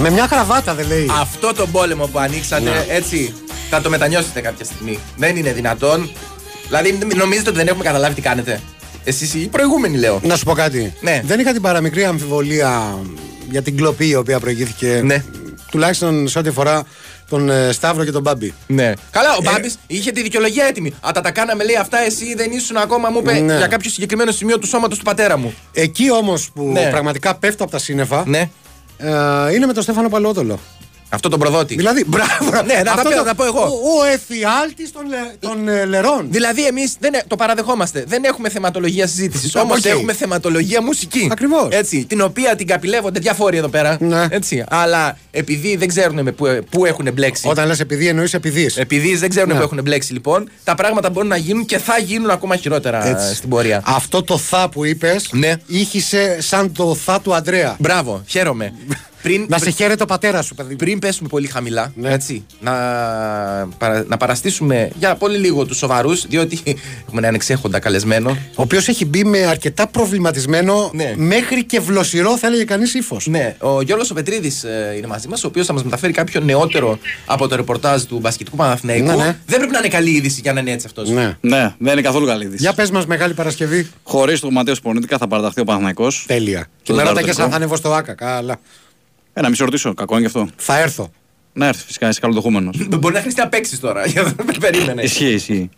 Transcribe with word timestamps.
Με 0.00 0.10
μια 0.10 0.26
κραβάτα 0.26 0.74
δεν 0.74 0.86
λέει. 0.86 1.06
Αυτό 1.20 1.52
το 1.54 1.66
πόλεμο 1.66 2.06
που 2.06 2.18
ανοίξατε, 2.18 2.62
Ναι. 2.70 2.84
έτσι, 2.88 3.34
θα 3.70 3.80
το 3.80 3.90
μετανιώσετε 3.90 4.40
κάποια 4.40 4.64
στιγμή. 4.64 4.98
Δεν 5.16 5.36
είναι 5.36 5.52
δυνατόν. 5.52 6.10
Δηλαδή, 6.66 6.98
νομίζετε 7.16 7.48
ότι 7.48 7.58
δεν 7.58 7.66
έχουμε 7.68 7.84
καταλάβει 7.84 8.14
τι 8.14 8.20
κάνετε. 8.20 8.60
Εσείς 9.04 9.34
οι 9.34 9.48
προηγούμενοι 9.48 9.96
λέω. 9.98 10.20
Να 10.22 10.36
σου 10.36 10.44
πω 10.44 10.52
κάτι. 10.52 10.92
Ναι. 11.00 11.20
Δεν 11.24 11.40
είχα 11.40 11.52
την 11.52 11.62
παραμικρή 11.62 12.04
αμφιβολία 12.04 12.98
για 13.50 13.62
την 13.62 13.76
κλοπή 13.76 14.08
η 14.08 14.14
οποία 14.14 14.40
προηγήθηκε. 14.40 15.00
Ναι. 15.04 15.24
Τουλάχιστον 15.70 16.28
σε 16.28 16.38
ό,τι 16.38 16.48
αφορά 16.48 16.82
τον 17.28 17.50
ε, 17.50 17.72
Σταύρο 17.72 18.04
και 18.04 18.10
τον 18.10 18.22
Μπάμπη. 18.22 18.54
Ναι. 18.66 18.92
Καλά, 19.10 19.32
ο 19.34 19.38
Ε, 19.40 19.50
Μπάμπης 19.50 19.78
είχε 19.86 20.10
τη 20.10 20.22
δικαιολογία 20.22 20.64
έτοιμη. 20.64 20.88
Α, 21.00 21.10
τα, 21.14 21.20
τα 21.20 21.30
κάναμε, 21.30 21.64
λέει 21.64 21.76
αυτά, 21.76 21.98
εσύ 22.04 22.34
δεν 22.34 22.50
ήσουν 22.50 22.76
ακόμα, 22.76 23.10
μου 23.10 23.18
είπε, 23.18 23.32
Ναι. 23.40 23.56
για 23.56 23.66
κάποιο 23.66 23.90
συγκεκριμένο 23.90 24.30
σημείο 24.32 24.58
του 24.58 24.66
σώματος 24.66 24.98
του 24.98 25.04
πατέρα 25.04 25.36
μου. 25.36 25.54
Εκεί 25.72 26.10
όμως 26.12 26.50
που 26.54 26.70
Ναι. 26.72 26.88
πραγματικά 26.90 27.34
πέφτω 27.34 27.62
από 27.62 27.72
τα 27.72 27.78
σύννεφα 27.78 28.22
Ναι. 28.26 28.50
Ε, 29.00 29.54
είναι 29.54 29.66
με 29.66 29.72
τον 29.72 29.82
Στέφανο 29.82 30.08
Παλαιόδολο. 30.08 30.58
Αυτό 31.12 31.28
τον 31.28 31.38
προδότη. 31.38 31.74
Δηλαδή, 31.74 32.04
μπράβο. 32.12 32.62
Ναι, 32.66 32.74
να 32.74 32.82
τα 32.82 32.90
Αυτό 32.92 33.02
πω- 33.02 33.10
το- 33.10 33.16
να 33.16 33.24
τα 33.24 33.34
πω 33.34 33.44
εγώ. 33.44 33.60
Ο, 33.62 34.00
ο 34.00 34.04
εφιάλτης 34.12 34.92
των, 34.92 35.02
λε- 35.08 35.18
των 35.40 35.68
ε, 35.68 35.84
λερών. 35.84 36.26
Δηλαδή, 36.30 36.66
εμείς 36.66 36.94
το 37.26 37.36
παραδεχόμαστε. 37.36 38.04
Δεν 38.06 38.24
έχουμε 38.24 38.48
θεματολογία 38.48 39.06
συζήτησης. 39.06 39.54
Όμως 39.62 39.78
Οκ. 39.78 39.84
έχουμε 39.84 40.12
θεματολογία 40.12 40.82
μουσική. 40.82 41.28
Ακριβώς. 41.32 41.68
Έτσι. 41.70 42.04
Την 42.08 42.20
οποία 42.20 42.56
την 42.56 42.66
καπηλεύονται 42.66 43.20
διάφοροι 43.20 43.56
εδώ 43.56 43.68
πέρα. 43.68 43.96
Ναι. 44.00 44.26
Έτσι. 44.30 44.64
Αλλά 44.68 45.18
επειδή 45.30 45.76
δεν 45.76 45.88
ξέρουν 45.88 46.22
με 46.22 46.32
που, 46.32 46.46
που 46.70 46.84
έχουν 46.84 47.08
μπλέξει. 47.12 47.48
Όταν 47.48 47.66
λες 47.66 47.80
επειδή 47.80 48.06
εννοείς 48.08 48.34
επειδή. 48.34 48.70
Επειδή 48.74 49.16
δεν 49.16 49.28
ξέρουν 49.28 49.48
Ναι. 49.48 49.54
που 49.54 49.62
έχουν 49.62 49.80
μπλέξει, 49.82 50.12
λοιπόν, 50.12 50.50
τα 50.64 50.74
πράγματα 50.74 51.10
μπορούν 51.10 51.28
να 51.28 51.36
γίνουν 51.36 51.64
και 51.64 51.78
θα 51.78 51.98
γίνουν 51.98 52.30
ακόμα 52.30 52.56
χειρότερα 52.56 53.06
Έτσι. 53.06 53.34
στην 53.34 53.48
πορεία. 53.48 53.82
Αυτό 53.86 54.22
το 54.22 54.38
θα 54.38 54.68
που 54.68 54.84
είπες 54.84 55.28
Ναι. 55.32 55.52
ήχησε 55.66 56.36
σαν 56.40 56.72
το 56.72 56.94
θα 56.94 57.20
του 57.20 57.34
Αντρέα. 57.34 57.76
Μπράβο, 57.78 58.22
χαίρομαι. 58.26 58.72
Πριν, 59.22 59.46
Να 59.48 59.58
σε 59.58 59.70
χαίρεται 59.70 60.02
ο 60.02 60.06
πατέρας 60.06 60.46
σου, 60.46 60.54
παιδί. 60.54 60.70
μου. 60.70 60.76
πριν 60.76 60.98
πέσουμε 60.98 61.28
πολύ 61.28 61.46
χαμηλά, 61.46 61.92
Ναι. 61.96 62.12
έτσι, 62.12 62.44
να, 62.60 62.72
παρα- 63.78 64.04
να 64.08 64.16
παραστήσουμε 64.16 64.90
για 64.98 65.14
πολύ 65.14 65.38
λίγο 65.38 65.64
τους 65.66 65.76
σοβαρούς, 65.76 66.26
διότι 66.26 66.60
έχουμε 67.06 67.20
έναν 67.20 67.34
εξέχοντα 67.34 67.78
καλεσμένο. 67.78 68.30
Ο 68.30 68.62
οποίος 68.62 68.88
έχει 68.88 69.04
μπει 69.04 69.24
με 69.24 69.38
αρκετά 69.38 69.86
προβληματισμένο 69.86 70.90
Ναι. 70.94 71.12
μέχρι 71.16 71.64
και 71.64 71.80
βλοσιρό, 71.80 72.36
θα 72.38 72.46
έλεγε 72.46 72.64
κανείς 72.64 72.94
ύφος. 72.94 73.26
Ναι, 73.26 73.56
ο 73.60 73.82
Γιώργος 73.82 74.10
ο 74.10 74.14
Πετρίδη 74.14 74.52
είναι 74.96 75.06
μαζί 75.06 75.28
μας, 75.28 75.44
ο 75.44 75.46
οποίος 75.46 75.66
θα 75.66 75.72
μας 75.72 75.84
μεταφέρει 75.84 76.12
κάποιο 76.12 76.40
νεότερο 76.40 76.98
από 77.26 77.48
το 77.48 77.56
ρεπορτάζ 77.56 78.02
του 78.02 78.18
μπασκετικού 78.18 78.56
Παναθηναϊκού. 78.56 79.06
Ναι, 79.06 79.14
ναι. 79.14 79.36
Δεν 79.46 79.58
πρέπει 79.58 79.72
να 79.72 79.78
είναι 79.78 79.88
καλή 79.88 80.10
είδηση 80.10 80.40
για 80.40 80.52
να 80.52 80.60
είναι 80.60 80.70
έτσι 80.70 80.86
αυτός. 80.86 81.08
Ναι. 81.10 81.36
Ναι, 81.40 81.74
δεν 81.78 81.92
είναι 81.92 82.02
καθόλου 82.02 82.26
καλή 82.26 82.44
είδηση. 82.44 82.62
Για 82.62 82.72
πες 82.72 82.90
μας, 82.90 83.06
Μεγάλη 83.06 83.34
Παρασκευή. 83.34 83.90
Χωρίς 84.02 84.40
τον 84.40 84.52
Ματέο 84.52 84.74
Πονίτικα 84.82 85.18
θα 85.18 85.28
παραταχθεί 85.28 85.60
ο 85.60 85.64
Παναθναϊκό. 85.64 86.06
Τέλεια. 86.26 86.66
Και 86.82 86.92
Το 86.92 86.94
με 86.94 86.98
ρωτά 87.02 87.12
δάρτο 87.14 87.28
και 87.28 87.32
σαν 87.34 87.36
δικό. 87.44 87.50
θα 87.50 87.56
ανέβω 87.56 87.76
στο 87.76 87.92
ΑΚΑ. 87.92 88.14
Καλά. 88.14 88.60
Ε, 89.40 89.42
να 89.42 89.48
μη 89.48 89.56
σε 89.56 89.64
ρωτήσω, 89.64 89.94
κακό 89.94 90.18
είναι 90.18 90.28
και 90.28 90.38
αυτό. 90.38 90.48
Θα 90.56 90.78
έρθω. 90.78 91.12
Να 91.52 91.66
έρθεις 91.66 91.84
φυσικά, 91.84 92.08
είσαι 92.08 92.20
καλοδοχούμενος. 92.20 92.76
Μπορεί 92.98 93.14
να 93.14 93.20
χρειαστεί 93.20 93.40
να 93.40 93.48
παίξεις 93.48 93.80
τώρα. 93.80 94.02
Περίμενες. 94.60 95.04
ισχύει, 95.04 95.32
ισχύει. 95.32 95.70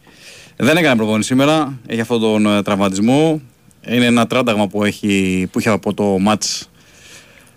Δεν 0.57 0.77
έκανε 0.77 0.97
προπόνηση 0.97 1.29
σήμερα. 1.29 1.79
Έχει 1.87 2.01
αυτόν 2.01 2.21
τον 2.21 2.47
ε, 2.47 2.63
τραυματισμό. 2.63 3.41
Είναι 3.87 4.05
ένα 4.05 4.27
τράνταγμα 4.27 4.67
που, 4.69 4.85
έχει, 4.85 5.49
που 5.53 5.59
είχε 5.59 5.69
από 5.69 5.95
το 5.95 6.03
μάτς 6.05 6.71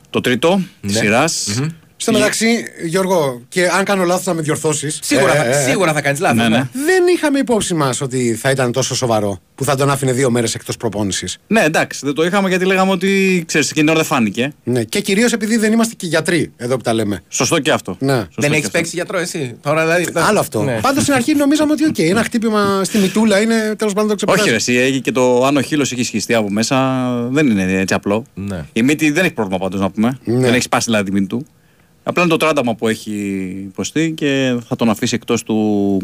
το 0.10 0.22
τρίτο 0.22 0.58
Ναι. 0.58 0.66
της 0.92 0.98
σειρας 0.98 1.62
Στο 2.06 2.14
μεταξύ, 2.14 2.66
Γιώργο, 2.86 3.42
και 3.50 3.68
αν 3.68 3.84
κάνω 3.84 4.04
λάθος 4.04 4.26
να 4.26 4.34
με 4.34 4.42
διορθώσεις. 4.42 5.00
Σίγουρα, 5.02 5.34
θα, 5.34 5.54
σίγουρα 5.54 5.94
θα 5.94 6.02
κάνεις 6.02 6.20
λάθος. 6.20 6.38
Ναι, 6.38 6.48
ναι. 6.48 6.70
Δεν 6.74 7.04
είχαμε 7.16 7.40
υπόψη 7.40 7.74
μας 7.74 8.02
ότι 8.02 8.38
θα 8.42 8.50
ήταν 8.50 8.72
τόσο 8.72 8.96
σοβαρό 8.96 9.40
που 9.56 9.64
θα 9.64 9.76
τον 9.76 9.90
άφηνε 9.90 10.12
δύο 10.12 10.32
μέρες 10.32 10.56
εκτός 10.56 10.78
προπόνησης. 10.78 11.38
Ναι, 11.48 11.62
εντάξει, 11.62 12.00
δεν 12.04 12.14
το 12.14 12.26
είχαμε 12.26 12.50
γιατί 12.50 12.66
λέγαμε 12.66 12.92
ότι 12.92 13.44
ξέρεις, 13.48 13.70
εκείνη 13.70 13.86
την 13.86 13.96
ώρα 13.96 14.06
δεν 14.06 14.18
φάνηκε. 14.18 14.54
Ναι. 14.64 14.84
Και 14.84 15.02
κυρίως 15.02 15.34
επειδή 15.34 15.58
δεν 15.58 15.72
είμαστε 15.72 15.94
και 15.98 16.08
γιατροί 16.08 16.52
εδώ 16.58 16.76
που 16.76 16.82
τα 16.82 16.94
λέμε. 16.94 17.24
Σωστό 17.30 17.60
και 17.60 17.72
αυτό. 17.72 17.98
Ναι. 18.00 18.14
Σωστό 18.14 18.42
Δεν 18.42 18.50
και 18.50 18.56
έχεις 18.56 18.66
αυτό. 18.66 18.78
παίξει 18.78 18.96
γιατρό 18.96 19.18
εσύ; 19.18 19.56
Τώρα 19.62 19.82
δηλαδή. 19.82 20.08
Άλλο 20.14 20.40
αυτό. 20.40 20.64
Ναι. 20.64 20.80
Πάντως 20.82 21.02
στην 21.02 21.14
αρχή 21.14 21.36
νομίζαμε 21.36 21.72
ότι 21.72 21.86
οκ, 21.86 22.00
ένα 22.00 22.24
χτύπημα 22.24 22.84
στη 22.84 22.98
μυτούλα 22.98 23.42
είναι 23.42 23.76
τέλος 23.78 23.94
πάντων 23.94 24.10
το 24.10 24.16
ξεπεράσει. 24.16 24.44
Όχι, 24.44 24.50
ρε, 24.50 24.56
εσύ, 24.56 24.74
έχει 24.74 25.02
και 25.02 25.12
το 25.12 25.46
άνω 25.46 25.62
χείλος 25.62 25.92
έχει 25.92 26.04
σχιστεί 26.04 26.34
από 26.34 26.50
μέσα, 26.50 27.06
δεν 27.32 27.48
είναι 27.48 27.80
έτσι 27.80 27.94
απλό. 27.94 28.26
Ναι. 28.34 28.66
Η 28.74 28.82
μύτη 28.82 29.12
δεν 29.12 29.24
έχει 29.24 29.34
πρόβλημα 29.34 29.60
πάντως 29.60 29.80
να 29.80 29.90
πούμε. 29.90 30.18
Ναι. 30.24 30.40
Δεν 30.40 30.54
έχει 30.54 30.64
σπάσει 30.64 30.86
δηλαδή 30.86 31.06
τη 31.06 31.12
μύτη 31.12 31.28
του. 31.28 31.46
Απλά 32.08 32.22
είναι 32.24 32.32
το 32.32 32.38
τράνταμα 32.38 32.76
που 32.76 32.88
έχει 32.88 33.12
υποστεί 33.68 34.12
και 34.16 34.58
θα 34.68 34.76
τον 34.76 34.90
αφήσει 34.90 35.16
εκτός 35.16 35.44
του 35.44 35.98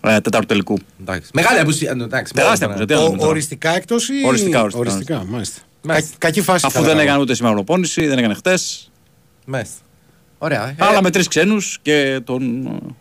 ε, 0.00 0.20
τέταρτου 0.20 0.46
τελικού. 0.46 0.78
Εντάξει. 1.00 1.30
Μεγάλη 1.34 1.58
απουσία. 1.58 1.90
Εντάξει, 1.90 2.32
Τεράστια 2.32 2.66
μπορούμε 2.66 2.84
απουσία, 2.84 2.86
να- 2.86 2.86
τι 2.86 2.94
άλλο 2.94 3.02
Ο, 3.02 3.06
λέμε 3.06 3.18
τώρα. 3.18 3.30
οριστικά 3.30 3.76
εκτός 3.76 4.08
ή. 4.08 4.12
Οριστικά, 4.26 4.62
οριστικά, 4.74 5.24
μάλιστα. 5.28 5.60
Μάλιστα. 5.82 6.10
Κα- 6.10 6.26
κακή 6.26 6.40
φάση. 6.40 6.66
Αφού 6.66 6.74
θα 6.74 6.80
δεν 6.80 6.88
λέγαμε. 6.90 7.02
έκανε 7.10 7.22
ούτε 7.22 7.34
σήμερα 7.34 7.54
προπόνηση, 7.54 8.06
δεν 8.06 8.18
έκανε 8.18 8.34
χτες. 8.34 8.90
Μάλιστα. 9.46 9.74
Ωραία. 10.38 10.68
Ε, 10.68 10.74
Αλλά 10.78 11.02
με 11.02 11.10
τρεις 11.10 11.28
ξένους 11.28 11.78
και 11.82 12.20
τον 12.24 12.42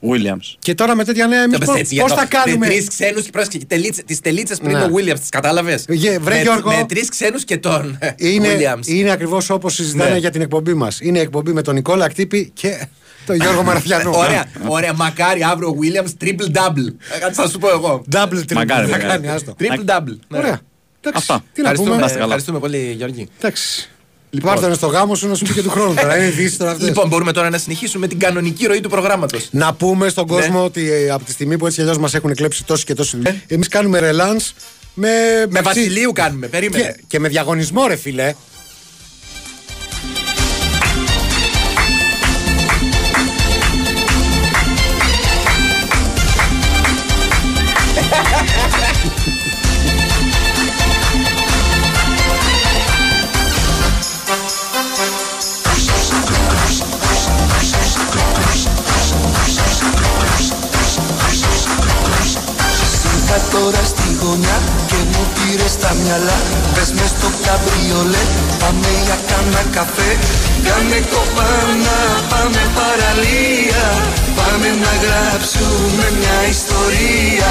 Βίλιαμ. 0.01 0.37
Και 0.59 0.73
τώρα 0.75 0.95
με 0.95 1.03
τέτοια 1.03 1.27
νέα, 1.27 1.41
εμείς 1.43 1.57
το 1.59 1.65
πες 1.71 1.79
έτσι, 1.79 1.95
πώς 1.95 2.07
για 2.11 2.15
θα 2.17 2.27
το- 2.27 2.37
κάνουμε; 2.37 2.65
Με 2.65 2.71
τρεις 2.73 2.87
ξένους 2.87 3.23
και 3.23 3.29
πρόσεξε. 3.31 3.59
Τις 4.05 4.19
τελίτσες 4.19 4.57
πριν 4.59 4.71
Ναι. 4.77 4.83
ο 4.83 4.89
Williams, 4.95 5.19
τις 5.19 5.29
κατάλαβες; 5.29 5.85
Γε- 5.89 6.19
βρε, 6.19 6.35
με, 6.35 6.41
Γιώργο. 6.41 6.71
με 6.71 6.85
τρεις 6.87 7.09
ξένους 7.09 7.43
και 7.43 7.57
τον 7.57 7.97
Είναι, 8.15 8.47
Williams. 8.57 8.87
είναι 8.87 9.11
ακριβώς 9.11 9.49
όπως 9.49 9.73
συζητάνε 9.73 10.09
Ναι. 10.11 10.17
για 10.17 10.29
την 10.31 10.41
εκπομπή 10.41 10.73
μας. 10.73 10.99
Είναι 11.01 11.19
εκπομπή 11.19 11.51
με 11.53 11.61
τον 11.61 11.73
Νικόλα 11.75 12.07
Κτύπη 12.07 12.51
και 12.53 12.85
τον 13.25 13.35
Γιώργο 13.35 13.63
Μαραθιανό. 13.69 14.11
Ωραία, 14.15 14.45
ωραία. 14.67 14.93
Μακάρι 14.93 15.43
αύριο 15.43 15.69
ο 15.69 15.75
Williams 15.81 16.23
triple 16.25 16.57
double. 16.57 16.93
Ε, 17.15 17.19
Κάτι 17.19 17.33
θα 17.33 17.47
σου 17.49 17.59
πω 17.59 17.69
εγώ. 17.69 18.03
Double 18.11 18.17
triple. 18.25 18.53
Μακάρι, 18.53 18.85
θα 18.85 18.97
μακάρι. 18.97 19.03
κάνει, 19.03 19.27
άστο. 19.27 19.55
Triple 19.59 19.85
double. 19.89 20.17
Ναι. 20.27 20.37
Ωραία. 20.37 20.59
Εντάξει, 21.05 21.31
Αυτά. 21.31 21.43
Τι 21.53 21.61
να 21.61 21.69
Ευχαριστούμε, 21.69 21.89
πούμε. 21.89 21.99
Να 21.99 22.05
είστε 22.05 22.13
καλά. 22.13 22.23
ευχαριστούμε 22.23 22.59
πολύ, 22.59 22.93
Γιώργη. 22.97 23.27
Εντάξει. 23.37 23.89
Λοιπόν. 24.33 24.51
Λοιπόν. 24.53 24.61
Πάρτε 24.69 24.75
στο 24.75 24.87
γάμο 24.87 25.15
σου 25.15 25.27
να 25.27 25.35
σου 25.35 25.45
πει 25.45 25.53
και 25.53 25.61
του 25.61 25.69
χρόνου 25.69 25.93
τώρα. 25.93 26.17
Είναι 26.17 26.25
ειδήσεις 26.25 26.57
τώρα 26.57 26.71
αυτές. 26.71 26.87
Λοιπόν, 26.87 27.07
μπορούμε 27.07 27.31
τώρα 27.31 27.49
να 27.49 27.57
συνεχίσουμε 27.57 28.07
την 28.07 28.19
κανονική 28.19 28.65
ροή 28.65 28.81
του 28.81 28.89
προγράμματος. 28.89 29.47
Να 29.51 29.73
πούμε 29.73 30.09
στον 30.09 30.25
Ναι. 30.29 30.35
κόσμο 30.35 30.63
ότι 30.63 30.91
ε, 30.91 31.09
από 31.09 31.23
τη 31.23 31.31
στιγμή 31.31 31.57
που 31.57 31.65
έτσι 31.65 31.77
κι 31.77 31.81
αλλιώς 31.83 31.97
μας 31.97 32.13
έχουν 32.13 32.35
κλέψει 32.35 32.63
τόσοι 32.65 32.85
και 32.85 32.93
τόσοι 32.93 33.17
δουλειές, 33.17 33.35
εμείς 33.47 33.67
κάνουμε 33.67 33.99
ρελάνς 33.99 34.53
με. 34.93 35.09
Με 35.49 35.61
Βασιλείου 35.61 36.11
κάνουμε, 36.11 36.47
περίμενε. 36.47 36.83
Και, 36.83 37.03
και 37.07 37.19
με 37.19 37.27
διαγωνισμό, 37.27 37.87
ρε 37.87 37.95
φιλέ. 37.95 38.33
Μυαλά 66.13 66.37
Πες 66.73 66.89
μες 66.97 67.11
στο 67.15 67.29
καμπριολέ, 67.45 68.23
πάμε 68.61 68.89
για 69.05 69.17
κάνα 69.29 69.63
καφέ 69.75 70.11
Κάνε 70.65 70.99
κοπάνα, 71.11 71.99
πάμε 72.31 72.61
παραλία 72.77 73.85
Πάμε 74.37 74.69
να 74.83 74.93
γράψουμε 75.03 76.05
μια 76.19 76.37
ιστορία 76.55 77.49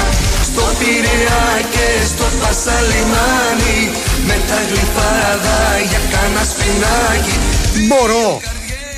Στο 0.49 0.65
Πειραιά 0.79 1.45
και 1.73 1.87
στο 2.11 2.27
Πασαλιμάνι 2.41 3.79
Με 4.27 4.35
τα 4.49 4.59
γλυφάδα 4.69 5.59
για 5.89 6.01
κάνα 6.13 6.43
σπινάκι 6.51 7.35
Μπορώ. 7.89 8.41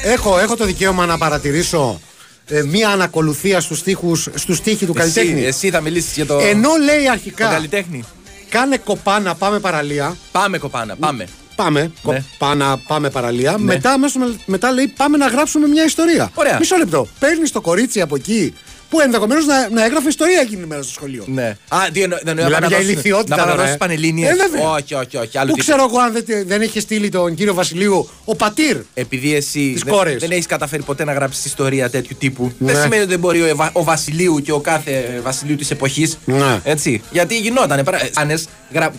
Έχω, 0.03 0.39
έχω 0.39 0.55
το 0.55 0.65
δικαίωμα 0.65 1.05
να 1.05 1.17
παρατηρήσω 1.17 1.99
ε, 2.47 2.63
μία 2.63 2.89
ανακολουθία 2.89 3.59
στους 3.61 3.79
στίχους, 3.79 4.27
στους 4.33 4.57
στίχοι 4.57 4.85
του 4.85 4.93
καλλιτέχνη. 4.93 5.39
Εσύ, 5.39 5.47
εσύ 5.47 5.69
θα 5.69 5.81
μιλήσεις 5.81 6.13
για 6.15 6.25
το. 6.25 6.37
Ενώ 6.37 6.69
λέει 6.85 7.03
τον 7.03 7.11
αρχικά 7.11 7.47
καλλιτέχνη. 7.47 8.03
Κάνε 8.49 8.77
κοπάνα, 8.77 9.35
πάμε 9.35 9.59
παραλία. 9.59 10.15
Πάμε, 10.31 10.57
κοπάνα, 10.57 10.95
πάμε. 10.95 11.27
Πάμε, 11.55 11.81
Ναι. 11.81 11.89
κοπάνα, 12.37 12.77
πάμε 12.87 13.09
παραλία. 13.09 13.57
Μετά, 13.57 13.91
αμέσως 13.91 14.15
με- 14.29 14.35
μετά 14.45 14.71
λέει 14.71 14.87
πάμε 14.87 15.17
να 15.17 15.27
γράψουμε 15.27 15.67
μια 15.67 15.83
ιστορία. 15.85 16.31
Ωραία. 16.33 16.57
Μισό 16.59 16.75
λεπτό. 16.77 17.07
Παίρνεις 17.19 17.51
το 17.51 17.61
κορίτσι 17.61 18.01
από 18.01 18.15
εκεί 18.15 18.53
που 18.95 19.01
ενδεχομένως 19.01 19.45
να, 19.45 19.69
να 19.69 19.85
έγραφε 19.85 20.07
ιστορία 20.07 20.39
εκείνη 20.41 20.57
την 20.59 20.67
μέρα 20.67 20.81
στο 20.81 20.91
σχολείο. 20.91 21.23
Ναι. 21.27 21.47
Α, 21.67 21.77
τι 21.93 22.01
εννοώ, 22.01 22.17
δεν 22.23 22.27
εννοώ, 22.37 22.45
Μιλάμε 22.45 22.59
να 22.61 22.67
για 22.67 22.77
δώσουν- 22.77 22.91
ηλικιότητα. 22.93 23.35
Να 23.35 23.41
τώρα, 23.41 23.49
παραδώσει 23.49 23.73
ε. 23.73 23.77
πανελλήνιες. 23.77 24.29
Ε, 24.29 24.35
βέβαια. 24.35 24.69
Όχι, 24.69 24.93
όχι, 24.93 25.17
όχι. 25.17 25.37
Άλλο 25.37 25.49
Πού 25.51 25.57
τύπου. 25.57 25.69
ξέρω 25.69 25.85
εγώ 25.89 25.99
αν 25.99 26.11
δεν, 26.13 26.23
δεν 26.47 26.61
είχε 26.61 26.79
στείλει 26.79 27.09
τον 27.09 27.35
κύριο 27.35 27.53
Βασιλείου 27.53 28.09
ο 28.25 28.35
πατήρ. 28.35 28.77
Επειδή 28.93 29.35
εσύ 29.35 29.71
Τις 29.73 29.81
δεν, 29.83 29.93
κόρες. 29.93 30.15
δεν 30.19 30.31
έχεις 30.31 30.45
καταφέρει 30.45 30.83
ποτέ 30.83 31.03
να 31.03 31.13
γράψεις 31.13 31.45
ιστορία 31.45 31.89
τέτοιου 31.89 32.15
τύπου, 32.19 32.51
Ναι. 32.57 32.71
δεν 32.71 32.81
σημαίνει 32.81 33.01
ότι 33.01 33.09
δεν 33.11 33.19
μπορεί 33.19 33.41
ο, 33.41 33.45
Ευα- 33.45 33.69
ο 33.73 33.83
Βασιλείου 33.83 34.41
και 34.41 34.51
ο 34.51 34.59
κάθε 34.59 35.19
Βασιλείου 35.23 35.55
της 35.55 35.71
εποχής. 35.71 36.17
Ναι. 36.25 36.59
Έτσι. 36.63 37.01
Γιατί 37.11 37.37
γινότανε. 37.37 37.83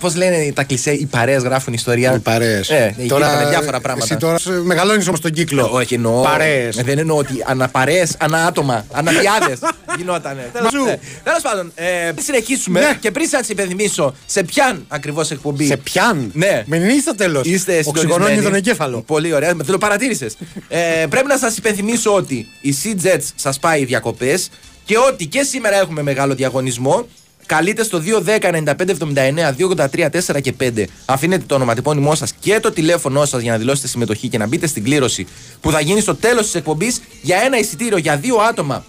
Πώς 0.01 0.15
λένε 0.17 0.53
τα 0.55 0.63
κλισέ, 0.65 0.91
οι 0.91 1.07
παρέες 1.07 1.43
γράφουν 1.43 1.73
ιστορία; 1.73 2.15
Οι 2.15 2.19
παρέες. 2.19 2.69
Ε, 2.71 2.95
γινότανε 2.99 3.49
διάφορα 3.49 3.81
πράγματα. 3.81 4.07
Εσύ 4.11 4.17
τώρα 4.17 4.39
μεγαλώνεις 4.65 5.07
όμως 5.09 5.21
τον 5.21 5.31
κύκλο. 5.31 5.69
Όχι 5.73 5.95
εννοώ. 5.95 6.23
Παρέες. 6.23 6.77
Ε, 6.77 6.83
Δεν 6.83 6.99
εννοώ 6.99 7.17
ότι 7.17 7.43
αναπαρέε, 7.47 8.07
ανά 8.19 8.47
άτομα, 8.47 8.85
αναδιάδε. 8.93 9.57
Γινότανε. 9.99 10.51
Μαζού. 10.63 10.85
Τέλος 11.25 11.43
πάντων, 11.43 11.73
ε, 11.75 11.85
πριν 12.13 12.25
συνεχίσουμε 12.25 12.81
Ναι. 12.81 12.97
και 13.01 13.11
πριν 13.11 13.29
σας 13.29 13.49
υπενθυμίσω 13.49 14.15
σε 14.27 14.43
ποιαν 14.43 14.85
ακριβώς 14.89 15.31
εκπομπή. 15.31 15.67
Σε 15.67 15.77
πιάν. 15.77 16.31
Ναι. 16.35 16.65
Μην 16.67 16.83
είναι 16.83 17.01
στο 17.01 17.15
τέλος. 17.15 17.47
Είστε 17.47 17.73
Οξυγονώνει 17.73 18.03
συντονισμένοι. 18.11 18.43
τον 18.43 18.55
εγκέφαλο. 18.55 19.03
Πολύ 19.03 19.33
ωραία. 19.33 19.55
Με 19.55 19.65
το 19.65 19.79
παρατήρησες. 19.79 20.37
ε, 20.69 21.07
πρέπει 21.09 21.27
να 21.27 21.39
σας 21.39 21.57
υπενθυμίσω 21.57 22.15
ότι 22.15 22.47
η 22.61 22.75
Sea 22.85 23.07
Jets 23.07 23.25
σας 23.35 23.59
πάει 23.59 23.85
διακοπές 23.85 24.51
και 24.85 24.99
ότι 24.99 25.27
και 25.27 25.43
σήμερα 25.43 25.77
έχουμε 25.77 26.03
μεγάλο 26.03 26.35
διαγωνισμό. 26.35 27.07
Καλείτε 27.47 27.85
στο 27.85 27.99
210 27.99 28.51
95 28.51 28.91
79 28.91 29.53
283 29.53 30.11
4 30.11 30.41
και 30.41 30.53
5. 30.61 30.85
Αφήνετε 31.05 31.45
το 31.47 31.55
ονοματεπώνυμό 31.55 32.15
σας 32.15 32.33
και 32.41 32.61
το 32.61 32.71
τηλέφωνό 32.73 33.25
σας 33.25 33.43
για 33.43 33.53
να 33.53 33.59
δηλώσετε 33.59 33.89
συμμετοχή 33.89 34.29
και 34.29 34.39
να 34.39 34.47
μπείτε 34.47 34.67
στην 34.67 34.85
κλήρωση 34.85 35.27
που 35.61 35.71
θα 35.71 35.81
γίνει 35.81 36.01
στο 36.01 36.15
τέλος 36.15 36.45
της 36.45 36.55
εκπομπής 36.55 37.01
για 37.23 37.37
ένα 37.45 37.59
εισιτήριο 37.59 37.97
για 37.99 38.17
δύο 38.17 38.37
άτομα 38.37 38.85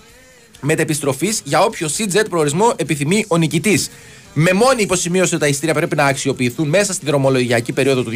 μετεπιστροφής 0.61 1.41
για 1.43 1.63
όποιο 1.63 1.89
CJet 1.97 2.25
προορισμό 2.29 2.73
επιθυμεί 2.75 3.25
ο 3.27 3.37
νικητής. 3.37 3.89
Με 4.33 4.53
μόνη 4.53 4.81
υποσημείωση 4.81 5.33
ότι 5.33 5.43
τα 5.43 5.49
εισιτήρια 5.49 5.73
πρέπει 5.73 5.95
να 5.95 6.05
αξιοποιηθούν 6.05 6.69
μέσα 6.69 6.93
στη 6.93 7.05
δρομολογιακή 7.05 7.71
περίοδο 7.71 8.03
του 8.03 8.11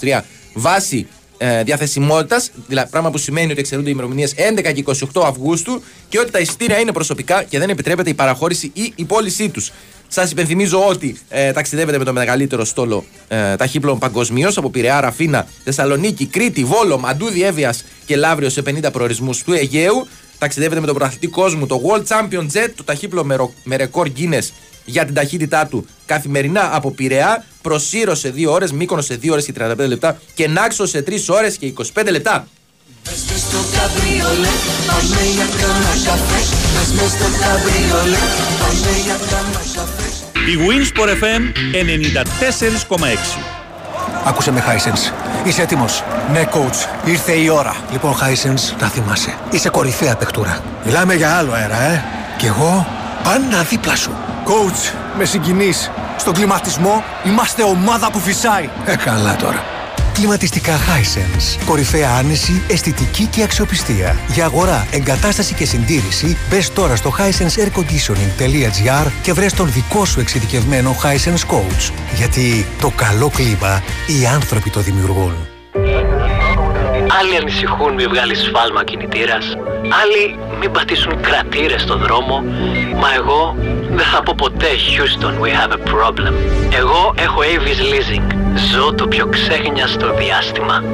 2023 0.00 0.20
βάσει 0.54 1.06
ε, 1.38 1.62
διαθεσιμότητας, 1.62 2.50
δηλαδή 2.66 2.90
πράγμα 2.90 3.10
που 3.10 3.18
σημαίνει 3.18 3.50
ότι 3.50 3.60
εξαιρούνται 3.60 3.88
οι 3.88 3.92
ημερομηνίες 3.94 4.34
11 4.56 4.72
και 4.74 4.84
28 5.14 5.22
Αυγούστου 5.24 5.82
και 6.08 6.18
ότι 6.18 6.30
τα 6.30 6.38
εισιτήρια 6.38 6.78
είναι 6.78 6.92
προσωπικά 6.92 7.42
και 7.42 7.58
δεν 7.58 7.68
επιτρέπεται 7.70 8.10
η 8.10 8.14
παραχώρηση 8.14 8.70
ή 8.74 8.92
η 8.96 9.04
πώλησή 9.04 9.48
τους. 9.48 9.72
Σας 10.08 10.30
υπενθυμίζω 10.30 10.86
ότι 10.86 11.18
ε, 11.28 11.52
ταξιδεύετε 11.52 11.98
με 11.98 12.04
το 12.04 12.12
μεγαλύτερο 12.12 12.64
στόλο 12.64 13.04
ε, 13.28 13.56
ταχύπλων 13.56 13.98
παγκοσμίως 13.98 14.56
από 14.56 14.70
Πειραιά, 14.70 15.00
Ραφίνα, 15.00 15.46
Θεσσαλονίκη, 15.64 16.26
Κρήτη, 16.26 16.64
Βόλο, 16.64 16.98
Μαντούδη, 16.98 17.42
Εύβοια 17.42 17.74
και 18.06 18.16
Λαύριο 18.16 18.48
σε 18.48 18.62
50 18.66 18.92
προορισμούς 18.92 19.42
του 19.42 19.52
Αιγαίου. 19.52 20.06
Ταξιδεύετε 20.40 20.80
με 20.80 20.86
τον 20.86 20.94
πρωταθλητή 20.94 21.26
κόσμου, 21.26 21.66
το 21.66 21.80
World 21.86 22.04
Champion 22.06 22.42
Jet, 22.52 22.68
το 22.76 22.84
ταχύπλο 22.84 23.24
με, 23.24 23.34
ρο- 23.34 23.52
με 23.64 23.76
ρεκόρ 23.76 24.08
Guinness 24.16 24.48
για 24.84 25.04
την 25.04 25.14
ταχύτητά 25.14 25.66
του 25.66 25.86
καθημερινά 26.06 26.68
από 26.72 26.90
Πειραιά, 26.90 27.44
Προσύρο 27.62 28.14
σε 28.14 28.32
2 28.36 28.44
ώρες, 28.48 28.72
Μύκονο 28.72 29.00
σε 29.00 29.14
2 29.22 29.30
ώρες 29.30 29.44
και 29.44 29.52
35 29.58 29.74
λεπτά 29.76 30.20
και 30.34 30.48
Νάξο 30.48 30.86
σε 30.86 31.02
3 31.08 31.12
ώρες 31.28 31.56
και 31.56 31.66
25 31.94 32.10
λεπτά. 32.10 32.46
Πες 33.02 33.24
μες 33.30 33.40
στο 33.40 33.58
καμπριολέ, 33.78 34.48
πάμε 34.86 35.22
για 35.34 35.44
κάνα 35.60 35.92
καφέ 36.04 36.40
Πες 36.74 36.88
μες 37.00 37.10
στο 37.10 37.24
καμπριολέ, 37.40 38.18
πάμε 38.60 38.92
για 39.04 39.16
κάνα 39.30 39.62
καφέ 39.74 40.08
Η 40.50 40.54
Winsport 40.66 41.10
FM 41.22 41.42
94,6. 42.94 43.38
Άκουσε 44.24 44.50
με, 44.50 44.62
Hisense. 44.66 45.29
Είσαι 45.44 45.62
έτοιμος; 45.62 46.04
Ναι, 46.32 46.44
coach. 46.52 47.08
Ήρθε 47.08 47.32
η 47.32 47.48
ώρα. 47.48 47.74
Λοιπόν, 47.92 48.14
Hisense, 48.14 48.80
να 48.80 48.86
θυμάσαι. 48.86 49.34
Είσαι 49.50 49.68
κορυφαία 49.68 50.16
παιχτούρα. 50.16 50.58
Μιλάμε 50.84 51.14
για 51.14 51.36
άλλο 51.36 51.52
αέρα, 51.52 51.80
ε. 51.80 52.04
Κι 52.36 52.46
εγώ 52.46 52.86
πάντα 53.22 53.62
δίπλα 53.62 53.96
σου. 53.96 54.10
Coach, 54.46 54.92
με 55.18 55.24
συγκινείς. 55.24 55.90
Στον 56.16 56.34
κλιματισμό 56.34 57.02
είμαστε 57.24 57.62
ομάδα 57.62 58.10
που 58.10 58.18
φυσάει. 58.18 58.68
Ε, 58.84 58.96
καλά 58.96 59.36
τώρα. 59.36 59.64
Κλιματιστικά 60.20 60.76
Hisense. 60.76 61.64
Κορυφαία 61.66 62.10
άνεση, 62.18 62.62
αισθητική 62.66 63.26
και 63.26 63.42
αξιοπιστία. 63.42 64.16
Για 64.28 64.44
αγορά, 64.44 64.86
εγκατάσταση 64.90 65.54
και 65.54 65.64
συντήρηση, 65.64 66.36
μπες 66.50 66.72
τώρα 66.72 66.96
στο 66.96 67.14
hisenseairconditioning.gr 67.18 69.10
και 69.22 69.32
βρες 69.32 69.52
τον 69.52 69.72
δικό 69.72 70.04
σου 70.04 70.20
εξειδικευμένο 70.20 70.96
Hisense 71.02 71.46
Coach. 71.54 71.92
Γιατί 72.14 72.66
το 72.80 72.92
καλό 72.96 73.30
κλίμα 73.34 73.82
οι 74.06 74.26
άνθρωποι 74.26 74.70
το 74.70 74.80
δημιουργούν. 74.80 75.32
Άλλοι 77.20 77.36
ανησυχούν 77.40 77.94
μη 77.94 78.06
βγάλεις 78.06 78.38
σφάλμα 78.38 78.84
κινητήρας. 78.84 79.44
Άλλοι 80.02 80.38
μην 80.60 80.70
πατήσουν 80.70 81.20
κρατήρες 81.20 81.80
στο 81.82 81.98
δρόμο. 81.98 82.40
Μα 83.00 83.14
εγώ 83.14 83.56
δεν 83.90 84.06
θα 84.12 84.22
πω 84.22 84.34
ποτέ 84.36 84.66
Houston, 84.94 85.34
we 85.44 85.48
have 85.48 85.72
a 85.72 85.80
problem. 85.92 86.32
Εγώ 86.78 87.14
έχω 87.16 87.40
Avis 87.40 87.80
Leasing. 87.92 88.39
Ζω 88.54 88.94
το 88.94 89.06
πιο 89.06 89.26
ξέχνια 89.26 89.86
στο 89.86 90.14
διάστημα. 90.14 90.84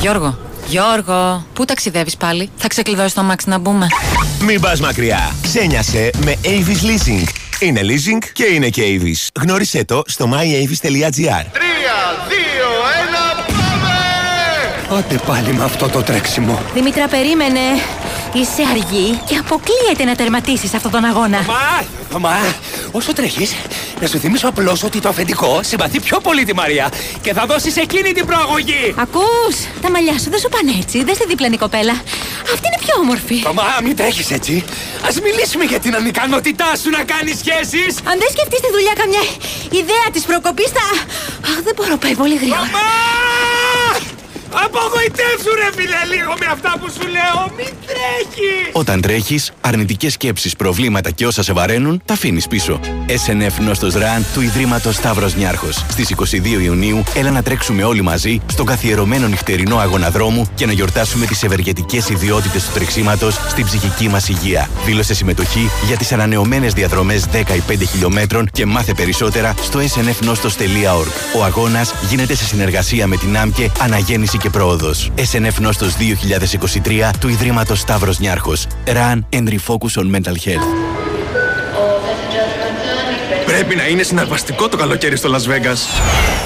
Γιώργο, 0.00 0.38
Γιώργο, 0.66 1.44
πού 1.52 1.64
ταξιδεύεις 1.64 2.16
πάλι; 2.16 2.50
Θα 2.56 2.68
ξεκλειδώσει 2.68 3.14
το 3.14 3.20
αμάξι 3.20 3.48
να 3.48 3.58
μπούμε. 3.58 3.86
Μην 4.40 4.60
πας 4.60 4.80
μακριά. 4.80 5.34
Ξένιασε 5.42 6.10
με 6.24 6.36
Avis 6.44 6.86
Leasing. 6.86 7.28
Είναι 7.60 7.80
leasing 7.82 8.28
και 8.32 8.44
είναι 8.44 8.68
και 8.68 8.82
Avis. 8.82 9.40
Γνώρισέ 9.40 9.84
το 9.84 10.02
στο 10.06 10.30
myavis.gr. 10.32 11.44
Άντε 14.98 15.20
πάλι 15.26 15.52
με 15.52 15.64
αυτό 15.64 15.88
το 15.88 16.02
τρέξιμο. 16.02 16.60
Δήμητρα, 16.74 17.08
περίμενε. 17.08 17.60
Είσαι 18.34 18.62
αργή 18.70 19.20
και 19.26 19.36
αποκλείεται 19.36 20.04
να 20.04 20.14
τερματίσεις 20.14 20.74
αυτόν 20.74 20.90
τον 20.90 21.04
αγώνα. 21.04 21.38
Μα, 22.12 22.18
μα, 22.18 22.36
όσο 22.90 23.12
τρέχεις, 23.12 23.54
να 24.00 24.06
σου 24.06 24.18
θυμίσω 24.18 24.48
απλώς 24.48 24.82
ότι 24.82 25.00
το 25.00 25.08
αφεντικό 25.08 25.60
συμπαθεί 25.62 26.00
πιο 26.00 26.20
πολύ 26.20 26.44
τη 26.44 26.54
Μαρία 26.54 26.92
και 27.22 27.32
θα 27.32 27.46
δώσει 27.46 27.72
εκείνη 27.76 28.12
την 28.12 28.26
προαγωγή. 28.26 28.94
Ακούς, 28.96 29.56
τα 29.82 29.90
μαλλιά 29.90 30.18
σου 30.18 30.30
δεν 30.30 30.40
σου 30.40 30.48
πάνε 30.48 30.72
έτσι. 30.80 31.04
Δεν 31.04 31.14
στη 31.14 31.26
διπλανή 31.26 31.56
κοπέλα. 31.56 31.92
Αυτή 32.52 32.66
είναι 32.66 32.80
πιο 32.84 32.94
όμορφη. 33.00 33.42
Μα, 33.54 33.64
μην 33.82 33.96
τρέχεις 33.96 34.30
έτσι. 34.30 34.64
Α 35.02 35.10
μιλήσουμε 35.22 35.64
για 35.64 35.78
την 35.78 35.94
ανικανότητά 35.94 36.76
σου 36.82 36.90
να 36.90 37.02
κάνεις 37.04 37.36
σχέσεις. 37.38 37.92
Αν 38.10 38.16
δεν 38.18 38.28
σκεφτείς 38.34 38.60
τη 38.60 38.70
δουλειά 38.70 38.92
καμιά 39.00 39.24
ιδέα 39.80 40.06
της 40.12 40.22
προκοπής 40.22 40.70
θα... 40.76 40.86
Αχ, 41.50 41.62
δεν 41.64 41.74
μπορώ, 41.76 41.96
πάει 41.96 42.14
πολύ 42.14 42.36
γρήγορα. 42.36 42.60
Μα! 42.60 43.29
Απογοητεύσου 44.52 45.54
ρε 45.54 45.70
φίλε 45.76 46.16
λίγο 46.16 46.32
με 46.38 46.46
αυτά 46.52 46.72
που 46.80 46.90
σου 46.90 47.08
λέω. 47.08 47.38
Μην 47.56 47.72
τρέχεις. 47.86 48.70
Όταν 48.72 49.00
τρέχεις, 49.00 49.52
αρνητικές 49.60 50.12
σκέψεις, 50.12 50.56
προβλήματα 50.56 51.10
και 51.10 51.26
όσα 51.26 51.42
σε 51.42 51.52
βαραίνουν, 51.52 52.02
τα 52.04 52.14
αφήνεις 52.14 52.46
πίσω. 52.46 52.80
SNF 53.06 53.64
Νόστος 53.64 53.94
Ραν 53.94 54.26
του 54.34 54.40
Ιδρύματος 54.40 54.94
Σταύρος 54.94 55.34
Νιάρχος. 55.34 55.84
Στις 55.88 56.10
22 56.10 56.60
Ιουνίου, 56.60 57.02
έλα 57.14 57.30
να 57.30 57.42
τρέξουμε 57.42 57.84
όλοι 57.84 58.02
μαζί 58.02 58.40
στον 58.46 58.66
καθιερωμένο 58.66 59.26
νυχτερινό 59.26 59.76
αγώνα 59.76 60.10
δρόμου 60.10 60.50
και 60.54 60.66
να 60.66 60.72
γιορτάσουμε 60.72 61.26
τις 61.26 61.42
ευεργετικές 61.42 62.08
ιδιότητες 62.08 62.64
του 62.64 62.72
τρεξίματος 62.72 63.34
στην 63.48 63.64
ψυχική 63.64 64.08
μας 64.08 64.28
υγεία. 64.28 64.68
Δήλωσε 64.84 65.14
συμμετοχή 65.14 65.70
για 65.86 65.96
τις 65.96 66.12
ανανεωμένες 66.12 66.72
διαδρομές 66.72 67.26
10 67.32 67.54
ή 67.54 67.62
5 67.68 67.84
χιλιόμετρων 67.84 68.48
και 68.52 68.66
μάθε 68.66 68.94
περισσότερα 68.94 69.54
στο 69.62 69.78
snfnostos.org. 69.78 71.38
Ο 71.38 71.44
αγώνας 71.44 71.94
γίνεται 72.08 72.34
σε 72.34 72.44
συνεργασία 72.44 73.06
με 73.06 73.16
την 73.16 73.38
ΆΜΚΕ 73.38 73.72
Αναγέννηση 73.80 74.38
και 74.40 74.50
Πρόοδος. 74.50 75.10
SNF 75.32 75.60
Νόστος 75.60 75.96
2023 75.96 77.10
του 77.20 77.28
Ιδρύματος 77.28 77.80
Σταύρος 77.80 78.18
Νιάρχος. 78.18 78.66
Run 78.86 79.36
and 79.36 79.48
refocus 79.48 80.02
on 80.02 80.10
mental 80.14 80.34
health. 80.34 81.19
Πρέπει 83.60 83.76
να 83.76 83.88
είναι 83.88 84.02
συναρπαστικό 84.02 84.68
το 84.68 84.76
καλοκαίρι 84.76 85.16
στο 85.16 85.30
Las 85.34 85.50
Vegas. 85.50 85.78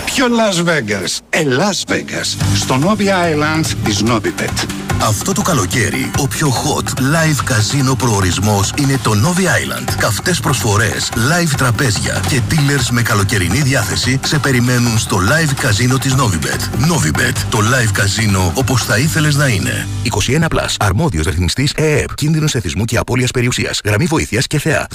Ποιο 0.05 0.27
Las 0.27 0.69
Vegas? 0.69 1.19
Ε, 1.31 1.43
Las 1.43 1.93
Vegas. 1.93 2.45
Στο 2.57 2.79
Novi 2.83 3.03
Island 3.03 3.65
της 3.85 4.03
Novibet. 4.07 4.67
Αυτό 5.03 5.33
το 5.33 5.43
καλοκαίρι, 5.43 6.11
ο 6.19 6.29
πιο 6.29 6.49
hot 6.49 6.89
live 6.89 7.45
καζίνο 7.45 7.95
προορισμός 7.95 8.73
είναι 8.81 8.99
το 9.03 9.11
Novi 9.11 9.41
Island. 9.41 9.95
Καυτές 9.99 10.41
προσφορές, 10.41 11.11
live 11.15 11.55
τραπέζια 11.57 12.21
και 12.29 12.41
dealers 12.51 12.89
με 12.91 13.03
καλοκαιρινή 13.03 13.59
διάθεση 13.59 14.21
σε 14.25 14.39
περιμένουν 14.39 14.99
στο 14.99 15.17
live 15.17 15.53
καζίνο 15.61 15.99
της 15.99 16.15
Novibet. 16.15 16.91
Novibet, 16.93 17.37
το 17.51 17.59
live 17.59 17.91
καζίνο 17.93 18.53
όπως 18.55 18.85
θα 18.85 18.99
ήθελες 18.99 19.37
να 19.37 19.47
είναι. 19.47 19.87
21 20.03 20.49
Plus. 20.49 20.75
Αρμόδιος 20.79 21.27
ρυθμιστής 21.27 21.73
ΕΕΠ. 21.77 22.15
Κίνδυνος 22.15 22.55
εθισμού 22.55 22.85
και 22.85 22.97
απώλειας 22.97 23.31
περιουσίας. 23.31 23.81
Γραμμή 23.85 24.05
βοήθειας 24.05 24.47
και 24.47 24.59
θεά. 24.59 24.87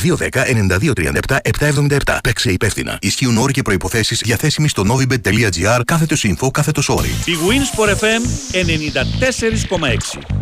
210-9237-777. 2.09 2.19
Παίξε 2.23 2.51
υπεύθυνα. 2.51 2.97
Ισχύουν 3.01 3.37
όροι 3.37 3.53
και 3.53 3.61
προϋποθέσεις 3.61 4.19
διαθέσιμοι 4.19 4.67
στο 4.67 4.83
novibet.gr 4.87 5.81
κάθετος 5.85 6.25
info 6.27 6.51
κάθετος 6.51 6.89
όροι. 6.89 7.09
Η 7.25 7.33
Winsport 7.49 7.89
FM 7.89 8.21
94,6. 10.15 10.39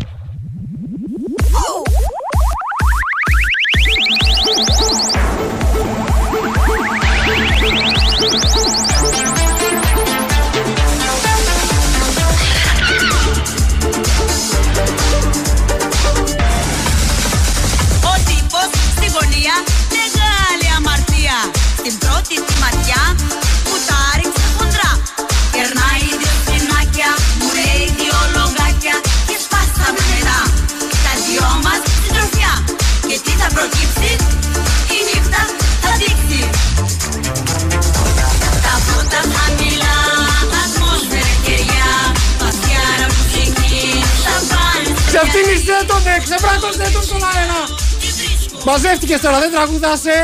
Τον, 45.90 46.02
ε, 46.12 46.16
ξεβράκωστε 46.24 46.86
τον 46.94 47.02
στον 47.08 47.22
αέρα. 47.30 47.60
Και 48.02 48.10
βρίσκω 48.18 48.56
Μαζεύτηκες 48.64 49.20
τώρα, 49.20 49.38
δεν 49.38 49.50
τραγουδάσαι. 49.54 50.16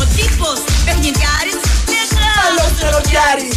Ο 0.00 0.04
τύπος 0.16 0.58
παιχνιδιάρης 0.84 1.56
μεγάλος 2.22 2.72
καλοκιάρης 2.80 3.56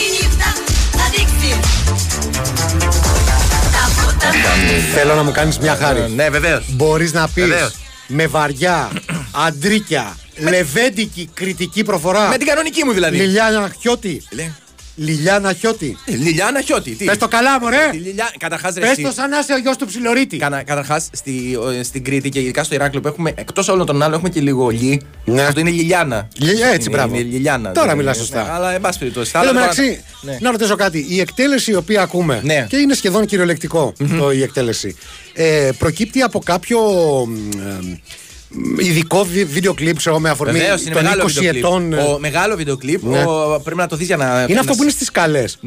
Η 0.00 0.04
νύχτα 0.14 0.48
θα 0.96 1.04
δείξει 1.10 1.60
Τα 3.72 4.02
φώτα 4.02 4.26
Θέλω 4.94 5.14
να 5.14 5.22
μου 5.22 5.32
κάνεις 5.32 5.58
μια 5.58 5.76
χάρη. 5.76 6.10
Ναι, 6.14 6.28
βεβαίως. 6.30 6.64
Μπορείς 6.68 7.12
να 7.12 7.28
πεις 7.28 7.44
Βεβαίως. 7.46 7.72
Με 8.06 8.26
βαριά, 8.26 8.90
αντρίκια, 9.46 10.16
λεβέντικη 10.38 11.30
κριτική 11.34 11.84
προφορά. 11.84 12.28
Με 12.28 12.36
την 12.36 12.46
κανονική 12.46 12.84
μου 12.84 12.92
δηλαδή. 12.92 13.16
Λιλιάνα 13.16 13.72
Χιώτη. 13.80 14.22
Λε. 14.96 15.04
Λιλιάνα 15.04 15.52
Χιώτη. 15.52 15.96
Ε, 16.04 16.14
Λιλιάνα 16.14 16.60
Χιώτη. 16.60 16.90
Τι; 16.90 17.04
Πες 17.04 17.16
το 17.18 17.28
καλά 17.28 17.60
μου 17.60 17.68
ρε. 17.68 17.88
Τη 17.90 17.96
Λιλιά... 17.96 18.30
Καταρχάς, 18.38 18.74
ρε, 18.74 18.80
Πες 18.80 18.90
εσύ. 18.90 19.02
το 19.02 19.10
σαν 19.12 19.30
να 19.30 19.38
είσαι 19.38 19.52
ο 19.52 19.58
γιος 19.58 19.76
του 19.76 19.86
ψιλορίτη. 19.86 20.36
Κατα... 20.36 20.62
Καταρχάς 20.62 21.08
στη... 21.12 21.56
ο- 21.60 21.82
στην 21.82 22.04
Κρήτη 22.04 22.28
και 22.28 22.40
ειδικά 22.40 22.64
στο 22.64 22.74
Ηράκλειο 22.74 23.00
που 23.00 23.08
έχουμε 23.08 23.32
εκτός 23.36 23.68
όλων 23.68 23.86
των 23.86 24.02
άλλων 24.02 24.14
έχουμε 24.14 24.28
και 24.28 24.40
λίγο 24.40 24.68
λι. 24.68 25.00
Ναι. 25.24 25.42
Αυτό 25.42 25.60
είναι 25.60 25.70
Λιλιάνα. 25.70 26.28
Λιλιά, 26.38 26.66
έτσι, 26.66 26.88
είναι, 26.88 26.96
μπράβο. 26.96 27.14
Είναι 27.14 27.24
Λιλιάνα. 27.24 27.72
Τώρα 27.72 27.86
Δεν 27.86 27.96
μιλάς 27.96 28.16
είναι- 28.16 28.24
σωστά. 28.26 28.42
ναι, 28.42 28.50
αλλά 28.50 28.72
εν 28.74 28.80
πάση 28.80 28.98
περιπτώσει. 28.98 29.32
τα 29.32 29.38
Εν 29.38 29.44
τω 29.44 29.50
άλλα 29.50 29.60
μεταξύ, 29.60 29.82
τώρα- 29.86 30.02
ναι. 30.32 30.38
να 30.40 30.50
ρωτήσω 30.50 30.76
κάτι. 30.76 31.06
Η 31.08 31.20
εκτέλεση 31.20 31.70
η 31.70 31.74
οποία 31.74 32.02
ακούμε 32.02 32.40
Ναι. 32.44 32.66
και 32.68 32.76
είναι 32.76 32.94
σχεδόν 32.94 33.26
κυριολεκτικό 33.26 33.92
το, 34.18 34.30
η 34.32 34.42
εκτέλεση. 34.42 34.96
Ε, 35.32 35.70
προκύπτει 35.78 36.22
από 36.22 36.38
κάποιο 36.38 36.78
μ, 37.26 37.50
ε, 37.58 37.78
μ, 37.82 37.92
ειδικό 38.78 39.24
βι- 39.24 39.46
βίντεο 39.50 39.74
κλιπ 39.74 39.96
ξέρω, 39.96 40.18
με 40.18 40.30
αφορμή 40.30 40.58
Βεβαίως, 40.58 40.82
είναι 40.82 40.94
των 40.94 41.02
μεγάλο 41.02 41.22
20 41.22 41.26
βίντεο 41.26 41.50
κλιπ. 41.52 41.64
ετών. 41.64 41.92
ε, 41.92 41.96
Ο 42.02 42.18
μεγάλο 42.18 42.56
βίντεο 42.56 42.76
κλιπ. 42.76 43.02
Ναι. 43.02 43.24
ο- 43.26 43.60
Πρέπει 43.64 43.78
να 43.80 43.86
το 43.86 43.96
δεις 43.96 44.06
για 44.06 44.16
να. 44.16 44.46
Είναι 44.48 44.58
αυτό 44.58 44.74
που 44.74 44.82
είναι 44.82 44.90
στις 44.90 45.06
σκάλες. 45.06 45.58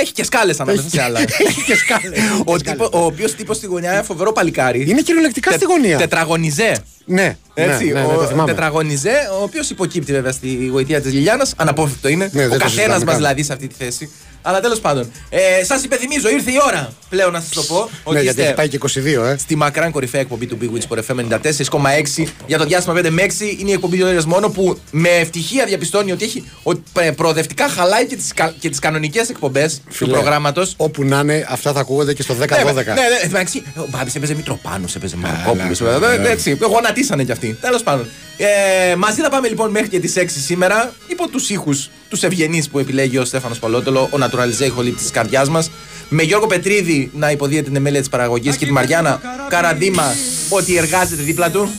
Έχει 0.00 0.12
και 0.12 0.24
σκάλες 0.24 0.60
ανάμεσα 0.60 0.88
σε 0.88 1.02
άλλα. 1.02 1.20
Έχει 1.46 1.62
και 1.64 1.74
σκάλες. 1.76 2.18
Ο, 2.44 2.56
τύπο, 2.56 2.88
ο 2.92 3.04
οποίος 3.04 3.34
τύπος 3.34 3.56
στη 3.56 3.66
γωνιά 3.66 3.92
είναι 3.92 4.02
φοβερό 4.02 4.32
παλικάρι. 4.32 4.84
Είναι 4.90 5.00
κυριολεκτικά 5.02 5.50
στη 5.52 5.64
γωνία. 5.64 5.96
Τετραγωνιζέ. 5.98 6.72
Ναι, 7.10 7.36
Έτσι, 7.54 7.84
ναι, 7.84 7.92
ναι, 7.92 8.00
ναι, 8.00 8.06
ο 8.06 8.16
το 8.16 8.26
θυμάμαι. 8.26 8.50
τετραγωνιζέ, 8.50 9.14
ο 9.40 9.42
οποίος 9.42 9.70
υποκύπτει 9.70 10.12
βέβαια 10.12 10.32
στη 10.32 10.66
γοητεία 10.70 11.00
της 11.00 11.12
Λιλιάνας. 11.12 11.52
Αναπόφευκτο 11.56 12.08
είναι. 12.08 12.30
Ναι, 12.32 12.40
δεν 12.42 12.50
ο 12.50 12.52
το 12.52 12.58
καθένας 12.58 12.70
συζητάμε 12.72 12.98
μας 12.98 13.04
καν. 13.04 13.16
δηλαδή 13.16 13.42
σε 13.42 13.52
αυτή 13.52 13.66
τη 13.66 13.74
θέση. 13.78 14.10
Αλλά 14.42 14.60
τέλος 14.60 14.80
πάντων. 14.80 15.10
Ε, 15.28 15.64
σας 15.64 15.82
υπενθυμίζω, 15.84 16.28
ήρθε 16.28 16.50
η 16.50 16.56
ώρα 16.66 16.92
πλέον 17.08 17.32
να 17.32 17.40
σας 17.40 17.48
το 17.50 17.62
πω. 17.62 17.76
Ότι 18.04 18.16
Ναι, 18.16 18.22
γιατί 18.22 18.28
είστε 18.28 18.42
έχει 18.42 18.54
πάει 18.54 18.68
και 18.68 18.78
22, 19.22 19.24
ε. 19.24 19.36
στη 19.36 19.56
μακράν 19.56 19.90
κορυφαία 19.90 20.20
εκπομπή 20.20 20.46
του 20.46 20.58
Big 20.60 20.64
Wins 20.76 20.96
for 20.96 20.98
FM 20.98 21.20
94,6 21.28 22.26
για 22.46 22.58
το 22.58 22.64
διάστημα 22.64 22.94
5 23.00 23.08
με 23.10 23.22
6 23.22 23.40
είναι 23.58 23.70
η 23.70 23.72
εκπομπή 23.72 23.98
του 23.98 24.28
μόνο 24.28 24.48
που 24.48 24.78
με 24.90 25.08
ευτυχία 25.08 25.64
διαπιστώνει 25.64 26.12
ότι 26.12 26.24
έχει 26.24 26.44
ότι 26.62 26.82
πε- 26.92 27.12
προοδευτικά 27.14 27.68
χαλάει 27.68 28.06
και 28.06 28.16
τις 28.16 28.32
και 28.58 28.68
τις 28.68 28.78
κανονικές 28.78 29.28
εκπομπές 29.28 29.74
του 29.74 29.82
Φίλε, 29.94 30.12
προγράμματος. 30.12 30.74
Όπου 30.76 31.04
να 31.04 31.18
είναι, 31.18 31.46
αυτά 31.48 31.72
θα 31.72 31.80
ακούγονται 31.80 32.14
και 32.14 32.22
στο 32.22 32.34
10-12. 32.34 32.36
Ναι, 32.46 32.72
ναι, 32.74 32.74
ναι, 32.92 33.04
εντάξει, 33.24 33.62
ο 33.76 33.86
Μπάμπης 33.88 34.14
έπαιζε 34.14 34.34
Μητροπάνος, 34.34 34.94
έπαιζε 34.94 35.16
Μαρκόπουλος. 35.16 35.80
Έτσι, 36.26 36.58
γονατίσανε 36.60 37.24
κι 37.24 37.32
αυτοί. 37.32 37.56
Τέλος 37.60 37.82
πάντων. 37.82 38.08
Ε, 38.36 38.94
μαζί 38.96 39.20
θα 39.20 39.28
πάμε 39.28 39.48
λοιπόν 39.48 39.70
μέχρι 39.70 39.88
και 39.88 40.00
τις 40.00 40.14
6 40.16 40.24
σήμερα 40.44 40.92
υπό 41.06 41.28
τους 41.28 41.50
ήχους 41.50 41.90
τους 42.08 42.22
ευγενείς 42.22 42.68
που 42.68 42.78
επιλέγει 42.78 43.18
ο 43.18 43.24
Στέφανος 43.24 43.58
Πολότολο, 43.58 44.00
ο 44.00 44.18
Naturalize 44.20 44.60
ηχολήπτη 44.60 45.02
της 45.02 45.10
καρδιάς 45.10 45.48
μας. 45.48 45.70
Με 46.08 46.22
Γιώργο 46.22 46.46
Πετρίδη 46.46 47.10
να 47.14 47.30
υποδίεται 47.30 47.64
την 47.64 47.76
εμέλεια 47.76 48.00
της 48.00 48.08
παραγωγής 48.08 48.56
και 48.56 48.66
τη 48.66 48.72
Μαριάννα 48.72 49.20
Καραντίμα 49.48 50.14
ότι 50.48 50.76
εργάζεται 50.76 51.22
δίπλα 51.22 51.50
του. 51.50 51.70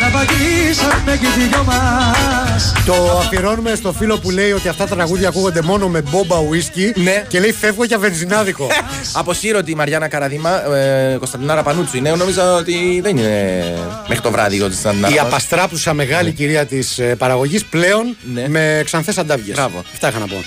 Να 0.00 0.08
βαγίσαμε 2.56 2.84
και 2.84 2.96
οι 2.96 2.96
δυο 2.96 3.04
μας 3.06 3.08
Το 3.10 3.18
αφιερώνουμε 3.18 3.74
στο 3.74 3.92
φίλο 3.92 4.18
που 4.18 4.30
λέει 4.30 4.52
ότι 4.52 4.68
αυτά 4.68 4.86
τα 4.86 4.94
τραγούδια 4.94 5.28
ακούγονται 5.28 5.62
μόνο 5.62 5.88
με 5.88 6.02
μπόμπα 6.10 6.36
ουίσκι 6.38 6.92
Ναι. 6.96 7.24
και 7.28 7.40
λέει 7.40 7.52
φεύγω 7.52 7.84
για 7.84 7.98
βενζινάδικο. 7.98 8.66
Αποσύρω 9.12 9.62
τη 9.62 9.74
Μαριάννα 9.76 10.08
Καραδίμα, 10.08 10.74
ε, 10.74 11.16
Κωνσταντινάρα 11.18 11.62
Πανούτσου 11.62 11.96
είναι. 11.96 12.10
Νόμιζα 12.10 12.54
ότι 12.54 13.00
δεν 13.02 13.16
είναι 13.16 13.74
μέχρι 14.08 14.22
το 14.22 14.30
βράδυ 14.30 14.56
η 14.56 14.58
Κωνσταντινάρα. 14.58 15.14
Η 15.14 15.18
απαστράπουσα 15.18 15.94
μεγάλη 15.94 16.32
κυρία 16.32 16.66
της 16.66 17.00
παραγωγής 17.18 17.64
πλέον 17.64 18.16
Ναι. 18.34 18.48
με 18.48 18.82
ξανθές 18.84 19.18
αντάβιε. 19.18 19.52
Μπράβο. 19.52 19.84
Αυτά 19.92 20.08
είχα 20.08 20.18
να 20.18 20.26
πω. 20.26 20.44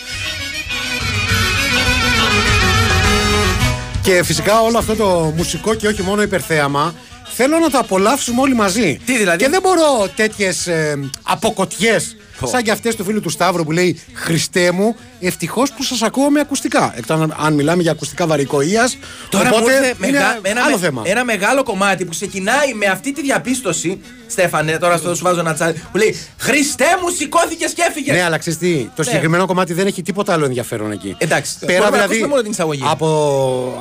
Και 4.02 4.24
φυσικά 4.24 4.62
όλο 4.62 4.78
αυτό 4.78 4.96
το 4.96 5.34
μουσικό 5.36 5.74
και 5.74 5.88
όχι 5.88 6.02
μόνο 6.02 6.22
υπερθέαμα 6.22 6.94
θέλω 7.42 7.60
να 7.60 7.70
το 7.70 7.78
απολαύσουμε 7.78 8.42
όλοι 8.42 8.54
μαζί. 8.56 9.00
Τι 9.06 9.18
δηλαδή; 9.18 9.44
Και 9.44 9.50
δεν 9.50 9.62
μπορώ 9.62 10.10
τέτοιες 10.16 10.68
ε, 10.68 11.10
αποκοτιές 11.24 12.16
σαν 12.44 12.64
και 12.64 12.72
αυτές 12.72 12.96
του 12.96 13.04
φίλου 13.04 13.22
του 13.22 13.30
Σταύρου 13.30 13.64
που 13.64 13.72
λέει 13.72 14.00
Χριστέ 14.14 14.72
μου, 14.72 14.96
ευτυχώς 15.20 15.72
που 15.72 15.84
σας 15.84 16.02
ακούω 16.02 16.30
με 16.30 16.40
ακουστικά. 16.40 16.94
Εκτός 16.98 17.20
αν, 17.22 17.36
αν 17.40 17.54
μιλάμε 17.54 17.82
για 17.82 17.92
ακουστικά 17.92 18.28
βαρικοεία. 18.28 18.90
Τώρα 19.30 19.50
οπότε 19.50 19.62
μου 19.64 19.68
ήρθε 19.70 19.86
είναι 19.88 19.96
μεγα- 20.00 20.40
ένα, 20.42 20.62
άλλο 20.64 20.76
με- 20.78 20.82
θέμα. 20.86 21.02
ένα 21.06 21.24
μεγάλο 21.24 21.64
κομμάτι 21.64 22.04
που 22.06 22.12
ξεκινάει 22.12 22.74
με 22.74 22.86
αυτή 22.86 23.12
τη 23.14 23.22
διαπίστωση. 23.22 24.02
Στέφανε, 24.28 24.78
τώρα 24.78 24.98
στο 24.98 25.16
σου 25.16 25.24
βάζω 25.24 25.40
ένα 25.40 25.54
τσάλι. 25.54 25.84
Που 25.92 25.98
λέει 25.98 26.20
Χριστέ 26.38 26.86
μου, 27.02 27.10
σηκώθηκες 27.10 27.74
και 27.74 27.82
έφυγες. 27.90 28.16
Ναι, 28.16 28.22
αλλά 28.24 28.38
ξέρεις 28.38 28.60
τι, 28.60 28.74
το 28.84 28.90
Ναι. 28.98 29.04
συγκεκριμένο 29.04 29.46
κομμάτι 29.46 29.74
δεν 29.74 29.88
έχει 29.88 30.02
τίποτα 30.02 30.34
άλλο 30.34 30.46
ενδιαφέρον 30.46 30.92
εκεί. 30.92 31.16
Εντάξει, 31.18 31.54
Πέρα 31.60 31.72
μπορούμε 31.72 31.86
να 31.86 31.92
δηλαδή 31.92 32.06
ακούσουμε 32.06 32.28
μόνο 32.28 32.42
την 32.42 32.52
εισαγωγή. 32.52 32.82
από, 32.86 33.08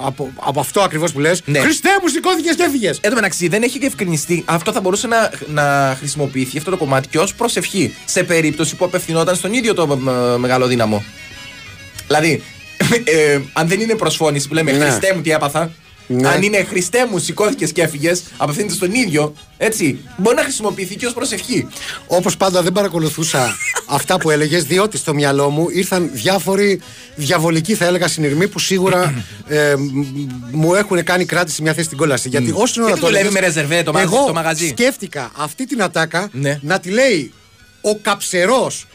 από, 0.04 0.30
από 0.36 0.60
αυτό 0.60 0.80
ακριβώς 0.80 1.12
που 1.12 1.18
λες. 1.20 1.42
Ναι. 1.44 1.58
Χριστέ 1.58 1.88
μου, 2.02 2.08
σηκώθηκες 2.08 2.54
και 2.56 2.62
έφυγες. 2.62 2.98
Εν 3.00 3.10
τω 3.10 3.14
μεταξύ 3.16 3.48
δεν 3.48 3.62
έχει 3.62 3.78
διευκρινιστεί. 3.78 4.42
Αυτό 4.46 4.72
θα 4.72 4.80
μπορούσε 4.80 5.06
να, 5.06 5.30
να 5.46 5.94
χρησιμοποιηθεί 5.98 6.58
αυτό 6.58 6.70
το 6.70 6.76
κομμάτι 6.76 7.08
και 7.08 7.18
ως 7.18 7.34
προσευχή 7.34 7.94
σε 8.04 8.22
περίπτωση 8.22 8.76
που 8.76 8.84
απευθυνόταν 8.84 9.34
στον 9.36 9.52
ίδιο 9.52 9.74
το 9.74 10.00
ε, 10.34 10.38
μεγάλο 10.38 10.66
δύναμο. 10.66 11.04
Δηλαδή, 12.08 12.42
ε, 13.04 13.38
αν 13.52 13.68
δεν 13.68 13.80
είναι 13.80 13.94
προσφώνηση 13.94 14.48
που 14.48 14.54
λέμε 14.54 14.72
Ναι. 14.72 14.84
Χριστέ 14.84 15.12
μου 15.14 15.20
τι 15.20 15.30
έπαθα. 15.30 15.70
Ναι. 16.10 16.28
Αν 16.28 16.42
είναι 16.42 16.64
Χριστέ 16.68 17.06
μου, 17.10 17.18
σηκώθηκες 17.18 17.72
και 17.72 17.82
έφυγες, 17.82 18.22
απευθύνεται 18.36 18.74
στον 18.74 18.94
ίδιο, 18.94 19.34
έτσι. 19.56 19.98
Μπορεί 20.16 20.36
να 20.36 20.42
χρησιμοποιηθεί 20.42 20.96
και 20.96 21.06
ως 21.06 21.12
προσευχή. 21.12 21.66
Όπως 22.06 22.36
πάντα 22.36 22.62
δεν 22.62 22.72
παρακολουθούσα 22.72 23.56
αυτά 23.86 24.18
που 24.18 24.30
έλεγες, 24.30 24.64
διότι 24.64 24.96
στο 24.96 25.14
μυαλό 25.14 25.50
μου 25.50 25.66
ήρθαν 25.72 26.10
διάφοροι 26.12 26.80
διαβολικοί, 27.16 27.74
θα 27.74 27.84
έλεγα, 27.84 28.08
συνειρμοί 28.08 28.48
που 28.48 28.58
σίγουρα 28.58 29.24
ε, 29.48 29.74
μ- 29.76 30.06
μου 30.50 30.74
έχουν 30.74 31.04
κάνει 31.04 31.24
κράτηση 31.24 31.62
μια 31.62 31.72
θέση 31.72 31.86
στην 31.86 31.98
κόλαση. 31.98 32.28
Γιατί 32.28 32.50
όσο 32.54 32.80
ώρα 32.82 32.90
Γιατί 32.92 33.00
δουλεύει 33.06 33.26
έλεγες, 33.26 33.40
με 33.40 33.46
ρεζερβέ 33.46 33.82
το 33.82 33.92
μαγαζί- 33.92 34.14
εγώ 34.14 34.26
το 34.26 34.32
μαγαζί; 34.32 34.68
σκέφτηκα 34.68 35.30
αυτή 35.36 35.66
την 35.66 35.82
ατάκα 35.82 36.28
Ναι. 36.32 36.58
να 36.62 36.80
τη 36.80 36.90
λέει 36.90 37.32
ο 37.80 37.96
καψερός. 37.96 38.86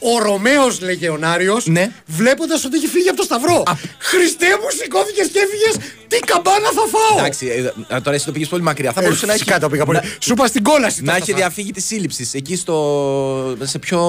Ο 0.00 0.18
Ρωμαίος 0.22 0.80
Λεγεωνάριο, 0.80 1.60
Ναι. 1.64 1.90
βλέποντας 2.06 2.64
ότι 2.64 2.76
έχει 2.76 2.86
φύγει 2.86 3.08
από 3.08 3.16
το 3.16 3.22
Σταυρό. 3.22 3.62
Χριστέ 3.98 4.46
μου, 4.60 4.68
σηκώθηκες 4.82 5.26
και 5.32 5.38
έφυγες. 5.38 5.86
Τι 6.08 6.18
καμπάνα 6.18 6.68
θα 6.74 6.84
φάω. 6.92 7.18
Εντάξει, 7.18 7.46
ε, 7.46 7.94
ε, 7.96 8.00
τώρα 8.00 8.16
εσύ 8.16 8.24
το 8.24 8.32
πήγες 8.32 8.48
πολύ 8.48 8.62
μακριά. 8.62 8.92
Θα 8.92 9.00
Ε, 9.00 9.04
μπορούσε 9.04 9.26
να 9.26 9.32
έχει. 9.32 9.42
φυσικά 9.42 9.60
το 9.60 9.68
πήγα 9.68 9.84
πολύ. 9.84 9.98
να- 9.98 10.08
Σου 10.18 10.32
είπα 10.32 10.46
στην 10.46 10.62
κόλαση. 10.62 11.02
Να 11.02 11.10
το 11.12 11.18
έχει 11.20 11.30
έφαγα. 11.30 11.46
διαφύγει 11.46 11.70
της 11.72 11.84
σύλληψης. 11.86 12.34
Εκεί 12.34 12.56
στο. 12.56 13.56
Σε 13.62 13.78
ποιο 13.78 14.00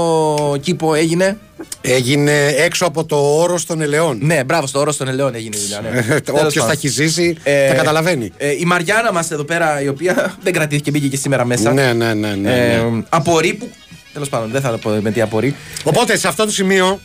κήπο 0.62 0.94
έγινε; 0.94 1.38
Έγινε 1.82 2.46
έξω 2.48 2.86
από 2.86 3.06
το 3.06 3.16
όρο 3.16 3.60
των 3.68 3.82
ελαιών. 3.82 4.20
Ναι, 4.22 4.44
μπράβο, 4.44 4.68
στο 4.68 4.80
όρο 4.80 4.96
των 4.96 5.08
ελαιών 5.08 5.36
έγινε 5.36 5.56
η 5.58 5.60
δουλειά. 5.60 5.82
Ναι. 5.82 6.02
Τέλος 6.02 6.20
Όποιος 6.40 6.54
πάντων. 6.54 6.66
τα 6.68 6.72
έχει 6.72 6.88
ζήσει, 6.88 7.38
Ε, 7.44 7.68
τα 7.68 7.74
καταλαβαίνει. 7.74 8.32
Ε, 8.38 8.50
η 8.52 8.64
Μαριάννα 8.66 9.12
μας 9.14 9.32
εδώ 9.32 9.44
πέρα, 9.44 9.82
η 9.82 9.88
οποία 9.88 10.36
δεν 10.44 10.54
κρατήθηκε, 10.54 10.92
μπήκε 10.92 11.08
και 11.08 11.18
σήμερα 11.18 11.46
μέσα. 11.46 11.74
Ναι, 11.74 11.94
ναι, 11.94 12.14
ναι. 12.14 12.36
ναι, 12.36 12.52
Ε, 12.74 12.82
ναι. 12.82 13.04
απορεί 13.10 13.54
που. 13.54 13.70
Τέλος 14.14 14.30
πάντων, 14.30 14.52
δεν 14.52 14.62
θα 14.62 14.78
πω 14.78 14.90
με 14.90 15.12
τι 15.12 15.22
απορεί. 15.22 15.56
Οπότε 15.84 16.18
σε 16.18 16.28
αυτό 16.28 16.46
το 16.46 16.52
σημείο, 16.52 17.00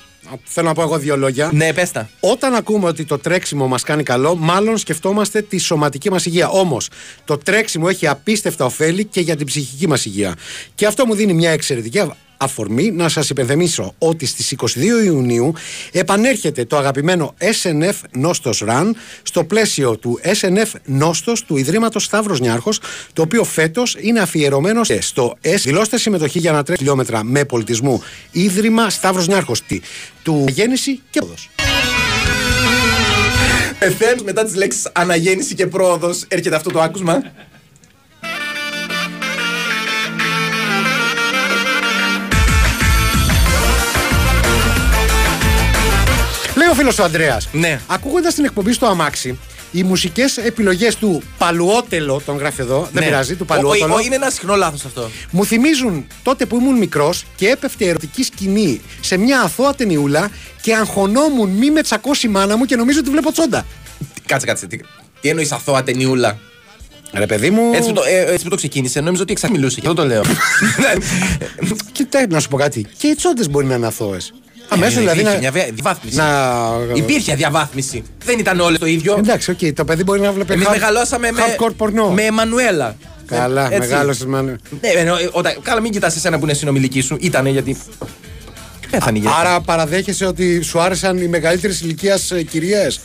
θέλω 0.45 0.67
να 0.67 0.75
πω 0.75 0.83
εγώ 0.83 0.99
δύο 0.99 1.17
λόγια. 1.17 1.51
Ναι, 1.53 1.73
πες 1.73 1.91
τα. 1.91 2.09
Όταν 2.21 2.55
ακούμε 2.55 2.87
ότι 2.87 3.05
το 3.05 3.19
τρέξιμο 3.19 3.67
μας 3.67 3.83
κάνει 3.83 4.03
καλό, 4.03 4.37
μάλλον 4.37 4.79
σκεφτόμαστε 4.79 5.43
τη 5.43 5.59
σωματική 5.59 6.11
μας 6.11 6.27
υγεία. 6.27 6.49
Όμως, 6.49 6.89
το 7.25 7.39
τρέξιμο 7.39 7.87
έχει 7.89 8.07
απίστευτα 8.07 8.65
ωφέλη 8.65 9.05
και 9.05 9.21
για 9.21 9.37
την 9.37 9.47
ψυχική 9.47 9.89
μας 9.89 10.05
υγεία. 10.05 10.35
Και 10.75 10.87
αυτό 10.87 11.07
μου 11.07 11.15
δίνει 11.15 11.33
μια 11.33 11.51
εξαιρετική 11.51 11.99
αφορμή 12.37 12.91
να 12.91 13.09
σας 13.09 13.31
υπενθυμίσω 13.31 13.95
ότι 13.99 14.27
στις 14.27 14.55
22 14.59 15.05
Ιουνίου 15.05 15.53
επανέρχεται 15.93 16.65
το 16.65 16.77
αγαπημένο 16.77 17.35
SNF 17.63 17.93
Νόστος 18.13 18.63
Run 18.67 18.91
στο 19.23 19.45
πλαίσιο 19.45 19.97
του 19.97 20.21
SNF 20.41 20.71
Νόστος 20.85 21.45
του 21.45 21.57
Ιδρύματος 21.57 22.05
Σταύρος 22.05 22.41
Νιάρχος 22.41 22.81
το 23.13 23.23
οποίο 23.23 23.45
φέτος 23.45 23.97
είναι 24.01 24.21
αφιερωμένο 24.21 24.81
στο 24.99 25.37
S. 25.43 25.57
Δηλώστε 25.63 25.99
συμμετοχή 25.99 26.39
για 26.39 26.53
να 26.53 26.63
τρέχει 26.63 26.79
χιλιόμετρα 26.79 27.25
με 27.25 27.45
πολιτισμού 27.45 28.03
Ίδρυμα 28.33 28.91
Σταύρος 28.91 29.27
Νιάρχος 29.27 29.63
Τι- 29.63 29.81
του 30.23 30.45
γέννηση 30.49 31.01
και 31.11 31.21
πόδος. 31.21 31.51
Ευθέω 33.79 34.15
μετά 34.25 34.45
τις 34.45 34.55
λέξεις 34.55 34.89
αναγέννηση 34.93 35.55
και 35.55 35.67
πρόοδος 35.67 36.25
έρχεται 36.29 36.57
αυτό 36.57 36.71
το 36.71 36.81
άκουσμα. 36.81 37.23
Λέει 46.65 46.73
ο 46.73 46.77
φίλος 46.77 46.99
ο 46.99 47.05
Ανδρέας 47.05 47.49
Ναι. 47.53 47.81
Ακούγοντας 47.87 48.35
την 48.35 48.45
εκπομπή 48.45 48.73
στο 48.73 48.87
αμάξι, 48.87 49.39
οι 49.73 49.83
μουσικές 49.83 50.37
επιλογές 50.37 50.97
του 50.97 51.23
Παλουότελο, 51.39 52.23
τον 52.27 52.37
γράφει 52.37 52.61
εδώ, 52.61 52.89
δεν 52.93 53.03
Ναι. 53.03 53.09
πειράζει, 53.09 53.35
του 53.35 53.47
Ο- 53.49 53.53
ο- 53.53 53.57
Παλουότελο. 53.57 53.95
ο- 53.95 53.99
Είναι 53.99 54.15
ένα 54.15 54.31
συχνό 54.31 54.55
λάθος 54.57 54.85
αυτό. 54.85 55.11
Μου 55.31 55.45
θυμίζουν 55.45 56.07
τότε 56.23 56.47
που 56.47 56.57
ήμουν 56.57 56.79
μικρός 56.79 57.25
και 57.37 57.49
έπεφτε 57.49 57.85
ερωτική 57.89 58.23
σκηνή 58.23 58.81
σε 59.01 59.17
μια 59.17 59.41
αθώα 59.41 59.75
ταινιούλα 59.75 60.31
και 60.61 60.75
αγχωνόμουν 60.75 61.49
μη 61.51 61.71
με 61.71 61.83
τσακώσει 61.83 62.27
η 62.27 62.31
μάνα 62.31 62.57
μου 62.57 62.65
και 62.65 62.77
νομίζω 62.77 62.99
ότι 62.99 63.11
βλέπω 63.11 63.33
τσόντα. 63.33 63.67
Κάτσε, 64.27 64.47
κάτσε. 64.47 64.67
Τι, 64.67 64.77
τι 65.21 65.29
εννοείς 65.29 65.53
αθώα 65.53 65.83
ταινιούλα; 65.83 66.39
Ρε 67.13 67.27
παιδί 67.27 67.51
μου. 67.51 67.71
Έτσι 67.75 67.89
που 67.89 67.95
το, 67.95 68.03
ε, 68.09 68.33
έτσι 68.33 68.45
που 68.45 68.51
το 68.51 68.57
ξεκίνησε, 68.57 69.01
νόμιζα 69.01 69.23
ότι 69.23 69.33
εξαμιλούσε. 69.33 69.81
Και 69.81 69.87
αυτό 69.89 70.03
το 70.03 70.09
λέω. 70.09 70.23
Κοιτάξτε 71.93 72.27
να 72.35 72.41
σου 72.41 72.49
πω 72.49 72.57
κάτι. 72.57 72.87
Και 72.99 73.07
οι 73.07 73.15
τσόντες 73.15 73.51
μπορεί 73.51 73.67
να 73.67 73.75
είναι 73.75 73.87
αθώες. 73.87 74.35
Αμέσως 74.69 74.97
Ε, 74.97 75.01
δηλαδή 75.01 75.19
υπήρχε 75.21 75.35
να. 75.35 75.41
Μια 75.41 75.51
βε- 75.51 75.73
διαβάθμιση. 75.75 76.17
να... 76.17 76.27
Υπήρχε 76.95 77.35
διαβάθμιση. 77.35 78.03
Δεν 78.25 78.39
ήταν 78.39 78.61
όλες 78.61 78.79
το 78.79 78.87
ίδιο. 78.87 79.15
Εντάξει, 79.19 79.51
οκ, 79.51 79.59
το 79.75 79.85
παιδί 79.85 80.03
μπορεί 80.05 80.21
να 80.21 80.33
βλέπει. 80.33 80.53
Εμείς 80.53 80.67
hard- 80.67 80.71
μεγαλώσαμε 80.71 81.31
με, 81.33 81.41
hardcore 81.41 81.73
πορνό. 81.77 82.11
με 82.11 82.23
Εμμανουέλα. 82.23 82.97
Καλά, 83.27 83.65
Έτσι. 83.67 83.79
μεγάλωσες 83.79 84.27
μάνα. 84.27 84.59
Ναι, 84.81 84.89
ενώ, 84.89 85.17
ε, 85.17 85.29
όταν, 85.33 85.55
καλά, 85.63 85.81
μην 85.81 85.93
κοιτάς 85.93 86.17
εσένα 86.17 86.39
που 86.39 86.45
είναι 86.45 86.55
συνομήλική 86.55 87.01
σου. 87.01 87.17
Ήτανε 87.21 87.51
γιατί. 87.51 87.77
Πέθανε 88.99 89.19
γιατί. 89.19 89.37
Άρα 89.41 89.61
παραδέχεσαι 89.61 90.25
ότι 90.27 90.63
σου 90.63 90.81
άρεσαν 90.81 91.19
οι 91.19 91.27
μεγαλύτερες 91.29 91.81
ηλικίας 91.81 92.33
κυρίες. 92.51 93.01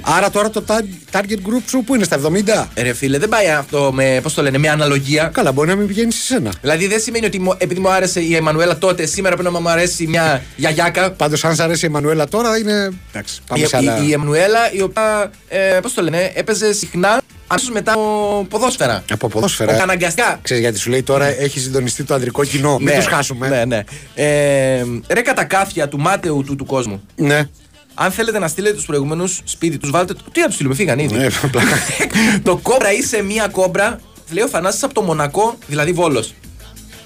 Άρα 0.00 0.30
τώρα 0.30 0.50
το 0.50 0.64
tar- 0.68 1.16
target 1.16 1.36
group 1.48 1.62
σου 1.68 1.84
που 1.84 1.94
είναι 1.94 2.04
στα 2.04 2.16
70. 2.16 2.68
Ε, 2.74 2.82
Ρε 2.82 2.92
φίλε, 2.92 3.18
δεν 3.18 3.28
πάει 3.28 3.48
αυτό 3.50 3.90
με, 3.92 4.20
πώς 4.22 4.34
το 4.34 4.42
λένε, 4.42 4.58
με 4.58 4.68
αναλογία. 4.68 5.30
Καλά, 5.34 5.52
μπορεί 5.52 5.68
να 5.68 5.74
μην 5.74 5.86
πηγαίνεις 5.86 6.14
σε 6.14 6.22
σένα. 6.22 6.52
Δηλαδή 6.60 6.86
δεν 6.86 7.00
σημαίνει 7.00 7.26
ότι 7.26 7.38
μου- 7.38 7.54
επειδή 7.58 7.80
μου 7.80 7.88
άρεσε 7.90 8.20
η 8.20 8.34
Εμμανουέλα 8.36 8.78
τότε, 8.78 9.06
σήμερα 9.06 9.36
πρέπει 9.36 9.52
να 9.52 9.60
μου 9.60 9.68
αρέσει 9.70 10.06
μια 10.06 10.42
γιαγιάκα. 10.56 11.10
Πάντως, 11.12 11.44
αν 11.44 11.54
σ' 11.54 11.60
αρέσει 11.60 11.84
η 11.84 11.86
Εμμανουέλα 11.88 12.28
τώρα 12.28 12.56
είναι. 12.58 12.90
Εντάξει, 13.12 13.40
πάμε 13.46 13.62
Η, 13.62 13.66
σε 13.66 13.76
άλλα. 13.76 13.98
η, 14.02 14.04
η 14.08 14.12
Εμμανουέλα, 14.12 14.72
η 14.72 14.82
οποία, 14.82 15.30
ε, 15.48 15.78
πώς 15.82 15.94
το 15.94 16.02
λένε, 16.02 16.32
έπαιζε 16.34 16.72
συχνά 16.72 17.20
αμέσως 17.52 17.70
μετά 17.70 17.92
από 17.92 18.46
ποδόσφαιρα. 18.48 19.04
Από 19.10 19.28
ποδόσφαιρα. 19.28 19.72
Όχι 19.72 19.82
αναγκαστικά. 19.82 20.38
Ξέρεις 20.42 20.62
γιατί 20.62 20.78
σου 20.78 20.90
λέει 20.90 21.02
τώρα 21.02 21.26
έχει 21.26 21.60
συντονιστεί 21.60 22.04
το 22.04 22.14
ανδρικό 22.14 22.44
κοινό. 22.44 22.78
Μην 22.78 22.94
τους 22.94 23.06
χάσουμε. 23.06 23.48
Ναι, 23.48 23.64
ναι. 23.64 23.84
Ε, 24.14 24.84
ρε 25.08 25.20
κατακάθια 25.20 25.88
του 25.88 25.98
μάταιου 25.98 26.42
του, 26.46 26.56
του 26.56 26.64
κόσμου. 26.66 27.02
Ναι. 27.16 27.48
Αν 27.94 28.10
θέλετε 28.10 28.38
να 28.38 28.48
στείλετε 28.48 28.74
τους 28.74 28.86
προηγούμενους 28.86 29.40
σπίτι 29.44 29.78
τους, 29.78 29.90
βάλτε. 29.90 30.14
Τι 30.32 30.40
να 30.40 30.46
τους 30.46 30.54
στείλουμε, 30.54 30.74
φύγαν 30.74 30.98
ήδη. 30.98 31.14
Ναι, 31.14 31.26
πλάκα. 31.50 31.76
το 32.42 32.56
κόμπρα 32.56 32.92
είσαι 32.92 33.22
μία 33.22 33.48
κόμπρα, 33.48 34.00
λέει 34.30 34.44
ο 34.44 34.48
Θανάσης 34.48 34.82
από 34.82 34.94
το 34.94 35.02
Μονακό, 35.02 35.58
δηλαδή 35.66 35.92
Βόλος. 35.92 36.34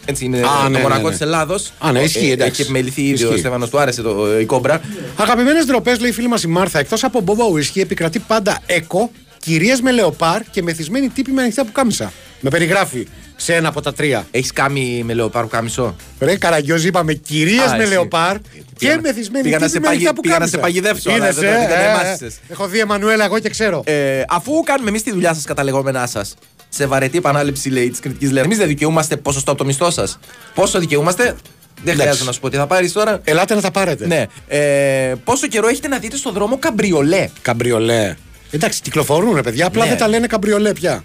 Έτσι 0.09 0.25
είναι 0.25 0.38
Α, 0.38 0.43
το 0.62 0.69
ναι, 0.69 0.81
Μονακό 0.81 1.03
ναι, 1.03 1.09
ναι. 1.09 1.17
τη 1.17 1.23
Ελλάδος. 1.25 1.73
Α, 1.79 1.93
ναι, 1.93 2.00
ισχύει, 2.00 2.31
εντάξει. 2.31 2.53
Έχει 2.53 2.62
επιμεληθεί 2.62 3.03
ήδη 3.03 3.25
ο 3.25 3.26
Ισχύει. 3.26 3.38
Στέφανος, 3.38 3.71
του 3.71 3.79
άρεσε 3.79 4.03
το, 4.03 4.26
ε, 4.26 4.41
η 4.41 4.45
κόμπρα. 4.45 4.81
Αγαπημένες 5.17 5.65
ντροπές, 5.65 6.00
λέει 6.00 6.11
η 6.11 6.12
φίλη 6.12 6.29
μας 6.29 6.43
η 6.43 6.49
Μάρθα, 6.49 6.79
εκτός 6.79 7.05
από 7.05 7.21
μπόμπα 7.21 7.45
ουίσκι, 7.45 7.81
επικρατεί 7.81 8.19
πάντα 8.19 8.59
εκο, 8.67 9.11
κυρίες 9.47 9.81
με 9.81 9.91
λεοπάρ 9.91 10.43
και 10.50 10.62
μεθυσμένοι 10.62 11.09
τύποι 11.09 11.31
με 11.31 11.43
ανοιχτά 11.43 11.65
πουκάμισα. 11.65 12.12
Με 12.41 12.50
περιγράφει 12.50 13.07
σε 13.37 13.55
ένα 13.55 13.69
από 13.69 13.81
τα 13.81 13.93
τρία. 13.95 14.26
Έχεις 14.31 14.53
κάμι 14.53 15.03
με 15.05 15.15
λεοπάρου 15.15 15.49
κάμισο. 15.49 15.97
Ρε 16.21 16.37
Καραγκιόζη, 16.37 16.87
είπαμε 16.88 17.12
κυρίες 17.15 17.61
Α, 17.67 17.76
με 17.76 17.83
εσύ. 17.83 17.93
λεοπάρ 17.93 18.37
και 18.38 18.43
Πήγα- 18.79 19.00
μεθυσμένοι 19.00 19.45
πήγα 19.45 19.59
να 19.59 19.67
τύποι 19.67 19.73
σε 19.75 19.81
με 19.81 19.88
ανοιχτά 19.88 20.09
παγι- 20.12 20.21
πήγα 20.23 20.38
να 20.38 20.47
σε 20.47 20.57
πουκάμισα. 20.57 20.81
παγιδεύσω, 20.81 21.11
αλλά 21.11 21.25
Είδες, 21.25 21.35
δεν- 21.35 21.53
ε, 21.55 21.59
δεν- 21.59 21.69
δεν 21.69 21.79
ε, 21.79 21.85
εμάσισες. 21.91 22.35
ε. 22.35 22.38
Έχω 22.53 22.67
δει 22.69 22.79
Εμμανουέλα, 22.79 23.25
εγώ 23.25 23.38
και 23.38 23.49
ξέρω. 23.49 23.83
Ε, 23.87 24.23
αφού 24.29 24.62
κάνουμε 24.62 24.88
εμείς 24.88 25.03
τη 25.03 25.11
δουλειά 25.12 25.35
σας 25.35 25.45
κατά 25.45 25.65
λεγόμενά 25.65 26.07
σας, 26.07 26.35
σε 26.69 26.87
βαρετή 26.87 27.19
επανάληψη 27.19 27.69
λέει 27.71 27.91
της 27.91 28.00
κριτικής 28.00 28.29
λέξη, 28.31 28.45
εμείς 28.45 28.59
δεν 28.59 28.67
δικαιούμαστε 28.69 29.17
ποσοστό 29.17 29.50
από 29.50 29.61
το 29.61 29.67
μισθό 29.67 29.91
σας. 29.91 30.19
Πόσο 30.55 30.79
δικαιούμαστε, 30.79 31.23
δεν 31.25 31.35
Εντάξει. 31.83 32.00
χρειάζεται 32.00 32.25
να 32.25 32.33
σου 32.33 32.41
πω 32.41 32.49
τι 32.50 32.57
θα 32.57 32.67
πάρεις 32.67 32.93
τώρα. 32.93 33.21
Ελάτε 33.25 33.55
να 33.55 33.61
τα 33.61 33.71
πάρετε. 33.71 34.07
Ναι. 34.07 34.25
Ε, 34.49 35.15
πόσο 35.25 35.47
καιρό 35.47 35.69
έχετε 35.69 35.88
να 35.88 35.99
δείτε 35.99 36.17
στο 36.17 36.31
δρόμο 36.33 36.59
καμπριολέ; 36.59 37.29
Καμπριολέ. 37.43 38.17
Εντάξει, 38.50 38.81
κυκλοφορούν 38.81 39.35
ρε 39.35 39.43
παιδιά, 39.43 39.67
απλά 39.67 39.83
Ναι. 39.83 39.88
δεν 39.88 39.99
τα 39.99 40.09
λένε 40.09 40.26
καμπριολέ 40.26 40.73
πια. 40.73 41.05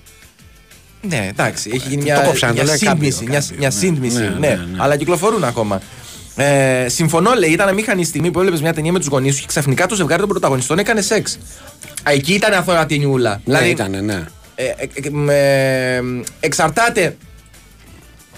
Ναι, 1.02 1.28
εντάξει, 1.30 1.70
έχει 1.74 1.88
γίνει 1.88 2.04
Το 2.04 2.12
μια, 2.12 2.20
κόψανε, 2.20 2.54
μια 2.54 2.62
το 2.62 2.68
λέει 2.68 2.78
σύντμηση. 2.78 3.12
κάμπριο, 3.12 3.28
Μια, 3.30 3.40
κάμπριο, 3.40 3.58
μια 3.60 3.68
ναι. 3.70 3.76
σύντμηση, 3.76 4.18
Ναι, 4.18 4.24
ναι, 4.24 4.48
ναι, 4.48 4.56
ναι. 4.56 4.78
Αλλά 4.78 4.98
κυκλοφορούν 4.98 5.44
ακόμα. 5.44 5.82
Ε, 6.36 6.86
συμφωνώ, 6.90 7.34
λέει, 7.34 7.50
ήταν 7.50 7.68
αμήχανη 7.68 8.02
η 8.02 8.06
στιγμή 8.06 8.32
που 8.32 8.40
έβλεπες 8.40 8.62
μια 8.62 8.74
ταινία 8.74 8.92
με 8.92 9.00
τους 9.00 9.08
γονείς 9.08 9.34
σου 9.36 9.40
και 9.42 9.48
ξαφνικά 9.48 9.86
το 9.86 9.96
ζευγάρι 9.96 10.20
των 10.20 10.30
πρωταγωνιστών 10.30 10.80
έκανε 10.80 11.02
σεξ. 11.02 11.38
Α, 12.04 12.12
εκεί 12.12 12.34
ήταν 12.34 12.54
αθώα 12.54 12.86
ταινιούλα. 12.86 13.42
Ναι, 13.46 13.60
ήταν, 13.60 14.06
ναι. 14.06 14.24
ε, 14.56 14.66
ε, 14.66 14.88
ε, 15.04 15.10
με- 15.10 16.24
εξαρτάται 16.40 17.18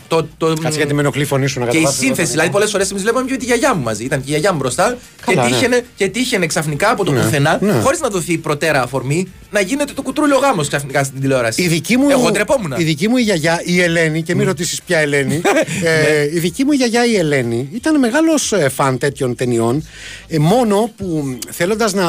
το, 0.07 0.27
το, 0.37 0.53
Κάτσε 0.61 0.77
γιατί 0.77 0.93
με 0.93 1.01
ενοχλεί 1.01 1.21
η 1.21 1.25
φωνή 1.25 1.47
σου 1.47 1.59
να 1.59 1.65
και 1.65 1.71
η 1.71 1.73
κατεβάσεις 1.79 1.99
σύνθεση. 1.99 2.21
εδώ. 2.21 2.31
Δηλαδή, 2.31 2.49
πολλές 2.49 2.71
φορές 2.71 2.91
εμείς 2.91 3.03
βλέπαμε 3.03 3.29
και 3.29 3.37
τη 3.37 3.45
γιαγιά 3.45 3.75
μου 3.75 3.83
μαζί. 3.83 4.03
Ήταν 4.03 4.19
και 4.19 4.25
η 4.27 4.29
γιαγιά 4.29 4.51
μου 4.51 4.57
μπροστά 4.57 4.97
Καλά, 5.25 5.41
και, 5.43 5.49
ναι. 5.49 5.55
τύχαινε, 5.55 5.85
και 5.95 6.07
τύχαινε 6.07 6.45
ξαφνικά 6.45 6.89
από 6.91 7.03
το 7.05 7.11
Ναι, 7.11 7.21
πουθενά, 7.21 7.57
ναι. 7.61 7.71
χωρίς 7.83 7.99
να 7.99 8.09
δοθεί 8.09 8.37
προτέρα 8.37 8.81
αφορμή, 8.81 9.27
να 9.51 9.59
γίνεται 9.61 9.93
το 9.93 10.01
κουτρούλιο 10.01 10.37
γάμος 10.37 10.67
ξαφνικά 10.67 11.03
στην 11.03 11.21
τηλεόραση. 11.21 11.61
Η 11.63 11.67
δική 11.67 11.97
μου, 11.97 12.09
Εγώ 12.09 12.31
ντρεπόμουν. 12.31 12.73
η 12.77 12.83
δική 12.83 13.07
μου 13.07 13.17
η 13.17 13.21
γιαγιά, 13.21 13.61
η 13.65 13.81
Ελένη, 13.81 14.21
και 14.23 14.35
μην 14.35 14.45
ρωτήσεις 14.45 14.81
ποια 14.81 14.99
Ελένη. 14.99 15.41
ε, 15.83 16.23
η 16.33 16.39
δική 16.39 16.63
μου 16.63 16.71
η 16.71 16.75
γιαγιά, 16.75 17.05
η 17.05 17.15
Ελένη, 17.15 17.69
ήταν 17.73 17.99
μεγάλος 17.99 18.53
φαν 18.73 18.97
τέτοιων 18.97 19.35
ταινιών. 19.35 19.87
Ε, 20.27 20.37
μόνο 20.39 20.91
που 20.97 21.37
θέλοντας 21.51 21.93
να 21.93 22.05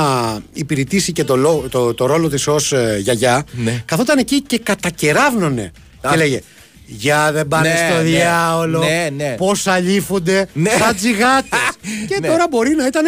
υπηρετήσει 0.52 1.12
και 1.12 1.24
το, 1.24 1.36
λό- 1.36 1.68
το, 1.70 1.94
το 1.94 2.06
ρόλο 2.06 2.28
της 2.28 2.46
ως 2.46 2.72
γιαγιά, 2.98 3.44
Ναι. 3.52 3.82
καθόταν 3.84 4.18
εκεί 4.18 4.40
και 4.42 4.58
κατακεράβνωνε. 4.58 5.72
Α. 6.00 6.10
Και 6.10 6.16
λέγε. 6.16 6.40
Για 6.86 7.32
δεν 7.32 7.48
πάνε 7.48 7.68
Ναι, 7.68 7.74
στο 7.90 7.96
ναι, 7.96 8.02
διάολο. 8.02 8.78
ναι, 8.78 9.08
ναι. 9.16 9.34
Πώς 9.38 9.66
αλήφονται 9.66 10.48
Ναι. 10.52 10.70
σαν 10.70 10.96
τζιγάτες. 10.96 11.58
και 12.08 12.18
Ναι. 12.20 12.28
τώρα 12.28 12.46
μπορεί 12.50 12.74
να 12.74 12.86
ήταν 12.86 13.04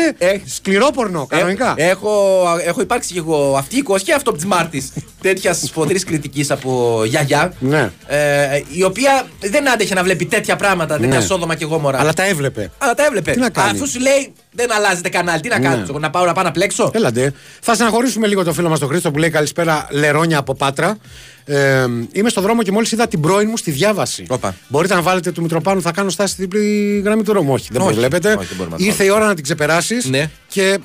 σκληρό 0.55 0.91
πορνό, 0.95 1.27
κανονικά. 1.27 1.75
Ε, 1.77 1.89
έχω, 1.89 2.43
έχω 2.65 2.81
υπάρξει 2.81 3.13
και 3.13 3.19
εγώ 3.19 3.55
αυτίκο 3.59 3.99
και 3.99 4.13
αυτό 4.13 4.33
της 4.33 4.45
Μάρτης 4.45 4.93
τέτοια 5.29 5.55
σφοδρή 5.55 5.99
κριτικής 5.99 6.51
από 6.51 7.03
γιαγιά. 7.07 7.53
Ναι. 7.59 7.91
Ε, 8.07 8.61
η 8.73 8.83
οποία 8.83 9.27
δεν 9.41 9.71
άντεχε 9.71 9.95
να 9.95 10.03
βλέπει 10.03 10.25
τέτοια 10.27 10.57
πράγματα, 10.57 10.97
τέτοια 10.99 11.19
Ναι. 11.19 11.25
σόδομα 11.25 11.55
και 11.55 11.65
γόμορα. 11.65 12.01
Αλλά 12.01 12.13
τα 12.13 12.25
έβλεπε. 12.27 12.71
Αλλά 12.79 12.95
τα 12.95 13.05
έβλεπε. 13.07 13.31
Τι 13.33 13.39
να 13.39 13.51
κάνει; 13.51 13.71
Αφού 13.71 13.89
σου 13.89 14.01
λέει 14.01 14.33
δεν 14.53 14.73
αλλάζετε 14.73 15.09
κανάλι, 15.09 15.41
τι 15.41 15.49
να 15.49 15.59
Ναι. 15.59 15.69
κάνω, 15.69 15.85
εγώ 15.89 15.99
να 15.99 16.11
πάω 16.11 16.25
να 16.25 16.33
πάω 16.33 16.45
να 16.45 16.51
πλέξω; 16.51 16.91
Έλατε. 16.95 17.33
Θα 17.61 17.75
στεναχωρήσουμε 17.75 18.27
λίγο 18.27 18.45
το 18.45 18.53
φίλο 18.53 18.69
μας 18.69 18.79
τον 18.79 18.89
Χρήστο 18.89 19.11
που 19.11 19.19
λέει 19.19 19.31
Καλησπέρα, 19.31 19.87
Λερόνια 19.91 20.39
από 20.39 20.55
Πάτρα. 20.55 20.97
Ε, 21.45 21.85
είμαι 22.13 22.29
στο 22.29 22.41
δρόμο 22.41 22.63
και 22.63 22.73
μόλις 22.73 22.93
είδα 22.93 23.09
την 23.09 23.21
πρώην 23.21 23.49
μου 23.51 23.57
στη 23.57 23.71
διάβαση. 23.71 24.25
Όπα. 24.29 24.55
Μπορείτε 24.69 24.95
να 24.95 25.03
βάλετε 25.03 25.33
του 25.33 25.43
Μητροπάνου, 25.43 25.83
θα 25.83 25.93
κάνω 25.93 26.11
στάση 26.11 26.33
στην 26.33 26.45
διπλή 26.45 27.01
γραμμή 27.05 27.23
του 27.23 27.33
δρόμου. 27.33 27.53
Όχι, 27.53 27.69
δεν 27.73 27.81
Όχι, 27.81 27.91
προβλέπετε. 27.91 28.29
όχι, 28.29 28.47
δεν 28.47 28.57
μπορούμε 28.57 28.77
να 28.77 28.83
το 28.83 28.89
Ήρθε 28.89 29.05
η 29.05 29.09
ώρα 29.11 29.27
να 29.27 29.35
την 29.35 29.43
ξεπεράσεις. 29.43 30.05
Ναι. 30.05 30.31
Και 30.49 30.79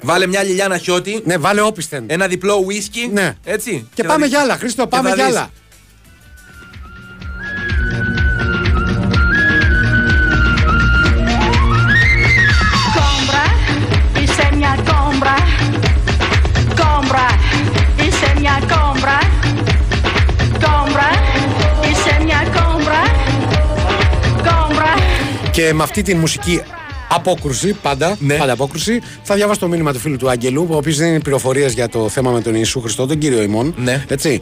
Βάλε 0.00 0.26
μια 0.26 0.42
λιλιάνα 0.42 0.78
χιώτη, 0.78 1.22
ναι, 1.24 1.36
βάλε 1.38 1.60
όπισθεν. 1.60 2.04
ένα 2.06 2.26
διπλό 2.26 2.62
ουίσκι. 2.66 3.10
Ναι. 3.12 3.34
Έτσι. 3.44 3.88
Και 3.94 4.02
θα 4.02 4.08
πάμε 4.08 4.20
δεις. 4.24 4.28
για 4.34 4.40
άλλα, 4.40 4.56
Χρήστο, 4.56 4.82
Και 4.82 4.88
πάμε 4.88 5.08
θα 5.08 5.14
για 5.14 5.24
δεις. 5.26 5.36
άλλα. 5.36 5.50
Κόμπρα, 12.96 13.44
είσαι 14.22 14.48
μια 14.56 14.76
κόμπρα. 14.76 15.34
Κόμπρα, 16.80 17.26
είσαι 18.06 18.32
μια 18.40 18.58
κόμπρα. 18.60 19.18
Κόμπρα, 20.52 21.10
είσαι 21.90 22.22
μια 22.24 22.42
κόμπρα. 22.54 23.02
Κόμπρα. 24.36 24.94
Και 25.50 25.72
με 25.74 25.82
αυτή 25.82 26.02
την 26.02 26.18
μουσική 26.18 26.62
απόκρουση, 27.08 27.76
πάντα, 27.82 28.16
Ναι. 28.20 28.34
πάντα 28.34 28.52
απόκρουση, 28.52 29.00
θα 29.22 29.34
διαβάσω 29.34 29.60
το 29.60 29.68
μήνυμα 29.68 29.92
του 29.92 29.98
φίλου 29.98 30.16
του 30.16 30.30
Άγγελου, 30.30 30.66
ο 30.70 30.76
οποίος 30.76 30.96
δίνει 30.96 31.20
πληροφορίες 31.20 31.72
για 31.72 31.88
το 31.88 32.08
θέμα 32.08 32.30
με 32.30 32.40
τον 32.40 32.54
Ιησού 32.54 32.80
Χριστό, 32.80 33.06
τον 33.06 33.18
κύριο 33.18 33.42
Ημών. 33.42 33.74
Ναι. 33.78 34.04
Έτσι. 34.08 34.40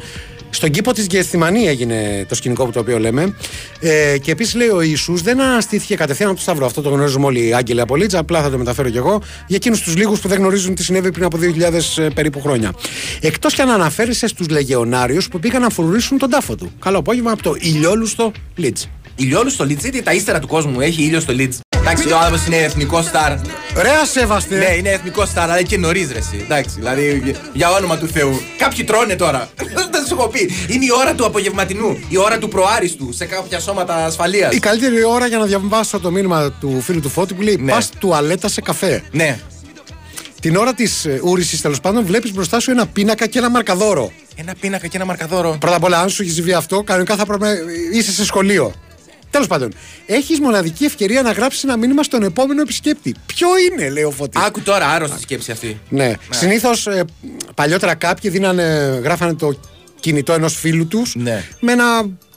Στον 0.50 0.70
κήπο 0.70 0.92
της 0.92 1.07
Γεθυμανή 1.11 1.66
έγινε 1.66 2.27
το 2.29 2.35
σκηνικό 2.35 2.64
που 2.64 2.70
το 2.70 2.81
οποίο 2.81 2.98
λέμε. 2.98 3.35
Ε, 3.81 4.18
και 4.18 4.31
επίσης 4.31 4.55
λέει 4.55 4.68
ο 4.68 4.81
Ιησούς 4.81 5.22
δεν 5.22 5.40
αναστήθηκε 5.40 5.94
κατευθείαν 5.94 6.29
από 6.29 6.37
το 6.37 6.42
Σταυρό. 6.42 6.66
Αυτό 6.66 6.83
το 6.83 6.88
γνωρίζουμε 6.88 7.27
όλοι 7.27 7.46
οι 7.46 7.55
Άγγελοι 7.55 7.81
Απολίτσα. 7.81 8.18
Απλά 8.18 8.42
θα 8.42 8.50
το 8.50 8.59
μεταφέρω 8.59 8.90
κι 8.90 8.96
εγώ 8.96 9.20
για 9.46 9.57
εκείνους 9.57 9.81
τους 9.81 9.96
λίγους 9.96 10.20
που 10.20 10.29
δεν 10.29 10.38
γνωρίζουν 10.38 10.74
τι 10.74 10.83
συνέβη 10.85 11.12
πριν 11.12 11.24
από 11.24 11.38
2.000 11.98 12.09
περίπου 12.14 12.40
χρόνια. 12.40 12.72
Εκτός 13.20 13.55
κι 13.55 13.61
αν 13.61 13.70
αναφέρεσαι 13.70 14.27
στους 14.27 14.48
Λεγεωνάριους 14.48 15.29
που 15.29 15.38
πήγαν 15.38 15.62
να 15.62 15.68
φρουρήσουν 15.68 16.18
τον 16.18 16.31
τάφο 16.31 16.55
του. 16.55 16.72
Καλό 16.81 16.98
απόγευμα 16.98 17.31
από 17.31 17.42
το 17.42 17.55
ηλιόλουστο 17.59 18.33
Λίτζ. 18.55 18.83
Ηλιόλου 19.16 19.50
στο 19.50 19.64
Λίτζ, 19.64 19.83
γιατί 19.83 20.03
τα 20.03 20.12
ύστερα 20.12 20.38
του 20.38 20.46
κόσμου 20.46 20.81
έχει 20.81 21.03
ήλιο 21.03 21.20
στο 21.20 21.33
Λίτζ. 21.33 21.57
Εντάξει, 21.95 22.13
ο 22.13 22.19
άνθρωπος 22.19 22.47
είναι 22.47 22.57
εθνικό 22.57 23.03
στάρ. 23.03 23.33
Ωραία, 23.77 24.05
σέβαστε. 24.05 24.57
Ναι, 24.59 24.75
είναι 24.77 24.89
εθνικό 24.89 25.27
στάρ, 25.27 25.51
αλλά 25.51 25.63
και 25.63 25.79
νωρίς 25.79 26.13
ρε. 26.13 26.19
εσύ. 26.19 26.41
Εντάξει, 26.43 26.75
δηλαδή 26.77 27.21
για- 27.25 27.35
για 27.53 27.71
όνομα 27.71 27.99
του 27.99 28.07
Θεού. 28.09 28.41
Κάποιοι 28.59 28.85
τρώνε 28.85 29.17
τώρα. 29.17 29.49
Δεν 29.93 30.07
σου 30.09 30.15
έχω 30.19 30.29
πει. 30.29 30.51
Είναι 30.69 30.85
η 30.85 30.89
ώρα 31.01 31.15
του 31.15 31.25
απογευματινού, 31.25 31.99
η 32.09 32.19
ώρα 32.19 32.39
του 32.39 32.49
προάριστου 32.49 33.13
σε 33.13 33.25
κάποια 33.25 33.61
σώματα 33.61 33.95
ασφαλείας. 34.05 34.55
Η 34.55 34.59
καλύτερη 34.59 35.05
ώρα 35.05 35.27
για 35.27 35.39
να 35.39 35.45
διαβάσω 35.45 36.01
το 36.01 36.11
μήνυμα 36.11 36.53
του 36.61 36.81
φίλου 36.81 37.01
του 37.01 37.09
Φώτη 37.09 37.35
που 37.35 37.43
λέει 37.43 37.57
Ναι. 37.61 37.73
Πας 37.73 37.91
τουαλέτα 37.99 38.49
σε 38.49 38.61
καφέ. 38.61 39.03
Ναι. 39.11 39.39
Την 40.41 40.57
ώρα 40.57 40.75
της 40.75 41.07
ούρησης 41.23 41.61
τέλος 41.61 41.81
πάντων 41.81 42.05
βλέπεις 42.05 42.33
μπροστά 42.33 42.61
σου 42.61 42.71
ένα 42.71 42.87
πίνακα 42.87 43.27
και 43.27 43.39
ένα 43.39 43.51
μαρκαδόρο. 43.51 44.13
Ένα 44.37 44.55
πίνακα 44.61 44.87
και 44.87 44.97
ένα 44.97 45.05
μαρκαδόρο. 45.07 45.57
Πρώτα 45.61 45.77
απ' 45.77 45.85
όλα, 45.85 46.01
αν 46.01 46.09
σου 46.09 46.23
έχει 46.23 46.31
συμβεί 46.31 46.53
αυτό, 46.53 46.83
κανονικά 46.83 47.17
θα 47.17 47.27
πρέπει 47.27 47.43
να 47.43 47.51
είσαι 47.93 48.13
σε 48.13 48.25
σχολείο. 48.25 48.73
Τέλος 49.35 49.49
πάντων, 49.49 49.73
έχεις 50.07 50.40
μοναδική 50.40 50.85
ευκαιρία 50.85 51.23
να 51.23 51.31
γράψεις 51.33 51.64
ένα 51.64 51.77
μήνυμα 51.77 52.03
στον 52.03 52.23
επόμενο 52.23 52.61
επισκέπτη. 52.61 53.14
Ποιο 53.27 53.49
είναι, 53.59 53.90
λέει 53.90 54.03
ο 54.03 54.11
Φωτή. 54.11 54.38
Άκου 54.47 54.61
τώρα, 54.61 54.88
άρρωστη 54.88 55.20
σκέψη 55.20 55.51
αυτή. 55.51 55.81
Ναι. 55.88 56.12
Συνήθως 56.31 56.88
παλιότερα 57.55 57.94
κάποιοι 57.94 58.31
δίνανε, 58.31 59.01
γράφανε 59.03 59.35
το 59.35 59.59
κινητό 60.01 60.33
ενός 60.33 60.57
φίλου 60.57 60.87
τους 60.87 61.14
Ναι. 61.14 61.44
με 61.61 61.73
ένα 61.73 61.85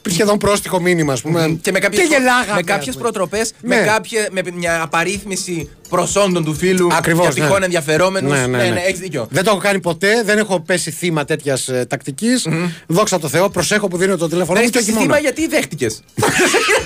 σχεδόν 0.08 0.38
πρόστιχο 0.38 0.80
μήνυμα, 0.80 1.12
α 1.12 1.16
πούμε. 1.22 1.58
Και 1.62 1.72
με 1.72 1.78
κάποιες, 1.78 2.02
και 2.02 2.08
γελάγαμε. 2.14 2.54
με 2.54 2.62
κάποιες 2.62 2.88
ας 2.88 2.94
πούμε. 2.96 3.02
προτροπές, 3.10 3.52
Ναι. 3.60 3.76
με, 3.76 3.82
κάποια, 3.86 4.28
με 4.30 4.42
μια 4.54 4.82
απαρίθμηση 4.82 5.68
προσόντων 5.88 6.44
του 6.44 6.54
φίλου 6.54 6.88
Ακριβώς, 6.92 7.34
για 7.34 7.42
τυχόν 7.44 7.58
ναι. 7.58 7.64
ενδιαφερόμενους. 7.64 8.30
Ναι, 8.32 8.46
ναι, 8.46 8.56
ναι. 8.64 8.80
έχεις 8.86 8.98
δίκιο. 9.00 9.26
Δεν 9.30 9.44
το 9.44 9.50
έχω 9.50 9.58
κάνει 9.60 9.80
ποτέ, 9.80 10.22
δεν 10.24 10.38
έχω 10.38 10.60
πέσει 10.60 10.90
θύμα 10.90 11.24
τέτοια 11.24 11.58
ε, 11.66 11.84
τακτικής. 11.84 12.46
Δόξα 12.86 13.18
τω 13.18 13.28
Θεώ, 13.28 13.48
προσέχω 13.50 13.88
που 13.88 13.96
δίνω 13.96 14.16
το 14.16 14.28
τηλέφωνο 14.28 14.54
Δεν 14.58 14.64
μου 14.64 14.70
και 14.70 14.78
έχεις 14.78 14.88
όχι 14.90 14.98
μόνο. 14.98 15.14
θύμα 15.14 15.18
γιατί 15.18 15.46
δέχτηκες. 15.48 16.02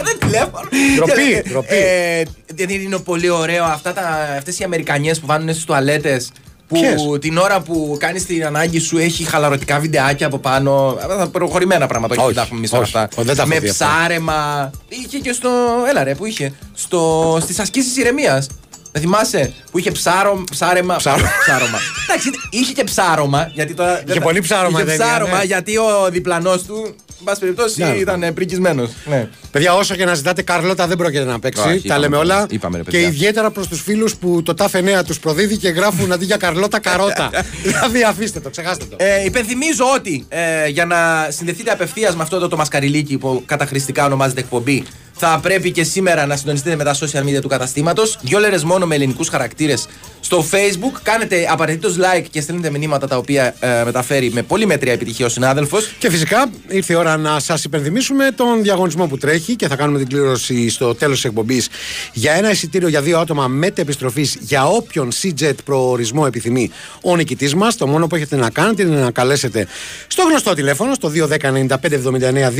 Δεν 0.04 0.18
τηλέφωνο. 0.18 0.68
Ντροπή, 0.96 1.12
Και- 1.42 1.42
ντροπή. 1.48 1.74
Ε, 1.74 2.22
Δεν 2.54 2.68
είναι 2.68 2.98
πολύ 2.98 3.28
ωραίο 3.30 3.64
αυτά 3.64 3.92
τα, 3.92 4.34
αυτές 4.36 4.58
οι 4.58 4.64
Αμερικανιές 4.64 5.20
που 5.20 5.26
βάλουν 5.26 5.48
στις 5.52 5.64
τουαλέτες 5.64 6.30
που 6.72 6.80
Ποιες; 6.80 7.02
την 7.20 7.36
ώρα 7.38 7.60
που 7.60 7.96
κάνεις 8.00 8.26
την 8.26 8.46
ανάγκη 8.46 8.78
σου 8.78 8.98
έχει 8.98 9.24
χαλαρωτικά 9.24 9.78
βιντεάκια 9.78 10.26
από 10.26 10.38
πάνω. 10.38 10.98
Αυτά 11.00 11.16
τα 11.16 11.28
προχωρημένα 11.28 11.86
πράγματα. 11.86 12.14
Όχι, 12.14 12.22
Όχι, 12.22 12.32
δεν 12.32 12.36
τα 12.36 12.42
έχουμε 12.42 12.58
εμείς 12.58 12.72
όλα 12.72 12.82
όχι. 12.82 12.96
αυτά. 12.96 13.20
Ο, 13.20 13.24
δεν 13.24 13.36
τα 13.36 13.42
έχω 13.42 13.50
Με 13.50 13.58
δει 13.58 13.68
αυτά. 13.68 13.86
ψάρεμα. 13.86 14.70
Είχε 14.88 15.18
και 15.18 15.32
στο. 15.32 15.50
Έλα 15.88 16.04
ρε, 16.04 16.14
που 16.14 16.26
είχε; 16.26 16.52
Στο... 16.74 17.38
Στις 17.40 17.58
ασκήσεις 17.58 17.96
ηρεμίας. 17.96 18.46
Δεν 18.92 19.02
θυμάσαι 19.02 19.52
που 19.70 19.78
είχε 19.78 19.90
ψάρο, 19.90 20.44
ψάρεμα. 20.50 20.96
Ψάρο. 20.96 21.22
ψάρωμα. 21.46 21.78
Εντάξει, 22.08 22.30
είχε 22.50 22.72
και 22.72 22.84
ψάρωμα. 22.84 23.50
Γιατί 23.54 23.74
τώρα, 23.74 24.02
Είχε 24.08 24.20
πολύ 24.20 24.40
ψάρωμα, 24.40 24.78
Είχε 24.80 24.84
δεν 24.84 24.94
είναι, 24.94 25.04
ψάρωμα 25.04 25.36
ναι. 25.38 25.44
γιατί 25.44 25.76
ο 25.76 26.08
διπλανός 26.10 26.62
του, 26.62 26.94
εν 27.22 27.28
πάση 27.28 27.40
περιπτώσει, 27.40 27.82
Ναι. 27.82 27.88
ήταν 27.88 28.34
πρικισμένο. 28.34 28.88
Ναι. 29.04 29.28
Παιδιά, 29.50 29.74
όσο 29.74 29.94
και 29.94 30.04
να 30.04 30.14
ζητάτε 30.14 30.42
Καρλώτα 30.42 30.86
δεν 30.86 30.96
πρόκειται 30.96 31.24
να 31.24 31.38
παίξει. 31.38 31.60
Όχι, 31.60 31.70
τα 31.70 31.78
είπαμε, 31.78 32.00
λέμε 32.00 32.16
όλα. 32.16 32.46
είπαμε, 32.50 32.76
ρε, 32.76 32.82
και 32.82 32.90
παιδιά. 32.90 33.06
ιδιαίτερα 33.08 33.50
προς 33.50 33.66
τους 33.68 33.80
φίλους 33.82 34.16
που 34.16 34.42
το 34.42 34.54
ΤΑΦ 34.54 34.74
9 34.74 35.04
τους 35.06 35.18
προδίδει 35.18 35.56
και 35.56 35.68
γράφουν 35.68 36.12
αντί 36.12 36.24
για 36.24 36.36
Καρλώτα 36.36 36.80
καρότα. 36.80 37.30
δηλαδή, 37.62 38.02
αφήστε 38.02 38.40
το, 38.40 38.50
ξεχάστε 38.50 38.84
το. 38.84 38.96
Ε, 38.98 39.24
υπενθυμίζω 39.24 39.84
ότι 39.94 40.24
ε, 40.28 40.68
για 40.68 40.84
να 40.84 41.26
συνδεθείτε 41.30 41.70
απευθείας 41.70 42.16
με 42.16 42.22
αυτό 42.22 42.38
το, 42.38 42.48
το 42.48 42.56
μασκαριλίκι 42.56 43.18
που 43.18 43.42
καταχρηστικά 43.46 44.04
ονομάζεται 44.04 44.40
εκπομπή, 44.40 44.84
θα 45.24 45.38
πρέπει 45.42 45.70
και 45.70 45.84
σήμερα 45.84 46.26
να 46.26 46.36
συντονιστείτε 46.36 46.76
με 46.76 46.84
τα 46.84 46.94
social 46.94 47.22
media 47.22 47.40
του 47.40 47.48
καταστήματος. 47.48 48.18
Δυο 48.22 48.38
λέρε 48.38 48.56
μόνο 48.64 48.86
με 48.86 48.94
ελληνικούς 48.94 49.28
χαρακτήρες 49.28 49.88
στο 50.20 50.44
Facebook. 50.50 51.00
Κάνετε 51.02 51.46
απαραίτητος 51.50 51.96
like 51.98 52.24
και 52.30 52.40
στέλνετε 52.40 52.70
μηνύματα 52.70 53.08
τα 53.08 53.16
οποία 53.16 53.54
ε, 53.60 53.82
μεταφέρει 53.84 54.30
με 54.32 54.42
πολύ 54.42 54.66
μέτρια 54.66 54.92
επιτυχία 54.92 55.26
ο 55.26 55.28
συνάδελφος. 55.28 55.92
Και 55.98 56.10
φυσικά 56.10 56.50
ήρθε 56.68 56.92
η 56.92 56.96
ώρα 56.96 57.16
να 57.16 57.40
σας 57.40 57.64
υπενθυμίσουμε 57.64 58.30
τον 58.30 58.62
διαγωνισμό 58.62 59.06
που 59.06 59.18
τρέχει 59.18 59.56
και 59.56 59.68
θα 59.68 59.76
κάνουμε 59.76 59.98
την 59.98 60.08
κλήρωση 60.08 60.70
στο 60.70 60.94
τέλος 60.94 61.14
της 61.14 61.24
εκπομπής 61.24 61.68
για 62.12 62.32
ένα 62.32 62.50
εισιτήριο 62.50 62.88
για 62.88 63.00
δύο 63.00 63.18
άτομα 63.18 63.46
μετεπιστροφής 63.48 64.36
για 64.40 64.66
όποιον 64.66 65.08
CJET 65.22 65.54
προορισμό 65.64 66.24
επιθυμεί 66.26 66.70
ο 67.02 67.16
νικητής 67.16 67.54
μας. 67.54 67.76
Το 67.76 67.86
μόνο 67.86 68.06
που 68.06 68.14
έχετε 68.14 68.36
να 68.36 68.50
κάνετε 68.50 68.82
είναι 68.82 69.00
να 69.00 69.10
καλέσετε 69.10 69.66
στο 70.06 70.22
γνωστό 70.22 70.54
τηλέφωνο, 70.54 70.94
στο 70.94 71.08
210 71.08 71.52
95 71.52 71.76
79 71.82 72.50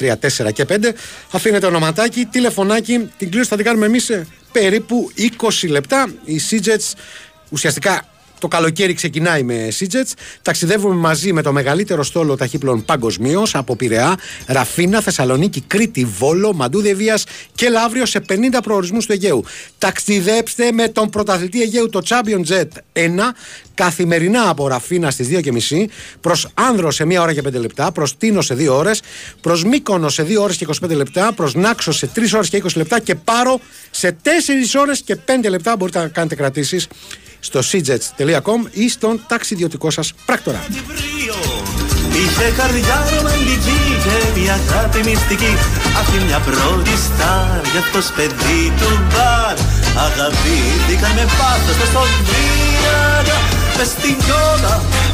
283 0.00 0.12
4 0.46 0.52
και 0.52 0.66
5. 0.68 0.74
Αφήνετε 1.30 1.66
ονοματάκι, 1.66 2.11
τηλεφωνάκι. 2.30 3.10
Την 3.16 3.28
κλήρωση 3.28 3.48
θα 3.48 3.56
την 3.56 3.64
κάνουμε 3.64 3.86
εμείς 3.86 4.04
σε 4.04 4.26
περίπου 4.52 5.10
20 5.38 5.68
λεπτά. 5.68 6.12
Οι 6.24 6.40
CJETs 6.50 6.92
ουσιαστικά 7.50 8.11
το 8.42 8.48
καλοκαίρι 8.48 8.94
ξεκινάει 8.94 9.42
με 9.42 9.68
Σίτζετς. 9.70 10.14
Ταξιδεύουμε 10.42 10.94
μαζί 10.94 11.32
με 11.32 11.42
το 11.42 11.52
μεγαλύτερο 11.52 12.02
στόλο 12.02 12.36
ταχύπλων 12.36 12.84
παγκοσμίως 12.84 13.54
από 13.54 13.76
Πειραιά, 13.76 14.18
Ραφίνα, 14.46 15.00
Θεσσαλονίκη, 15.00 15.60
Κρήτη, 15.60 16.04
Βόλο, 16.04 16.52
Μαντούδε 16.52 16.94
Βίας 16.94 17.24
και 17.54 17.68
Λαύριο 17.68 18.06
σε 18.06 18.20
50 18.28 18.34
προορισμούς 18.62 19.06
του 19.06 19.12
Αιγαίου. 19.12 19.44
Ταξιδέψτε 19.78 20.72
με 20.72 20.88
τον 20.88 21.10
πρωταθλητή 21.10 21.62
Αιγαίου, 21.62 21.88
το 21.88 22.00
Champion 22.08 22.52
Jet 22.52 22.68
1, 22.92 23.08
καθημερινά 23.74 24.48
από 24.48 24.68
Ραφίνα 24.68 25.10
στις 25.10 25.28
2.30 25.28 25.84
προς 26.20 26.48
Άνδρο 26.54 26.90
σε 26.90 27.04
1 27.04 27.16
ώρα 27.20 27.32
και 27.32 27.42
5 27.48 27.52
λεπτά, 27.52 27.92
προς 27.92 28.16
Τίνο 28.16 28.40
σε 28.40 28.54
2 28.54 28.68
ώρες, 28.68 29.02
προς 29.40 29.64
Μύκονο 29.64 30.08
σε 30.08 30.22
2 30.22 30.42
ώρες 30.42 30.56
και 30.56 30.66
25 30.82 30.94
λεπτά, 30.94 31.32
προς 31.32 31.54
Νάξο 31.54 31.92
σε 31.92 32.06
3 32.14 32.34
ώρες 32.34 32.48
και 32.48 32.56
20 32.56 32.76
λεπτά 32.76 33.00
και 33.00 33.14
Πάρο 33.14 33.60
σε 33.90 34.16
4 34.22 34.80
ώρες 34.80 35.02
και 35.02 35.16
5 35.16 35.48
λεπτά. 35.48 35.76
Μπορείτε 35.76 35.98
να 35.98 36.08
κάνετε 36.08 36.34
κρατήσεις 36.34 36.88
στο 37.48 37.60
cjets.com 37.70 38.60
ή 38.70 38.88
στον 38.88 39.20
ταξιδιωτικό 39.26 39.90
σας 39.90 40.12
πράκτορα. 40.26 40.60
Είχε 42.20 42.52
καρδιά 42.56 42.98
ρομαντική 43.16 43.80
και 44.04 44.40
μια 44.40 44.54
αγάπη 44.54 44.98
μυστική. 45.08 45.52
Αυτή 46.00 46.16
μια 46.26 46.38
πρώτη 46.38 46.94
στάρ 47.06 47.62
για 47.72 47.80
αυτός 47.84 48.06
παιδί 48.16 48.62
του 48.78 48.90
μπαρ. 49.10 49.56
Αγαπήθηκαν 50.06 51.12
με 51.18 51.24
πάθος 51.38 51.76
μες 51.80 51.88
στον 51.92 52.08
Βίρανα 52.26 53.36
Μες 53.76 53.88
στην 53.94 54.16
Κότα, 54.26 54.74
Κότα 54.74 54.74
Καβάνα 54.82 55.11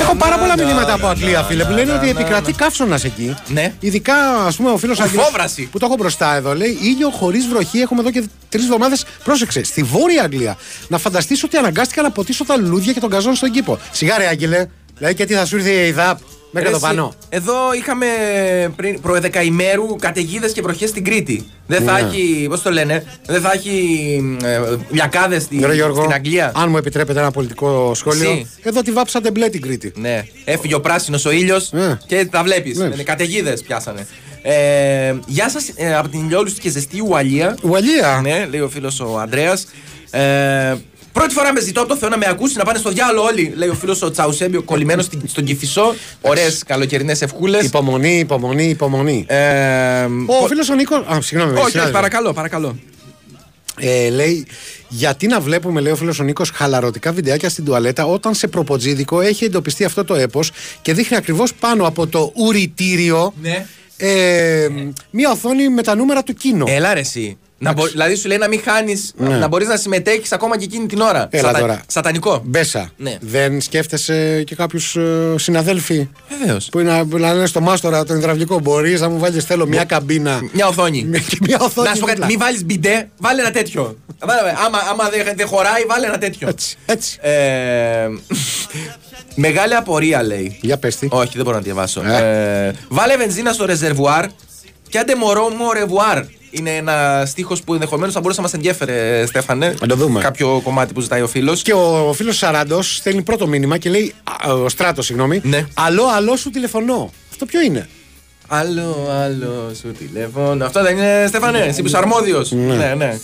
Έχω 0.00 0.14
πάρα 0.14 0.38
πολλά 0.38 0.54
μηνύματα 0.58 0.92
από 0.92 1.06
Αγγλία, 1.06 1.42
φίλε, 1.42 1.64
που 1.64 1.72
λένε 1.72 1.92
ότι 1.92 2.08
επικρατεί 2.08 2.52
καύσωνας 2.52 3.04
εκεί. 3.04 3.34
Ναι. 3.46 3.72
Ειδικά, 3.80 4.14
ας 4.46 4.56
πούμε, 4.56 4.70
ο 4.70 4.76
φίλος 4.76 5.00
Αγγλία. 5.00 5.22
Φόβραση. 5.22 5.68
Που 5.72 5.78
το 5.78 5.86
έχω 5.86 5.94
μπροστά 5.94 6.34
εδώ, 6.36 6.54
λέει 6.54 6.78
ήλιο 6.82 7.10
χωρίς 7.10 7.46
βροχή. 7.46 7.78
Έχουμε 7.78 8.00
εδώ 8.00 8.10
και 8.10 8.24
τρεις 8.48 8.64
εβδομάδες. 8.64 9.04
Πρόσεξε, 9.24 9.64
στη 9.64 9.82
Βόρεια 9.82 10.22
Αγγλία. 10.22 10.56
Να 10.88 10.98
φανταστείς 10.98 11.42
ότι 11.42 11.56
αναγκάστηκα 11.56 12.02
να 12.02 12.10
ποτίσω 12.10 12.44
τα 12.44 12.56
λουλούδια 12.56 12.92
και 12.92 13.00
τον 13.00 13.10
καζόν 13.10 13.34
στον 13.34 13.50
κήπο. 13.50 13.78
Σιγάρε, 13.90 14.26
Άγγελε. 14.26 14.66
Δηλαδή 14.96 15.14
και 15.14 15.24
τι 15.24 15.34
θα 15.34 15.46
σου 15.46 15.56
ήρθε 15.56 15.70
η 15.70 15.86
ΕΙΔΑΠ 15.86 16.18
μέχρι 16.54 16.68
Ρε 16.72 16.78
το 16.78 16.86
εσύ, 16.86 16.94
πανό. 16.96 17.12
Εδώ 17.28 17.54
είχαμε 17.78 18.06
πριν 18.76 19.00
προεδεκαημέρου 19.00 19.96
καταιγίδες 19.96 20.52
και 20.52 20.62
βροχές 20.62 20.88
στην 20.88 21.04
Κρήτη. 21.04 21.46
Δεν 21.66 21.82
θα 21.82 21.92
Ναι. 21.92 22.08
έχει, 22.08 22.46
πώς 22.48 22.62
το 22.62 22.70
λένε, 22.70 23.04
δεν 23.26 23.40
θα 23.40 23.52
έχει 23.52 24.38
ε, 24.44 24.60
λιακάδε 24.90 25.38
στην, 25.38 25.66
Ρε 25.66 25.74
Γιώργο, 25.74 26.00
στην 26.00 26.12
Αγγλία. 26.12 26.52
αν 26.56 26.70
μου 26.70 26.76
επιτρέπετε 26.76 27.18
ένα 27.20 27.30
πολιτικό 27.30 27.92
σχόλιο, 27.94 28.30
Εσύ. 28.30 28.50
εδώ 28.62 28.82
τη 28.82 28.92
βάψατε 28.92 29.30
μπλε 29.30 29.48
την 29.48 29.60
Κρήτη. 29.60 29.92
Ναι, 29.96 30.24
έφυγε 30.44 30.74
ο 30.74 30.80
πράσινος 30.80 31.24
ο 31.24 31.30
ήλιος 31.30 31.72
Ναι. 31.72 31.98
και 32.06 32.26
τα 32.30 32.42
βλέπεις. 32.42 32.76
Βλέπεις. 32.78 33.02
Καταιγίδες 33.02 33.62
πιάσανε. 33.62 34.06
Ε, 34.42 35.14
γεια 35.26 35.48
σας 35.50 35.72
ε, 35.76 35.94
από 35.94 36.08
την 36.08 36.20
ηλιόλουστη 36.24 36.60
και 36.60 36.70
ζεστή 36.70 37.00
Ουαλία. 37.08 37.56
Ουαλία. 37.62 38.20
Ναι, 38.22 38.46
λέει 38.50 38.60
ο 38.60 38.68
φίλος 38.68 39.00
ο 39.00 39.18
Ανδρέας. 39.18 39.66
Ε, 40.10 40.74
πρώτη 41.14 41.34
φορά 41.34 41.52
με 41.52 41.60
ζητώ 41.60 41.80
από 41.80 41.88
το 41.88 41.96
Θεό 41.96 42.08
να 42.08 42.16
με 42.16 42.26
ακούσει 42.28 42.56
να 42.56 42.64
πάνε 42.64 42.78
στο 42.78 42.90
διάλογο 42.90 43.26
όλοι. 43.26 43.52
Λέει 43.56 43.68
ο 43.68 43.74
φίλος 43.74 44.02
ο 44.02 44.10
Τσαουσέμπιο 44.10 44.62
κολλημένος 44.62 45.04
στην- 45.04 45.20
στον 45.26 45.44
Κυφισό. 45.44 45.94
Ωραίες 46.20 46.62
καλοκαιρινές 46.66 47.22
ευχούλες. 47.22 47.64
Υπομονή, 47.64 48.18
υπομονή, 48.18 48.64
υπομονή. 48.68 49.24
Ε, 49.28 50.04
Ο 50.26 50.46
φίλος 50.46 50.68
ο 50.68 50.74
Νίκο. 50.74 50.94
Α, 50.96 51.18
συγγνώμη, 51.20 51.52
όχι, 51.52 51.60
όχι, 51.60 51.70
συνάδελφε. 51.70 51.96
παρακαλώ, 51.98 52.32
παρακαλώ. 52.32 52.76
Ε, 53.78 54.08
λέει, 54.10 54.46
γιατί 54.88 55.26
να 55.26 55.40
βλέπουμε, 55.40 55.80
λέει 55.80 55.92
ο 55.92 55.96
φίλος 55.96 56.18
ο 56.18 56.22
Νίκος, 56.22 56.50
χαλαρωτικά 56.50 57.12
βιντεάκια 57.12 57.48
στην 57.48 57.64
τουαλέτα 57.64 58.04
όταν 58.06 58.34
σε 58.34 58.46
προποτζίδικο 58.48 59.20
έχει 59.20 59.44
εντοπιστεί 59.44 59.84
αυτό 59.84 60.04
το 60.04 60.14
έπος 60.14 60.50
και 60.82 60.92
δείχνει 60.94 61.16
ακριβώς 61.16 61.54
πάνω 61.54 61.86
από 61.86 62.06
το 62.06 62.32
ουρητήριο 62.34 63.34
Ναι. 63.42 63.66
ε, 63.96 64.68
μία 65.10 65.30
οθόνη 65.30 65.68
με 65.68 65.82
τα 65.82 65.94
νούμερα 65.94 66.22
του 66.22 66.34
κίνο. 66.34 66.64
Έλα 66.68 66.94
ρε 66.94 67.00
εσύ. 67.00 67.38
Να 67.58 67.72
μπο- 67.72 67.86
δηλαδή 67.86 68.14
σου 68.14 68.28
λέει 68.28 68.38
να 68.38 68.48
μην 68.48 68.60
χάνεις, 68.64 69.12
Ναι. 69.16 69.36
να 69.36 69.48
μπορείς 69.48 69.68
να 69.68 69.76
συμμετέχεις 69.76 70.32
ακόμα 70.32 70.58
και 70.58 70.64
εκείνη 70.64 70.86
την 70.86 71.00
ώρα. 71.00 71.28
Έλα 71.30 71.52
τώρα. 71.52 71.80
Σατανικό. 71.86 72.42
Μπέσα. 72.44 72.90
Ναι. 72.96 73.16
Δεν 73.20 73.60
σκέφτεσαι 73.60 74.42
και 74.46 74.54
κάποιους 74.54 74.96
ε, 74.96 75.34
συναδέλφοι; 75.38 76.08
Βεβαίως. 76.38 76.68
που 76.70 76.78
είναι 76.80 77.02
να 77.10 77.32
λένε 77.32 77.46
στο 77.46 77.60
μάστορα 77.60 78.04
τον 78.04 78.16
υδραυλικό. 78.16 78.58
Μπορείς 78.58 79.00
να 79.00 79.08
μου 79.08 79.18
βάλεις, 79.18 79.44
θέλω 79.44 79.66
μια 79.66 79.84
καμπίνα. 79.84 80.40
Μια 80.52 80.66
οθόνη. 80.66 81.04
Με- 81.10 81.18
και 81.18 81.38
μια 81.40 81.58
οθόνη. 81.60 81.88
Να 81.88 81.94
σου 81.94 82.00
πω 82.00 82.06
κάτι, 82.06 82.18
δίπλα. 82.20 82.26
μην 82.26 82.38
βάλεις 82.38 82.64
μπιντέ, 82.64 83.08
βάλε 83.18 83.40
ένα 83.40 83.50
τέτοιο. 83.50 83.98
Βάλε, 84.18 84.40
άμα 84.66 84.78
άμα 84.90 85.08
δεν 85.08 85.32
δεν 85.36 85.46
χωράει, 85.46 85.82
βάλε 85.88 86.06
ένα 86.06 86.18
τέτοιο. 86.18 86.48
Έτσι, 86.48 86.76
έτσι. 86.86 87.18
Ε, 87.20 88.08
μεγάλη 89.34 89.74
απορία 89.74 90.22
λέει. 90.22 90.58
Για 90.60 90.76
πες 90.78 90.96
τι. 90.96 91.08
Όχι, 91.10 91.32
δεν 91.34 91.44
μπορώ 91.44 91.56
να 91.56 91.62
διαβάσω. 91.62 92.02
Ε. 92.06 92.66
Ε, 92.68 92.72
βάλε 92.88 93.16
βενζίνα 93.16 93.52
στο 93.52 93.64
ρεζερβουάρ 93.64 94.26
και 94.88 94.98
άντε 94.98 95.14
μωρό 95.14 95.48
μου 95.48 95.72
ρεβουάρ. 95.72 96.22
Είναι 96.56 96.70
ένα 96.76 97.22
στίχος 97.26 97.62
που 97.62 97.72
ενδεχομένως 97.74 98.14
θα 98.14 98.20
μπορούσε 98.20 98.40
να 98.40 98.46
μας 98.46 98.54
ενδιέφερε, 98.54 99.26
Στέφανε. 99.26 99.74
Να 99.80 99.86
το 99.86 99.94
δούμε. 99.96 100.20
Κάποιο 100.20 100.60
κομμάτι 100.64 100.92
που 100.92 101.00
ζητάει 101.00 101.20
ο 101.22 101.26
φίλος. 101.28 101.62
Και 101.62 101.72
ο 101.72 102.12
φίλος 102.16 102.36
Σαράντος 102.36 102.96
στέλνει 102.96 103.22
πρώτο 103.22 103.46
μήνυμα 103.46 103.78
και 103.78 103.90
λέει. 103.90 104.14
α, 104.46 104.52
Ο 104.52 104.68
Στράτος, 104.68 105.06
συγγνώμη. 105.06 105.40
Ναι. 105.44 105.66
Αλλό, 105.74 106.04
αλλό 106.06 106.36
σου 106.36 106.50
τηλεφωνώ. 106.50 107.10
Αυτό 107.30 107.44
ποιο 107.46 107.60
είναι; 107.60 107.88
Άλλο, 108.48 109.08
άλλο 109.10 109.72
σου 109.80 109.92
τηλέφωνο. 109.92 110.64
Αυτό 110.64 110.82
δεν 110.82 110.96
είναι, 110.96 111.24
Στέφανε, 111.28 111.58
εσύ 111.58 111.80
που 111.80 111.86
είσαι 111.86 111.96
αρμόδιος. 111.96 112.50
Ναι. 112.50 112.74
ναι, 112.74 112.94
ναι. 112.94 113.18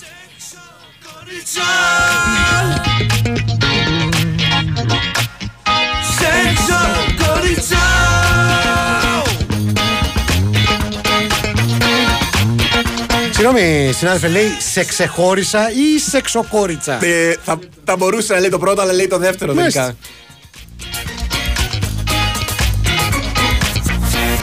Συγγνώμη, 13.41 13.93
συνάδελφε, 13.93 14.29
λέει 14.29 14.57
σε 14.73 14.85
ξεχώρισα 14.85 15.71
ή 15.71 15.99
σε 16.11 16.21
ξοκόριτσα. 16.21 17.05
Ε, 17.05 17.37
θα, 17.43 17.59
θα 17.85 17.97
μπορούσε 17.97 18.35
να 18.35 18.41
λέει 18.41 18.49
το 18.49 18.59
πρώτο, 18.59 18.81
αλλά 18.81 18.93
λέει 18.93 19.07
το 19.07 19.19
δεύτερο 19.19 19.55
Μάλιστα. 19.55 19.81
τελικά. 19.81 19.97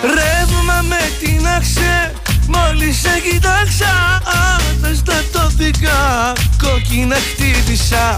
Ρεύμα 0.02 0.82
με 0.82 1.12
την 1.20 1.48
άξε 1.48 2.14
Μόλις 2.48 2.98
σε 3.00 3.22
κοίταξα 3.30 4.22
Αναστατώθηκα 4.82 6.34
Κόκκινα 6.64 7.16
χτύπησα 7.16 8.16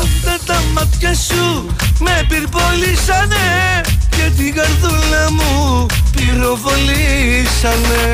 Αυτά 0.00 0.38
τα 0.46 0.62
μάτια 0.72 1.14
σου 1.14 1.76
Με 1.98 2.26
πυρπολίσανε 2.28 3.80
Και 4.20 4.30
την 4.36 4.54
καρδούλα 4.54 5.30
μου 5.30 5.86
Πυροβολήσανε. 6.16 8.04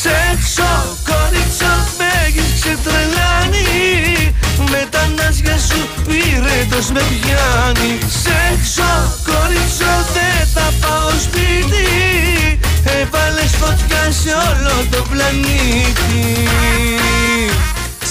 Σεξο 0.00 0.96
κορίτσο 1.04 1.72
με 1.98 2.08
έχεις 2.26 2.60
ξετρελάνει 2.60 4.34
Με 4.70 4.86
τα 4.90 5.08
νάσια 5.16 5.58
σου 5.58 5.88
πυρετός 6.06 6.90
με 6.90 7.00
πιάνει. 7.00 7.98
Σεξο 8.22 8.92
κορίτσο 9.24 9.92
δεν 10.14 10.46
θα 10.54 10.72
πάω 10.80 11.10
σπίτι. 11.10 11.88
Έβαλες 12.84 13.50
φωτιά 13.60 14.12
σε 14.22 14.30
όλο 14.30 14.86
το 14.90 15.06
πλανήτη. 15.10 16.48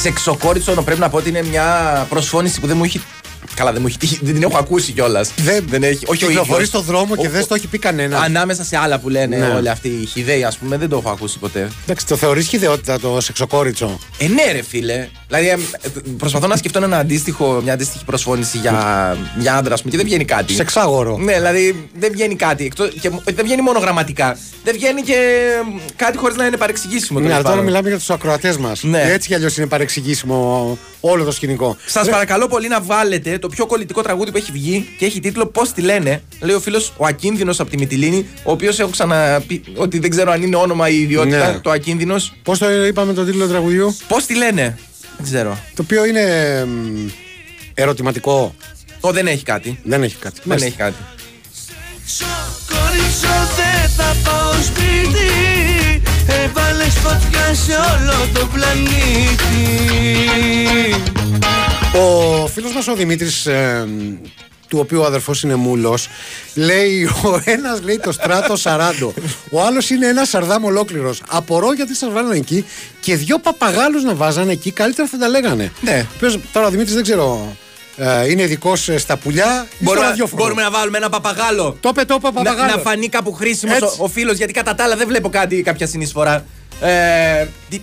Σεξοκόριτσο 0.01 0.71
πρέπει 0.71 0.99
να 0.99 1.09
πω 1.09 1.17
ότι 1.17 1.29
είναι 1.29 1.43
μια 1.43 2.05
προσφώνηση 2.09 2.59
που 2.59 2.67
δεν 2.67 2.77
μου 2.77 2.83
έχει. 2.83 3.01
Καλά, 3.55 3.71
δεν 3.71 3.81
μου 3.81 3.87
έχει 3.87 3.97
τύχει, 3.97 4.19
δεν 4.25 4.33
την 4.33 4.43
έχω 4.43 4.57
ακούσει 4.57 4.91
κιόλας. 4.91 5.31
Δεν, 5.37 5.65
δεν 5.69 5.83
έχει. 5.83 5.99
Όχι 6.07 6.23
ο 6.23 6.27
Κυκλοφορεί 6.27 6.51
ίδιος. 6.63 6.67
στον 6.67 6.81
δρόμο 6.83 7.15
και 7.15 7.27
Ο- 7.27 7.29
δεν 7.29 7.43
στο 7.43 7.55
έχει 7.55 7.67
πει 7.67 7.77
κανένα. 7.77 8.19
Ανάμεσα 8.19 8.63
σε 8.63 8.77
άλλα 8.77 8.99
που 8.99 9.09
λένε 9.09 9.37
Ναι. 9.37 9.47
όλοι 9.47 9.69
αυτοί 9.69 9.87
οι 9.87 10.05
χιδαίοι, 10.05 10.43
ας 10.43 10.57
πούμε, 10.57 10.77
δεν 10.77 10.89
το 10.89 10.97
έχω 10.97 11.09
ακούσει 11.09 11.37
ποτέ. 11.39 11.67
Εντάξει, 11.83 12.05
το 12.07 12.15
θεωρείς 12.15 12.47
χιδεότητα 12.47 12.99
το 12.99 13.21
σεξοκόριτσο. 13.21 13.99
Ε, 14.17 14.27
ναι, 14.27 14.51
ρε 14.51 14.61
φίλε. 14.61 15.07
Δηλαδή, 15.29 15.47
ε, 15.47 15.89
προσπαθώ 16.17 16.47
να 16.47 16.55
σκεφτώ 16.55 16.83
ένα 16.83 16.97
αντίστοιχο, 16.97 17.61
μια 17.63 17.73
αντίστοιχη 17.73 18.05
προσφώνηση 18.05 18.57
για, 18.57 19.17
για 19.37 19.55
άντρα, 19.55 19.73
ας 19.73 19.79
πούμε, 19.79 19.91
και 19.91 19.97
δεν 19.97 20.05
βγαίνει 20.05 20.25
κάτι. 20.25 20.53
Σεξάγορο. 20.53 21.17
Ναι, 21.17 21.33
δηλαδή 21.33 21.89
δεν 21.93 22.11
βγαίνει 22.11 22.35
κάτι. 22.35 22.65
Εκτός, 22.65 22.89
και, 23.01 23.09
δεν 23.23 23.45
βγαίνει 23.45 23.61
μόνο 23.61 23.79
γραμματικά. 23.79 24.37
Δεν 24.63 24.73
βγαίνει 24.73 25.01
και 25.01 25.13
ε, 25.13 25.79
κάτι 25.95 26.17
χωρίς 26.17 26.35
να 26.35 26.45
είναι 26.45 26.57
παρεξηγήσιμο. 26.57 27.19
Ναι, 27.19 27.25
τέλος 27.25 27.39
αλλά 27.39 27.43
τώρα 27.43 27.55
πάντων. 27.55 27.71
μιλάμε 27.71 27.89
για 27.89 27.97
τους 27.97 28.09
ακροατές 28.09 28.57
μας. 28.57 28.83
Ναι. 28.83 29.01
Έτσι 29.01 29.27
κι 29.27 29.33
αλλιώς 29.33 29.57
είναι 29.57 29.67
παρεξηγήσιμο 29.67 30.77
όλο 30.99 31.23
το 31.23 31.31
σκηνικό. 31.31 31.77
Σας 31.85 32.09
παρακαλώ 32.09 32.47
πολύ 32.47 32.67
να 32.67 32.81
βάλετε 32.81 33.37
το 33.37 33.49
πιο 33.49 33.65
κολλητικό 33.65 34.01
τραγούδι 34.01 34.31
που 34.31 34.37
έχει 34.37 34.51
βγει 34.51 34.87
και 34.97 35.05
έχει 35.05 35.19
τίτλο 35.19 35.45
Πώς 35.45 35.71
τη 35.71 35.81
λένε. 35.81 36.21
Λέει 36.41 36.55
ο 36.55 36.59
φίλος 36.59 36.93
ο 36.97 37.05
Ακίνδυνος 37.05 37.59
από 37.59 37.69
τη 37.69 37.77
Μυτιλίνη, 37.77 38.25
ο 38.43 38.51
οποίος 38.51 38.79
έχω 38.79 38.89
ξαναπεί 38.89 39.63
ότι 39.75 39.99
δεν 39.99 40.09
ξέρω 40.09 40.31
αν 40.31 40.41
είναι 40.41 40.55
όνομα 40.55 40.89
ή 40.89 41.01
ιδιότητα. 41.01 41.51
Ναι. 41.51 41.59
Το 41.59 41.69
Ακίνδυνος. 41.69 42.33
Πώς 42.43 42.59
το 42.59 42.85
είπαμε 42.85 43.13
το 43.13 43.25
τίτλο 43.25 43.43
του 43.43 43.49
τραγουδιού, 43.49 43.95
Πώς 44.07 44.25
τη 44.25 44.35
λένε. 44.35 44.77
Δεν 45.19 45.27
ξέρω. 45.27 45.57
Το 45.75 45.81
οποίο 45.81 46.05
είναι 46.05 46.25
μ, 46.65 47.07
ερωτηματικό. 47.73 48.55
Ο, 48.99 49.11
δεν 49.11 49.27
έχει 49.27 49.43
κάτι. 49.43 49.79
Δεν 49.83 50.03
έχει 50.03 50.15
κάτι. 50.15 50.35
Δεν 50.35 50.43
Μάλιστα. 50.47 50.67
έχει 50.67 50.77
κάτι. 50.77 50.95
Κορίτσο 52.67 53.35
δεν 53.55 53.89
θα 53.89 54.15
πάω 54.23 54.53
σπίτι 54.63 55.31
Έβαλες 56.43 56.93
φωτιά 56.93 57.53
σε 57.53 57.71
όλο 57.71 58.13
το 58.33 58.47
πλανήτη 58.53 59.67
Ο 61.95 62.47
φίλος 62.47 62.73
μας 62.73 62.87
ο 62.87 62.95
Δημήτρης 62.95 63.45
ε, 63.45 63.87
του 64.69 64.79
οποίου 64.79 65.01
ο 65.01 65.05
αδερφός 65.05 65.43
είναι 65.43 65.55
μούλος 65.55 66.07
λέει 66.53 67.03
ο 67.03 67.41
ένας 67.43 67.81
λέει 67.81 67.99
το 67.99 68.11
στράτο 68.11 68.55
Σαράντο 68.55 69.13
ο 69.51 69.61
άλλος 69.63 69.89
είναι 69.89 70.07
ένα 70.07 70.25
σαρδάμ 70.25 70.63
ολόκληρος 70.65 71.21
απορώ 71.29 71.73
γιατί 71.73 71.95
σας 71.95 72.11
βάλανε 72.11 72.35
εκεί 72.35 72.65
και 72.99 73.15
δυο 73.15 73.39
παπαγάλους 73.39 74.03
να 74.03 74.13
βάζανε 74.15 74.51
εκεί 74.51 74.71
καλύτερα 74.71 75.07
θα 75.07 75.17
τα 75.17 75.27
λέγανε 75.27 75.71
Ναι. 75.81 76.05
Ποιος, 76.19 76.39
τώρα 76.51 76.67
ο 76.67 76.69
Δημήτρης 76.69 76.93
δεν 76.93 77.03
ξέρω 77.03 77.55
ε, 77.97 78.29
είναι 78.31 78.41
ειδικός 78.41 78.89
στα 78.97 79.17
πουλιά 79.17 79.65
ή 79.69 79.73
στο 79.75 79.83
Μπορούμε, 79.85 80.03
να- 80.03 80.09
ραδιόφωνο. 80.09 80.41
μπορούμε 80.43 80.61
να 80.61 80.71
βάλουμε 80.71 80.97
ένα 80.97 81.09
παπαγάλο. 81.09 81.77
Το 81.79 81.89
είπε, 81.89 82.03
το 82.05 82.15
είπε, 82.17 82.27
να, 82.27 82.33
παπαγάλο. 82.33 82.75
να 82.75 82.81
φανεί 82.81 83.09
κάπου 83.09 83.33
χρήσιμος 83.33 83.75
Έτσι. 83.75 83.95
ο, 83.99 84.03
ο 84.03 84.07
φίλος, 84.07 84.37
γιατί 84.37 84.53
κατά 84.53 84.75
τα 84.75 84.83
άλλα 84.83 84.95
δεν 84.95 85.07
βλέπω 85.07 85.29
κάτι, 85.29 85.61
κάποια 85.61 85.87
συνεισφορά. 85.87 86.45
Ε, 86.81 87.47
την, 87.69 87.81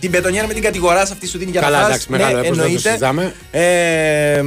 την 0.00 0.10
πετονιέρα 0.10 0.46
με 0.46 0.52
την 0.52 0.62
κατηγορά 0.62 1.00
αυτή 1.00 1.26
σου 1.26 1.38
δίνει 1.38 1.50
για 1.50 1.60
Καλά, 1.60 1.76
να 1.76 1.82
φας. 1.82 1.88
εντάξει, 1.88 2.10
μεγάλο 2.10 2.38
έπος, 2.38 2.56
δεν 2.56 2.72
το 2.72 2.78
συζητάμε. 2.78 3.34
Ε, 3.50 4.42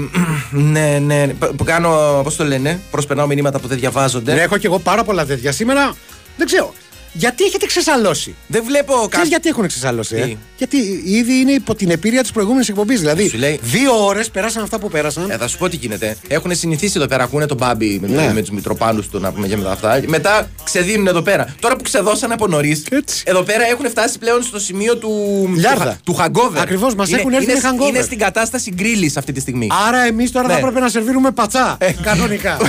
ναι, 0.51 0.99
ναι. 0.99 1.27
Που 1.27 1.55
που 1.55 1.63
κάνω, 1.63 2.21
πώς 2.23 2.35
το 2.35 2.43
λένε, 2.43 2.79
προσπερνάω 2.91 3.27
μηνύματα 3.27 3.59
που 3.59 3.67
δεν 3.67 3.77
διαβάζονται. 3.79 4.33
Ναι, 4.33 4.41
έχω 4.41 4.57
και 4.57 4.67
εγώ 4.67 4.79
πάρα 4.79 5.03
πολλά 5.03 5.25
τέτοια 5.25 5.51
σήμερα 5.51 5.93
δεν 6.37 6.45
ξέρω 6.45 6.73
γιατί 7.17 7.43
έχετε 7.43 7.65
ξεσαλώσει; 7.65 8.35
Δεν 8.47 8.63
βλέπω 8.65 8.93
Ξέρεις 8.93 9.09
κάτι. 9.11 9.27
γιατί 9.27 9.49
έχουν 9.49 9.67
ξεσαλώσει, 9.67 10.15
ε; 10.15 10.21
Τι; 10.25 10.37
Γιατί 10.57 10.77
ήδη 11.05 11.33
είναι 11.33 11.51
υπό 11.51 11.75
την 11.75 11.89
επίρρεια 11.89 12.21
της 12.21 12.31
προηγούμενης 12.31 12.69
εκπομπής. 12.69 12.99
Δηλαδή, 12.99 13.27
Σου 13.29 13.37
λέει- 13.37 13.59
δύο 13.63 14.05
ώρες 14.05 14.29
πέρασαν 14.29 14.63
αυτά 14.63 14.79
που 14.79 14.89
πέρασαν. 14.89 15.29
Ε, 15.29 15.37
θα 15.37 15.47
σου 15.47 15.57
πω 15.57 15.69
τι 15.69 15.75
γίνεται. 15.75 16.17
Έχουν 16.27 16.55
συνηθίσει 16.55 16.93
εδώ 16.97 17.07
πέρα, 17.07 17.23
ακούνε 17.23 17.45
τον 17.45 17.57
Μπάμπι 17.57 17.99
με, 18.01 18.07
Ναι. 18.07 18.31
με 18.33 18.39
τους 18.41 18.49
Μητροπάνους 18.49 19.07
του 19.09 19.19
να 19.19 19.31
πούμε 19.31 19.47
και 19.47 19.57
μετά 19.57 19.71
αυτά. 19.71 20.01
Μετά 20.07 20.49
ξεδίνουν 20.63 21.07
εδώ 21.07 21.21
πέρα. 21.21 21.55
Τώρα 21.59 21.75
που 21.75 21.83
ξεδώσαν 21.83 22.31
από 22.31 22.47
νωρίς, 22.47 22.83
εδώ 23.23 23.41
πέρα 23.43 23.63
έχουν 23.67 23.89
φτάσει 23.89 24.17
πλέον 24.19 24.43
στο 24.43 24.59
σημείο 24.59 24.97
του. 24.97 25.09
Λιάρδα. 25.55 25.97
Του, 26.03 26.13
του 26.13 26.17
hangover. 26.23 26.57
Ακριβώς, 26.59 26.95
μας 26.95 27.09
Είναι- 27.09 27.19
έχουν 27.19 27.33
έρθει 27.33 27.43
είναι, 27.51 27.53
με 27.53 27.69
hangover. 27.69 27.87
Είναι 27.87 28.01
στην 28.01 28.17
κατάσταση 28.17 28.71
γκρίλης 28.75 29.17
αυτή 29.17 29.31
τη 29.31 29.39
στιγμή. 29.39 29.67
Άρα 29.87 29.99
εμείς 30.05 30.31
τώρα 30.31 30.47
θα 30.47 30.53
Ναι. 30.53 30.59
έπρεπε 30.59 30.79
να 30.79 30.89
σερβίρουμε 30.89 31.31
πατσά. 31.31 31.77
κανονικά. 32.03 32.57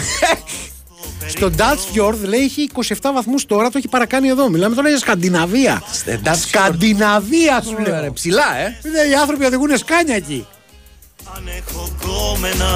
Στο 1.27 1.51
Dutch 1.57 1.97
Fjord 1.97 2.17
λέει 2.23 2.41
έχει 2.41 2.71
27 2.75 2.95
βαθμούς 3.15 3.47
τώρα, 3.47 3.71
το 3.71 3.79
έχει 3.79 3.89
παρακάνει 3.89 4.29
εδώ. 4.29 4.49
Μιλάμε 4.49 4.75
τώρα 4.75 4.89
για 4.89 4.99
Σκανδιναβία. 4.99 5.83
Dutch 6.07 6.29
Fjord. 6.31 6.37
Σκανδιναβία 6.49 7.63
σου 7.63 7.75
Ωραία, 7.81 7.93
λέω. 7.95 8.01
ρε, 8.03 8.11
Ψηλά, 8.11 8.57
ε. 8.59 8.79
Είναι 8.87 8.99
οι 9.11 9.15
άνθρωποι 9.15 9.45
οδηγούν 9.45 9.77
σκάνια 9.79 10.15
εκεί. 10.15 10.47
κόμενα 12.05 12.71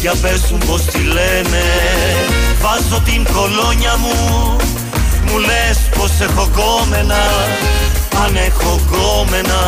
Για 0.00 0.14
πες 0.22 0.50
μου 0.50 0.58
πως 0.66 0.82
τη 0.84 0.98
λένε 1.02 1.62
Βάζω 2.60 3.02
την 3.04 3.26
κολόνια 3.32 3.96
μου 3.96 4.56
Μου 5.30 5.38
λες 5.38 5.78
πως 5.96 6.10
έχω 6.20 6.48
κόμενα 6.56 7.22
Αν 8.24 8.36
έχω 8.36 8.80
κόμενα 8.90 9.60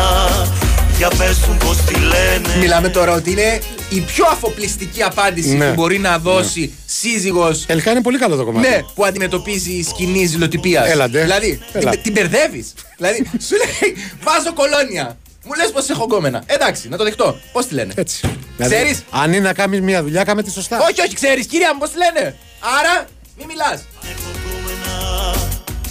Για 0.97 1.09
πες 1.17 1.37
μου 1.37 1.57
πως 1.65 1.77
τη 1.77 1.95
λένε 1.99 2.57
Μιλάμε 2.59 2.89
τώρα 2.89 3.13
ότι 3.13 3.31
είναι 3.31 3.59
η 3.89 3.99
πιο 3.99 4.25
αφοπλιστική 4.31 5.03
απάντηση 5.03 5.55
Ναι. 5.55 5.67
που 5.67 5.73
μπορεί 5.73 5.97
να 5.99 6.17
δώσει 6.17 6.73
σύζυγος 6.85 7.65
Τελικά 7.65 7.91
είναι 7.91 8.01
πολύ 8.01 8.17
καλό 8.17 8.35
το 8.35 8.45
κομμάτι. 8.45 8.67
Ναι, 8.67 8.79
που 8.95 9.05
αντιμετωπίζει 9.05 9.81
σκηνή 9.81 10.25
ζηλοτυπίας. 10.25 10.89
Έλαντε. 10.89 11.21
Δηλαδή, 11.21 11.59
Έλα. 11.73 11.91
την, 11.91 12.01
την 12.01 12.11
μπερδεύεις. 12.13 12.73
δηλαδή, 12.97 13.29
σου 13.47 13.55
λέει, 13.55 13.95
βάζω 14.23 14.53
κολόνια. 14.53 15.17
Μου 15.45 15.53
λες 15.53 15.71
πως 15.71 15.89
έχω 15.89 16.03
γκόμενα. 16.03 16.43
Εντάξει, 16.45 16.89
να 16.89 16.97
το 16.97 17.03
δεχτώ. 17.03 17.37
Πώ 17.51 17.65
τη 17.65 17.73
λένε. 17.73 17.93
Έτσι. 17.95 18.19
Ξέρεις; 18.59 18.77
Δηλαδή, 18.79 18.95
αν 19.09 19.33
είναι 19.33 19.39
να 19.47 19.53
κάνεις 19.53 19.81
μια 19.81 20.03
δουλειά, 20.03 20.23
κάμε 20.23 20.43
τη 20.43 20.51
σωστά. 20.51 20.77
Όχι, 20.91 21.01
όχι, 21.01 21.13
ξέρεις, 21.15 21.45
κυρία 21.45 21.73
μου, 21.73 21.79
πώ 21.79 21.87
τη 21.89 21.97
λένε. 21.97 22.35
Άρα, 22.79 23.05
μη 23.37 23.45
μιλάς. 23.47 23.81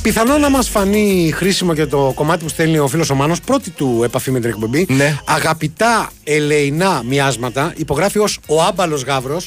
Πιθανό 0.06 0.38
να 0.38 0.50
μας 0.50 0.68
φανεί 0.68 1.30
χρήσιμο 1.34 1.74
και 1.74 1.86
το 1.86 2.12
κομμάτι 2.14 2.42
που 2.42 2.48
στέλνει 2.48 2.78
ο 2.78 2.86
φίλος 2.88 3.10
ο 3.10 3.14
Μάνος, 3.14 3.40
πρώτη 3.40 3.70
του 3.70 4.00
επαφή 4.04 4.30
με 4.30 4.40
την 4.40 4.48
εκπομπή. 4.50 4.86
Ναι. 4.88 5.18
Αγαπητά 5.24 6.10
ελεηνά 6.24 7.02
μοιάσματα, 7.04 7.72
υπογράφει 7.76 8.18
ως 8.18 8.38
ο 8.46 8.62
άμπαλος 8.62 9.02
γάβρο 9.02 9.40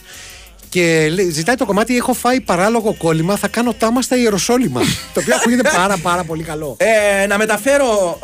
και 0.70 1.10
λέει- 1.14 1.30
ζητάει 1.30 1.56
το 1.56 1.66
κομμάτι 1.66 1.96
Έχω 1.98 2.14
φάει 2.14 2.42
παράλογο 2.42 2.94
κόλλημα, 2.98 3.36
θα 3.36 3.48
κάνω 3.48 3.74
τάμα 3.74 4.02
στα 4.02 4.18
Ιεροσόλυμα. 4.18 4.82
το 5.14 5.20
οποίο 5.20 5.36
ακούγεται 5.36 5.70
πάρα 5.76 5.98
πάρα 5.98 6.24
πολύ 6.24 6.44
καλό. 6.44 6.78
Ε, 7.22 7.26
να 7.28 7.38
μεταφέρω 7.38 8.20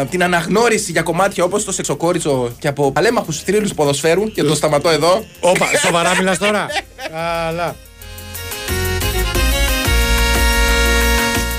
ε, 0.00 0.04
την 0.04 0.22
αναγνώριση 0.22 0.92
για 0.92 1.02
κομμάτια 1.02 1.44
όπως 1.44 1.64
το 1.64 1.72
σεξοκόριτσο 1.72 2.52
και 2.58 2.68
από 2.68 2.92
παλέμαχους 2.92 3.40
θρύλους 3.40 3.74
ποδοσφαίρου 3.74 4.32
και 4.32 4.42
το 4.42 4.54
σταματώ 4.54 4.88
εδώ. 4.88 5.24
Όπα, 5.40 5.66
σοβαρά 5.84 6.16
μιλάς 6.16 6.38
τώρα. 6.38 6.66
Καλά. 7.12 7.76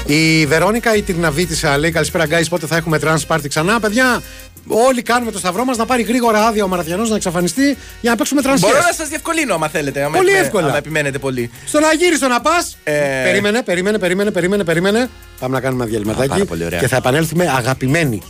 Η 0.07 0.45
Βερόνικα 0.45 0.95
η 0.95 1.01
Τυρναβίτησα 1.01 1.77
λέει 1.77 1.91
καλησπέρα 1.91 2.25
guys 2.29 2.45
πότε 2.49 2.65
θα 2.67 2.75
έχουμε 2.75 2.99
trans 3.03 3.27
party 3.35 3.47
ξανά 3.47 3.79
παιδιά; 3.79 4.21
Όλοι 4.69 5.01
κάνουμε 5.01 5.31
το 5.31 5.37
σταυρό 5.37 5.65
μας 5.65 5.77
να 5.77 5.85
πάρει 5.85 6.01
γρήγορα 6.03 6.45
άδεια 6.47 6.63
ο 6.63 6.67
Μαραθιανός 6.67 7.09
να 7.09 7.15
εξαφανιστεί 7.15 7.77
για 8.01 8.09
να 8.11 8.15
παίξουμε 8.15 8.41
trans 8.43 8.59
Μπορώ 8.59 8.77
yes. 8.77 8.81
να 8.87 8.93
σας 8.93 9.07
διευκολύνω, 9.07 9.53
άμα 9.53 9.67
θέλετε. 9.67 9.99
άμα 10.03 10.09
Πολύ 10.09 10.19
επιμένε- 10.29 10.45
εύκολα. 10.45 10.67
άμα 10.67 10.77
επιμένετε 10.77 11.17
πολύ. 11.19 11.51
Στο 11.65 11.79
να 11.79 11.93
γύρει, 11.93 12.15
στο 12.15 12.27
να 12.27 12.41
πας 12.41 12.77
Ε, 12.83 12.91
Περίμενε, 13.23 13.61
περίμενε, 13.63 13.97
περίμενε, 13.97 14.31
περίμενε, 14.31 14.63
περίμενε 14.63 15.09
Πάμε 15.39 15.55
να 15.55 15.61
κάνουμε 15.61 15.81
ένα 15.83 15.91
διαλυματάκι 15.91 16.29
πάρα 16.29 16.45
πολύ 16.45 16.65
ωραία. 16.65 16.79
Και 16.79 16.87
θα 16.87 16.95
επανέλθουμε 16.95 17.45
αγαπημένοι 17.57 18.21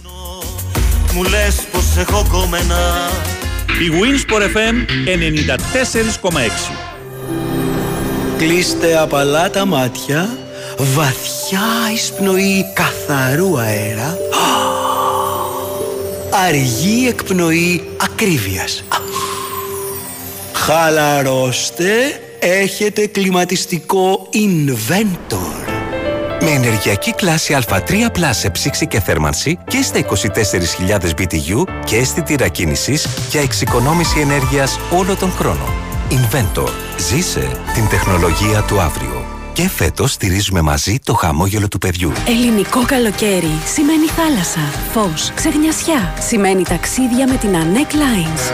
Μου 1.13 1.23
λες 1.23 1.55
πως 1.71 1.97
έχω 1.97 2.27
κόμενα 2.31 3.09
Η 3.67 3.91
Winsport 4.01 4.41
FM 4.41 4.75
94,6 6.69 6.73
Κλείστε 8.37 8.97
απαλά 8.97 9.49
τα 9.49 9.65
μάτια 9.65 10.29
Βαθιά 10.79 11.91
εισπνοή 11.93 12.65
καθαρού 12.73 13.59
αέρα 13.59 14.17
Αργή 16.47 17.07
εκπνοή 17.07 17.89
ακρίβειας 18.01 18.83
Χαλαρώστε 20.53 21.91
Έχετε 22.39 23.07
κλιματιστικό 23.07 24.29
Inventor 24.33 25.71
Με 26.41 26.49
ενεργειακή 26.49 27.13
κλάση 27.13 27.57
Α3 27.67 27.91
Plus 27.91 28.29
σε 28.29 28.49
ψήξη 28.49 28.87
και 28.87 28.99
θέρμανση 28.99 29.57
και 29.67 29.81
στα 29.81 29.99
24.000 30.87 30.99
BTU 31.17 31.63
και 31.85 31.95
αίσθητη 31.95 32.49
κίνησης 32.51 33.07
για 33.29 33.41
εξοικονόμηση 33.41 34.19
ενέργειας 34.19 34.79
όλο 34.97 35.15
τον 35.15 35.31
χρόνο. 35.31 35.73
Inventor. 36.09 36.69
Ζήσε 36.97 37.51
την 37.73 37.87
τεχνολογία 37.89 38.61
του 38.61 38.79
αύριο. 38.81 39.36
Και 39.57 39.69
φέτος 39.69 40.11
στηρίζουμε 40.11 40.61
μαζί 40.61 40.99
το 41.03 41.13
χαμόγελο 41.13 41.67
του 41.67 41.77
παιδιού. 41.77 42.11
Ελληνικό 42.27 42.85
καλοκαίρι 42.85 43.51
σημαίνει 43.73 44.05
θάλασσα, 44.05 44.59
φως, 44.91 45.31
ξεγνιασιά. 45.35 46.13
Σημαίνει 46.27 46.63
ταξίδια 46.63 47.27
με 47.27 47.37
την 47.37 47.49
ANEC 47.53 47.93
Lines. 47.93 48.51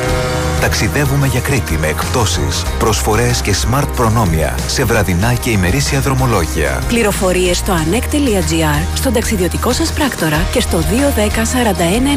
Ταξιδεύουμε 0.61 1.27
για 1.27 1.39
Κρήτη 1.39 1.77
με 1.77 1.87
εκπτώσεις, 1.87 2.63
προσφορές 2.79 3.41
και 3.41 3.55
smart 3.63 3.87
προνόμια 3.95 4.55
σε 4.67 4.83
βραδινά 4.83 5.33
και 5.33 5.49
ημερήσια 5.49 5.99
δρομολόγια. 5.99 6.83
Πληροφορίες 6.87 7.57
στο 7.57 7.73
anec.gr, 7.73 8.87
στον 8.95 9.13
ταξιδιωτικό 9.13 9.71
σας 9.71 9.93
πράκτορα 9.93 10.47
και 10.51 10.59
στο 10.61 10.77
210 10.77 11.43
41 11.43 12.07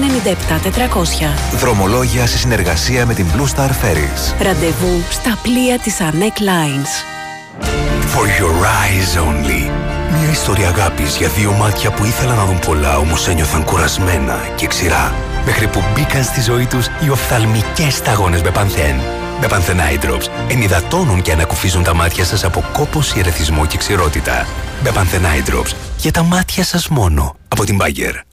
97 0.48 0.60
400. 0.60 1.58
Δρομολόγια 1.58 2.26
σε 2.26 2.38
συνεργασία 2.38 3.06
με 3.06 3.14
την 3.14 3.26
Blue 3.36 3.56
Star 3.56 3.70
Ferries. 3.70 4.42
Ραντεβού 4.42 5.02
στα 5.10 5.38
πλοία 5.42 5.78
της 5.78 5.96
ANEC 6.00 6.40
Lines. 6.40 7.15
For 8.16 8.28
your 8.40 8.56
eyes 8.82 9.16
only. 9.26 9.70
Μια 10.18 10.30
ιστορία 10.30 10.68
αγάπης 10.68 11.16
για 11.16 11.28
δύο 11.28 11.52
μάτια 11.52 11.90
που 11.90 12.04
ήθελαν 12.04 12.36
να 12.36 12.44
δουν 12.44 12.58
πολλά 12.58 12.98
όμως 12.98 13.28
ένιωθαν 13.28 13.64
κουρασμένα 13.64 14.38
και 14.56 14.66
ξηρά. 14.66 15.14
Μέχρι 15.44 15.68
που 15.68 15.82
μπήκαν 15.94 16.24
στη 16.24 16.40
ζωή 16.40 16.66
τους 16.66 16.86
οι 16.86 17.10
οφθαλμικές 17.10 17.94
σταγόνες 17.94 18.42
με 18.42 18.50
πανθέν. 18.50 18.96
Με 19.40 19.46
πανθέν 19.46 19.78
Eye 19.78 20.04
Drops 20.04 20.28
ενυδατώνουν 20.48 21.22
και 21.22 21.32
ανακουφίζουν 21.32 21.82
τα 21.82 21.94
μάτια 21.94 22.24
σας 22.24 22.44
από 22.44 22.64
κόπωση, 22.72 23.18
ερεθισμό 23.18 23.66
και 23.66 23.76
ξηρότητα. 23.76 24.46
Με 24.82 24.90
πανθέν 24.90 25.22
Eye 25.22 25.50
Drops 25.50 25.72
για 25.98 26.12
τα 26.12 26.22
μάτια 26.22 26.64
σας 26.64 26.88
μόνο. 26.88 27.36
Από 27.48 27.64
την 27.64 27.78
Bayer. 27.80 28.25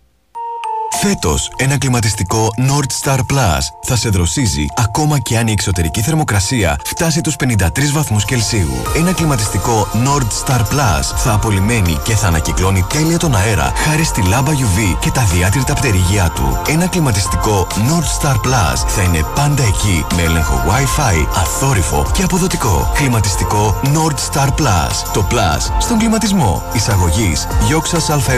Φέτος, 1.02 1.52
ένα 1.56 1.78
κλιματιστικό 1.78 2.50
Nord 2.58 3.04
Star 3.04 3.18
Plus 3.18 3.60
θα 3.82 3.96
σε 3.96 4.10
δροσίζει 4.10 4.66
ακόμα 4.76 5.20
και 5.20 5.38
αν 5.38 5.48
η 5.48 5.52
εξωτερική 5.52 6.02
θερμοκρασία 6.02 6.80
φτάσει 6.86 7.22
τους 7.22 7.36
53 7.36 7.92
βαθμούς 7.92 8.26
Κελσίου. 8.26 8.74
Ένα 8.96 9.14
κλιματιστικό 9.14 9.88
Nord 9.94 10.46
Star 10.46 10.60
Plus 10.60 11.16
θα 11.16 11.34
απολυμμένει 11.34 11.98
και 12.04 12.16
θα 12.16 12.28
ανακυκλώνει 12.28 12.86
τέλεια 12.90 13.18
τον 13.18 13.36
αέρα 13.36 13.74
χάρη 13.76 14.04
στη 14.04 14.22
λάμπα 14.22 14.52
UV 14.52 14.98
και 15.00 15.12
τα 15.12 15.22
διάτρητα 15.22 15.74
πτερυγιά 15.74 16.32
του. 16.36 16.62
Ένα 16.68 16.88
κλιματιστικό 16.88 17.68
Nord 17.72 18.22
Star 18.22 18.36
Plus 18.36 18.88
θα 18.88 19.02
είναι 19.02 19.26
πάντα 19.36 19.64
εκεί 19.64 20.06
με 20.16 20.22
έλεγχο 20.22 20.64
Wi-Fi, 20.68 21.28
αθόρυφο 21.36 22.12
και 22.14 22.24
αποδοτικό. 22.24 22.92
Κλιματιστικό 22.94 23.80
Nord 23.84 24.34
Star 24.34 24.48
Plus. 24.48 25.12
Το 25.14 25.28
Plus 25.32 25.76
στον 25.80 25.98
κλιματισμό. 25.98 26.64
Εισαγωγής 26.74 27.48
Γιώξας 27.68 28.10
ΑΕΕ 28.10 28.38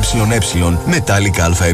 Metallic 0.92 1.40
ΑΕ. 1.40 1.74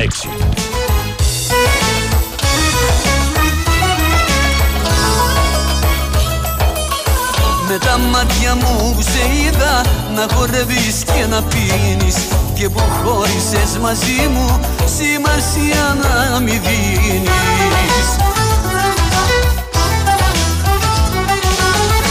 Με 7.68 7.78
τα 7.78 7.98
μάτια 7.98 8.56
μου 8.56 8.94
που 8.96 9.02
σε 9.02 9.20
είδα 9.44 9.82
να 10.16 10.36
χορεύεις 10.36 11.04
και 11.04 11.26
να 11.30 11.44
πίνεις 11.44 12.16
Και 12.54 12.70
που 12.70 12.82
χώρισες 13.04 13.78
μαζί 13.82 14.28
μου 14.32 14.60
σημασία 14.98 15.98
να 16.02 16.40
μη 16.40 16.52
δίνεις. 16.52 18.08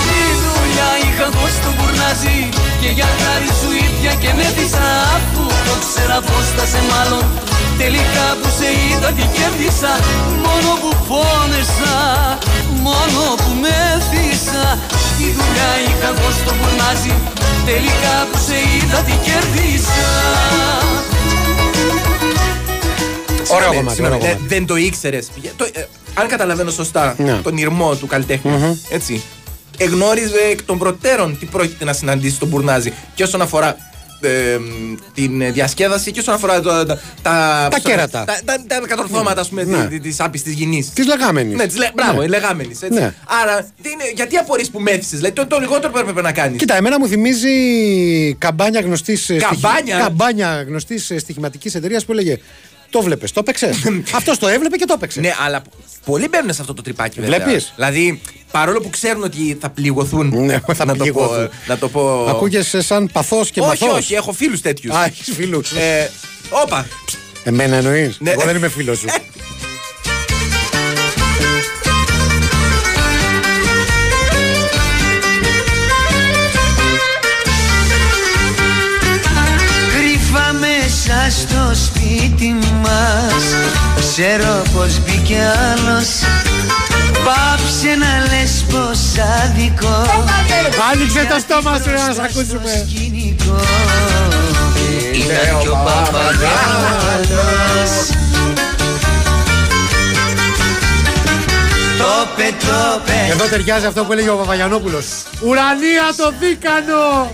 Τι 0.04 0.20
δουλειά 0.42 0.90
είχα 1.04 1.24
εγώ 1.24 1.46
στο 1.48 1.72
μπουρνάζι 1.76 2.48
Και 2.83 2.90
για 2.99 3.09
χάρη 3.21 3.51
σου 3.61 3.68
ήρθια 3.85 4.12
και 4.23 4.31
με 4.38 4.47
δίσα 4.57 4.87
Αφού 5.16 5.42
το 5.66 5.75
ξέρα 5.83 6.18
πως 6.29 6.47
θα 6.57 6.64
σε 6.73 6.81
μάλλον 6.90 7.25
Τελικά 7.83 8.27
που 8.40 8.49
σε 8.59 8.68
είδα 8.83 9.11
τι 9.16 9.25
κέρδισα 9.37 9.92
Μόνο 10.45 10.71
που 10.83 10.90
πόνεσα 11.11 11.97
Μόνο 12.87 13.21
που 13.42 13.51
με 13.62 13.77
θύσα 14.09 14.64
Τι 15.16 15.27
δουλειά 15.38 15.71
είχα 15.87 16.09
εγώ 16.14 16.29
στο 16.40 16.53
μπουρνάζι 16.57 17.14
Τελικά 17.71 18.14
που 18.31 18.38
σε 18.47 18.57
είδα 18.73 18.99
τι 19.07 19.14
κέρδισα 19.27 20.11
Ωραίο 23.55 23.71
Συγγνώμη, 23.73 23.77
κομμάτι, 23.77 23.95
συγγνώμη, 23.97 24.16
ωραίο 24.23 24.31
ε, 24.31 24.35
κομμάτι. 24.35 24.55
Δεν 24.55 24.66
το 24.66 24.77
ήξερες. 24.77 25.27
αν 26.14 26.27
καταλαβαίνω 26.29 26.71
σωστά 26.71 27.14
Ναι. 27.18 27.33
τον 27.33 27.57
ήρμό 27.57 27.95
του 27.95 28.07
καλλιτέχνη. 28.07 28.81
Έτσι. 28.88 29.23
Εγνώριζε 29.78 30.38
εκ 30.50 30.62
των 30.62 30.78
προτέρων 30.78 31.38
τι 31.38 31.46
πρόκειται 31.46 31.85
να 31.85 31.92
συναντήσει 31.92 32.35
στον 32.35 32.48
Μπουρνάζη. 32.48 32.92
Και 33.14 33.22
όσον 33.22 33.40
αφορά 33.42 33.76
ε, 34.24 34.58
την 35.14 35.52
διασκέδαση 35.52 36.11
και 36.11 36.20
όσον 36.20 36.35
αφορά 36.35 36.61
το- 36.61 36.87
τα, 36.87 37.00
τα, 37.22 37.68
Τα 37.70 37.78
κέρατα. 37.78 38.24
Τα, 38.24 38.35
τα, 38.44 38.80
τα 38.80 38.87
κατορθώματα 38.87 39.40
ας 39.40 39.48
πούμε, 39.48 39.64
Ναι. 39.64 39.87
τη- 39.87 40.00
της 40.00 40.20
άπιστη 40.20 40.52
γυνή. 40.52 40.90
Της 40.94 41.06
λεγάμενης. 41.06 41.56
Ναι, 41.56 41.66
της 41.66 41.76
λε, 41.76 41.90
μπράβο, 41.94 42.18
Ναι. 42.18 42.24
η 42.24 42.28
λεγάμενης. 42.28 42.78
Ναι. 42.90 43.14
Άρα, 43.42 43.66
τι 43.82 43.90
είναι, 43.90 44.04
γιατί 44.14 44.37
απορρεί 44.37 44.66
που 44.68 44.80
μέθησε, 44.80 45.16
δηλαδή 45.16 45.35
το, 45.35 45.46
το 45.46 45.58
λιγότερο 45.61 45.92
που 45.92 45.98
έπρεπε 45.98 46.20
να 46.20 46.32
κάνεις. 46.32 46.58
Κοίτα, 46.58 46.76
εμένα 46.76 46.98
μου 46.98 47.06
θυμίζει 47.08 47.48
καμπάνια 48.38 48.80
γνωστής 48.80 49.30
Καμπάνια; 49.38 49.98
καμπάνια 49.98 50.64
γνωστής 50.68 51.12
στοιχηματικής 51.16 51.74
εταιρείας 51.74 52.04
που 52.04 52.12
έλεγε 52.12 52.38
Το 52.92 53.02
βλέπει, 53.02 53.26
το 53.28 53.40
έπαιξες; 53.40 53.76
Αυτός 54.18 54.38
το 54.38 54.48
έβλεπε 54.48 54.76
και 54.76 54.85
το 54.85 54.92
έπαιξε. 54.96 55.20
Ναι, 55.20 55.35
αλλά 55.44 55.62
πολλοί 56.05 56.28
μπαίνουν 56.28 56.52
σε 56.55 56.61
αυτό 56.61 56.74
το 56.74 56.83
τρυπάκι 56.83 57.20
βέβαια. 57.20 57.38
Βλέπεις; 57.44 57.72
Δηλαδή, 57.76 58.20
παρόλο 58.50 58.81
που 58.81 58.90
ξέρουν 58.90 59.22
ότι 59.22 59.59
θα 59.61 59.70
πληγωθούν. 59.70 60.44
Ναι, 60.44 60.61
θα 60.74 60.85
να, 60.85 60.96
το 60.96 61.05
πω, 61.05 61.12
πληγωθούν. 61.12 61.48
να 61.66 61.78
το 61.78 61.88
πω. 61.88 62.26
Ακούγεσαι 62.28 62.83
σαν 62.83 63.11
παθός 63.12 63.50
και 63.50 63.61
όχι, 63.61 63.85
μαθός. 63.85 63.98
όχι, 63.98 64.14
έχω 64.14 64.33
φίλους 64.33 64.61
τέτοιους. 64.61 64.94
Α, 64.94 65.05
έχεις 65.05 65.35
φίλους. 65.35 65.70
Ε, 65.72 66.11
όπα. 66.64 66.87
Εμένα 67.44 67.76
εννοείς; 67.76 68.16
Ναι. 68.20 68.31
Εγώ 68.31 68.42
δεν 68.42 68.57
είμαι 68.57 68.68
φίλος 68.68 68.98
σου. 68.98 69.07
Σπίτι 81.74 82.56
μας. 82.82 83.44
Ξέρω 83.96 84.62
πως 84.74 84.98
μπήκε 85.00 85.38
άλλος. 85.70 86.08
Πάψε 87.24 87.94
να 88.02 88.12
λες 88.30 88.64
πως 88.70 88.98
άδικο 89.42 89.96
Άνοιξε 90.92 91.26
το 91.30 91.38
στόμα 91.38 91.80
σου 91.85 91.90
να 91.90 92.12
σε 92.14 92.22
ακούσουμε. 92.22 92.87
Ήταν 95.12 95.61
κι 95.61 95.68
ο 95.68 95.78
Παπαγάλος. 95.85 97.12
Το 101.98 102.28
πετώ 102.37 103.00
Εδώ 103.30 103.44
ταιριάζει 103.44 103.87
αυτό 103.87 104.04
που 104.04 104.12
έλεγε 104.12 104.30
ο 104.30 104.37
Παπαγιανόπουλος. 104.37 105.06
Ουρανία 105.40 106.14
το 106.16 106.32
δίκανο! 106.40 107.30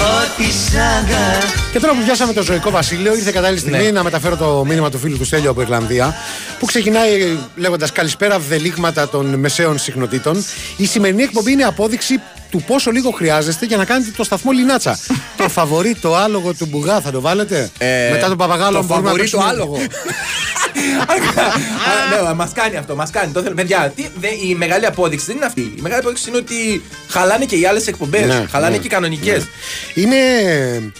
Ό,τι 0.00 0.44
σ' 0.44 0.74
αγάπη 0.74 1.46
Και 1.72 1.80
τώρα 1.80 1.92
που 1.92 2.02
πιάσαμε 2.04 2.32
το 2.32 2.42
ζωικό 2.42 2.70
Βασίλειο, 2.70 3.14
ήρθε 3.14 3.30
κατάλληλη 3.30 3.60
στιγμή 3.60 3.92
να 3.92 4.02
μεταφέρω 4.02 4.36
το 4.36 4.64
μήνυμα 4.64 4.90
του 4.90 4.98
φίλου 4.98 5.18
του 5.18 5.24
Στέλιου 5.24 5.50
από 5.50 5.60
Ιρλανδία, 5.60 6.14
που 6.58 6.66
ξεκινάει 6.66 7.38
λέγοντας 7.56 7.92
Καλησπέρα, 7.92 8.38
βδελίγματα 8.38 9.08
των 9.08 9.34
μεσαίων 9.34 9.78
συχνοτήτων. 9.78 10.44
Η 10.76 10.86
σημερινή 10.86 11.22
εκπομπή 11.22 11.52
είναι 11.52 11.64
απόδειξη 11.64 12.20
του 12.50 12.62
πόσο 12.66 12.90
λίγο 12.90 13.10
χρειάζεστε 13.10 13.66
για 13.66 13.76
να 13.76 13.84
κάνετε 13.84 14.10
το 14.16 14.24
σταθμό 14.24 14.50
Λινάτσα. 14.52 14.98
το 15.36 15.48
φαβορή, 15.48 15.94
το 15.94 16.16
άλογο 16.16 16.54
του 16.54 16.66
Μπουγά 16.66 17.00
θα 17.00 17.10
το 17.10 17.20
βάλετε; 17.20 17.70
Μετά 18.12 18.28
τον 18.28 18.36
Παπαγάλο 18.36 18.78
το 18.78 18.84
μπορούμε 18.84 19.10
να 19.10 19.16
φαβορί, 19.16 19.30
το 19.30 19.38
παίξουμε- 19.38 19.46
άλογο. 19.46 19.78
ναι, 22.26 22.34
μα 22.34 22.50
κάνει 22.54 22.76
αυτό, 22.76 22.96
μας 22.96 23.10
κάνει. 23.10 23.32
Το 23.32 23.42
θέλω. 23.42 23.54
Παιδιά, 23.54 23.92
τι, 23.96 24.06
δε, 24.20 24.28
η 24.48 24.54
μεγάλη 24.54 24.86
απόδειξη 24.86 25.26
δεν 25.26 25.36
είναι 25.36 25.44
αυτή. 25.44 25.60
Η 25.60 25.78
μεγάλη 25.80 26.00
απόδειξη 26.00 26.28
είναι 26.28 26.38
ότι 26.38 26.82
χαλάνε 27.08 27.44
και 27.44 27.56
οι 27.56 27.66
άλλες 27.66 27.86
εκπομπές. 27.86 28.26
Ναι, 28.26 28.46
χαλάνε 28.50 28.72
ναι, 28.72 28.78
και 28.80 28.86
οι 28.86 28.90
κανονικές. 28.90 29.46
ναι. 29.94 30.02
Είναι 30.02 30.16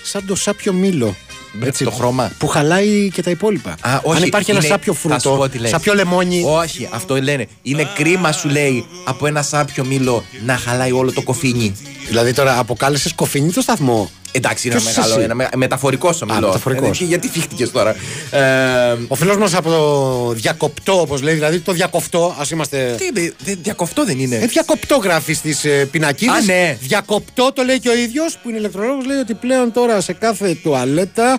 σαν 0.02 0.26
το 0.26 0.34
σάπιο 0.34 0.72
μήλο. 0.72 1.16
Έτσι, 1.62 1.84
το 1.84 1.90
χρώμα. 1.90 2.32
Που 2.38 2.46
χαλάει 2.46 3.10
και 3.14 3.22
τα 3.22 3.30
υπόλοιπα. 3.30 3.70
Α, 3.80 4.00
όχι, 4.02 4.16
Αν 4.16 4.22
υπάρχει 4.26 4.50
ένα 4.50 4.58
είναι- 4.58 4.68
σάπιο 4.68 4.92
θα 4.92 5.18
σου 5.18 5.28
πω 5.28 5.34
φρούτο, 5.34 5.48
τι 5.48 5.58
λες. 5.58 5.70
σάπιο 5.70 5.94
λεμόνι. 5.94 6.42
Όχι, 6.46 6.88
αυτό 6.92 7.22
λένε. 7.22 7.46
Είναι 7.62 7.88
κρίμα, 7.94 8.32
σου 8.32 8.48
λέει, 8.48 8.86
από 9.04 9.26
ένα 9.26 9.42
σάπιο 9.42 9.84
μήλο 9.84 10.24
να 10.44 10.56
χαλάει 10.56 10.92
όλο 10.92 11.12
το 11.12 11.22
κοφίνι. 11.22 11.74
Δηλαδή 12.08 12.32
τώρα 12.32 12.58
αποκάλεσε 12.58 13.10
κοφίνι 13.14 13.52
το 13.52 13.60
σταθμό. 13.60 14.10
Εντάξει, 14.32 14.66
είναι 14.68 14.76
ένα 14.76 14.84
Ποιος 14.84 14.96
μεγάλο. 14.96 15.14
εσύ; 15.14 15.24
Ένα 15.24 15.34
με- 15.34 15.48
μεταφορικός 15.56 16.22
ομιλό. 16.22 16.46
μεταφορικός. 16.46 17.00
Ε, 17.00 17.04
γιατί 17.04 17.28
φύχτηκες 17.28 17.70
τώρα; 17.70 17.94
Ε, 18.30 18.96
Ο 19.08 19.14
φίλος 19.14 19.36
μας 19.36 19.54
από 19.54 19.70
το 19.70 20.32
διακοπτό, 20.32 21.00
όπως 21.00 21.22
λέει, 21.22 21.34
δηλαδή 21.34 21.58
το 21.60 21.72
διακοφτό, 21.72 22.34
ας 22.38 22.50
είμαστε. 22.50 22.94
Τι 22.98 23.04
είπε, 23.04 23.32
δε- 23.44 23.54
διακοφτό 23.62 24.04
δεν 24.04 24.18
είναι. 24.18 24.36
Ε, 24.36 24.46
διακοπτό 24.46 24.96
γράφει 24.96 25.32
στις 25.32 25.64
ε, 25.64 25.88
πινακίδες. 25.90 26.34
Α, 26.34 26.40
ναι. 26.42 26.76
Διακοπτό 26.80 27.52
το 27.54 27.62
λέει 27.62 27.80
και 27.80 27.88
ο 27.88 27.94
ίδιος 27.96 28.38
που 28.42 28.48
είναι 28.48 28.58
ηλεκτρολόγος. 28.58 29.04
Λέει 29.06 29.18
ότι 29.18 29.34
πλέον 29.34 29.72
τώρα 29.72 30.00
σε 30.00 30.12
κάθε 30.12 30.54
τουαλέτα 30.62 31.38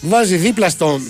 βάζει 0.00 0.36
δίπλα 0.36 0.68
στο. 0.68 1.00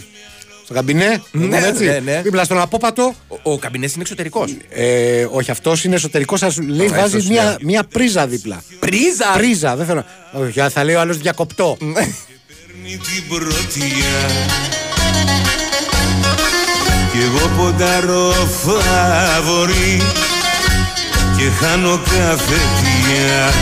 Στο 0.68 0.76
καμπινέ, 0.76 1.22
Ναι, 1.30 1.44
λοιπόν, 1.44 1.64
έτσι, 1.64 1.84
ναι, 1.84 1.98
ναι. 2.04 2.20
δίπλα 2.22 2.44
στον 2.44 2.60
απόπατο. 2.60 3.14
Ο, 3.28 3.52
ο 3.52 3.58
καμπινές 3.58 3.92
είναι 3.92 4.02
εξωτερικός. 4.02 4.56
Ε, 4.70 5.26
όχι, 5.30 5.50
αυτός 5.50 5.84
είναι 5.84 5.94
εσωτερικός. 5.94 6.38
Σα 6.38 6.62
λέει, 6.62 6.86
Α, 6.86 6.90
βάζει 6.90 7.02
αυτός 7.02 7.22
σου 7.22 7.28
μια, 7.30 7.44
λέω. 7.44 7.56
μια 7.62 7.84
πρίζα 7.84 8.26
δίπλα. 8.26 8.62
Πρίζα! 8.78 9.32
Πρίζα, 9.36 9.76
δεν 9.76 9.86
θέλω. 9.86 10.04
Όχι, 10.32 10.60
θα 10.70 10.84
λέει 10.84 10.94
ο 10.94 11.00
άλλος 11.00 11.18
διακοπτό. 11.18 11.76
την 11.78 13.28
πρωτιά 13.28 14.18
Κι 17.12 17.18
εγώ 17.24 17.50
ποντάρω 17.56 18.32
φαβορή 18.32 20.02
Και 21.36 21.64
χάνω 21.64 21.96
καφετιά 21.96 23.52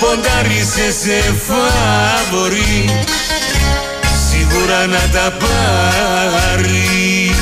Ποντάρισες 0.00 0.94
σε 0.94 1.34
φαβορή 1.46 2.84
Σίγουρα 4.60 4.86
να 4.86 4.98
τα 5.12 5.36
πάρει 5.36 7.34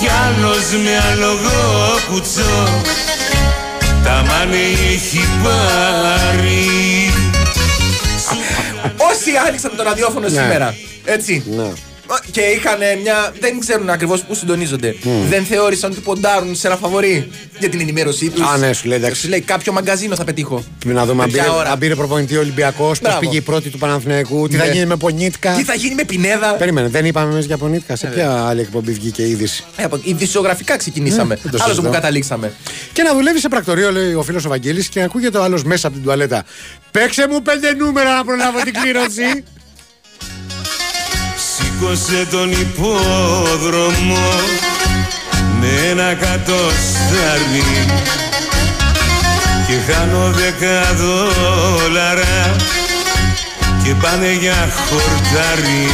Κι 0.00 0.08
άλλος 0.26 0.82
με 0.84 1.10
άλογο 1.12 1.98
κουτσό 2.10 2.68
Τα 4.04 4.24
μάνη 4.28 4.76
έχει 4.92 5.20
πάρει 5.42 6.66
Όσοι 8.96 9.30
άνοιξαν 9.48 9.72
το 9.76 9.82
ραδιόφωνο 9.82 10.28
Ναι. 10.28 10.40
σήμερα. 10.40 10.74
Έτσι. 11.04 11.42
Ναι. 12.08 12.30
Και 12.30 12.40
είχαν 12.40 12.78
μια. 13.02 13.32
Δεν 13.40 13.58
ξέρουν 13.60 13.90
ακριβώς 13.90 14.22
πού 14.22 14.34
συντονίζονται. 14.34 14.96
Μμ. 15.02 15.28
Δεν 15.28 15.44
θεώρησαν 15.44 15.90
ότι 15.90 16.00
ποντάρουν 16.00 16.54
σε 16.54 16.66
ένα 16.66 16.76
φαβορή 16.76 17.30
για 17.58 17.68
την 17.68 17.80
ενημέρωσή 17.80 18.28
τους. 18.30 18.42
Α, 18.48 18.56
ναι, 18.56 18.72
σου 18.72 18.88
λέει, 18.88 18.98
εντάξει. 18.98 19.20
Σου 19.20 19.28
λέει 19.28 19.40
κάποιο 19.40 19.72
μαγκαζίνο 19.72 20.14
θα 20.16 20.24
πετύχω. 20.24 20.64
Να 20.84 21.04
δούμε 21.06 21.22
αν 21.22 21.28
Με 21.28 21.34
ποια 21.34 21.42
πήρε, 21.44 21.54
ώρα. 21.56 21.70
αν 21.70 21.78
πήρε 21.78 21.94
προπονητή 21.94 22.36
Ολυμπιακός, 22.36 22.88
πώς 22.88 22.98
Μπράβο. 23.00 23.18
πήγε 23.20 23.36
η 23.36 23.40
πρώτη 23.40 23.68
του 23.70 23.78
Παναθηναϊκού, 23.78 24.48
τι 24.48 24.56
θα 24.56 24.64
Ναι. 24.66 24.72
γίνει 24.72 24.86
με 24.86 24.96
Πονίτκα. 24.96 25.52
Τι 25.54 25.64
θα 25.64 25.74
γίνει 25.74 25.94
με 25.94 26.04
Πινέδα. 26.04 26.54
Περίμενε, 26.54 26.88
δεν 26.88 27.04
είπαμε 27.04 27.32
εμείς 27.32 27.46
για 27.46 27.56
Πονίτκα. 27.56 27.96
Σε 27.96 28.06
Ε, 28.06 28.10
ποια 28.10 28.44
άλλη 28.46 28.60
εκπομπή 28.60 28.92
βγήκε 28.92 29.22
η 29.22 29.30
είδηση; 29.30 29.64
Ε, 29.76 29.82
από 29.82 30.00
ειδησιογραφικά 30.02 30.76
ξεκινήσαμε. 30.76 31.34
Ναι, 31.34 31.40
δεν 31.42 31.50
το 31.50 31.56
Άλλος 31.60 31.68
συζητώ. 31.68 31.82
που 31.88 31.92
καταλήξαμε. 31.94 32.52
Και 32.92 33.02
να 33.02 33.14
δουλεύει 33.14 33.38
σε 33.40 33.48
πρακτορείο, 33.48 33.92
λέει 33.92 34.12
ο 34.14 34.22
φίλος 34.22 34.44
ο 34.44 34.48
Βαγγέλης 34.48 34.88
και 34.88 34.98
να 34.98 35.04
ακούγεται 35.06 35.38
ο 35.38 35.42
άλλος 35.42 35.64
μέσα 35.64 35.86
από 35.86 35.96
την 35.96 36.04
τουαλέτα. 36.04 36.44
Παίξε 36.90 37.26
μου 37.30 37.42
πέντε 37.42 37.74
νούμερα 37.74 38.16
να 38.16 38.24
προλάβω 38.24 38.58
την 38.64 38.72
κλήρωση. 38.72 39.44
Σήκωσε 41.78 42.26
τον 42.30 42.50
υπόδρομο 42.50 44.26
με 45.60 45.68
ένα 45.90 46.14
κατοστάρι 46.14 47.64
και 49.66 49.92
χάνω 49.92 50.30
δέκα 50.30 50.94
δόλαρα 50.94 52.56
και 53.84 53.94
πάνε 54.02 54.32
για 54.32 54.68
χορτάρι 54.88 55.88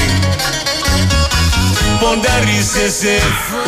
Ποντάρισε 2.00 2.90
σε 2.90 3.22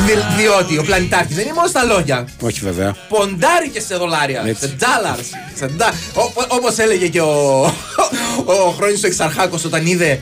Δι- 0.06 0.36
διότι 0.38 0.78
ο 0.78 0.82
πλανητάρχης 0.82 1.36
δεν 1.36 1.44
είναι 1.44 1.54
μόνο 1.54 1.68
στα 1.68 1.84
λόγια. 1.84 2.28
Όχι 2.40 2.60
βέβαια. 2.62 2.94
Ποντάρει 3.08 3.68
και 3.72 3.80
σε 3.80 3.96
δολάρια. 3.96 4.42
Έτσι. 4.46 4.66
Σε 4.68 4.76
dollars. 4.80 5.24
Σε 5.54 5.66
ντα... 5.66 5.92
Όπως 6.48 6.78
έλεγε 6.78 7.08
και 7.08 7.20
ο, 7.20 7.60
ο 8.44 8.70
Χρόνης 8.76 9.02
ο 9.02 9.06
Εξαρχάκος 9.06 9.64
όταν 9.64 9.86
είδε 9.86 10.20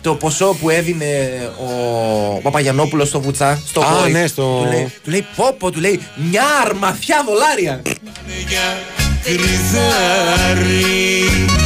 το 0.00 0.14
ποσό 0.14 0.56
που 0.60 0.70
έδινε 0.70 1.06
ο 1.58 2.40
Παπαγιανόπουλος 2.42 3.08
στο 3.08 3.20
Βουτσά. 3.20 3.62
Στο 3.66 3.80
Α, 3.80 3.84
Voice. 4.04 4.10
ναι, 4.10 4.26
στο- 4.26 4.60
Του 4.62 4.68
λέει, 4.72 4.92
του 5.04 5.10
λέει 5.10 5.26
πόπο, 5.36 5.70
του 5.70 5.80
λέει 5.80 6.00
μια 6.30 6.44
αρμαθιά 6.66 7.24
δολάρια. 7.26 7.82
κρυθάρι 9.22 11.24
Σου 11.24 11.30
πήρα 11.46 11.59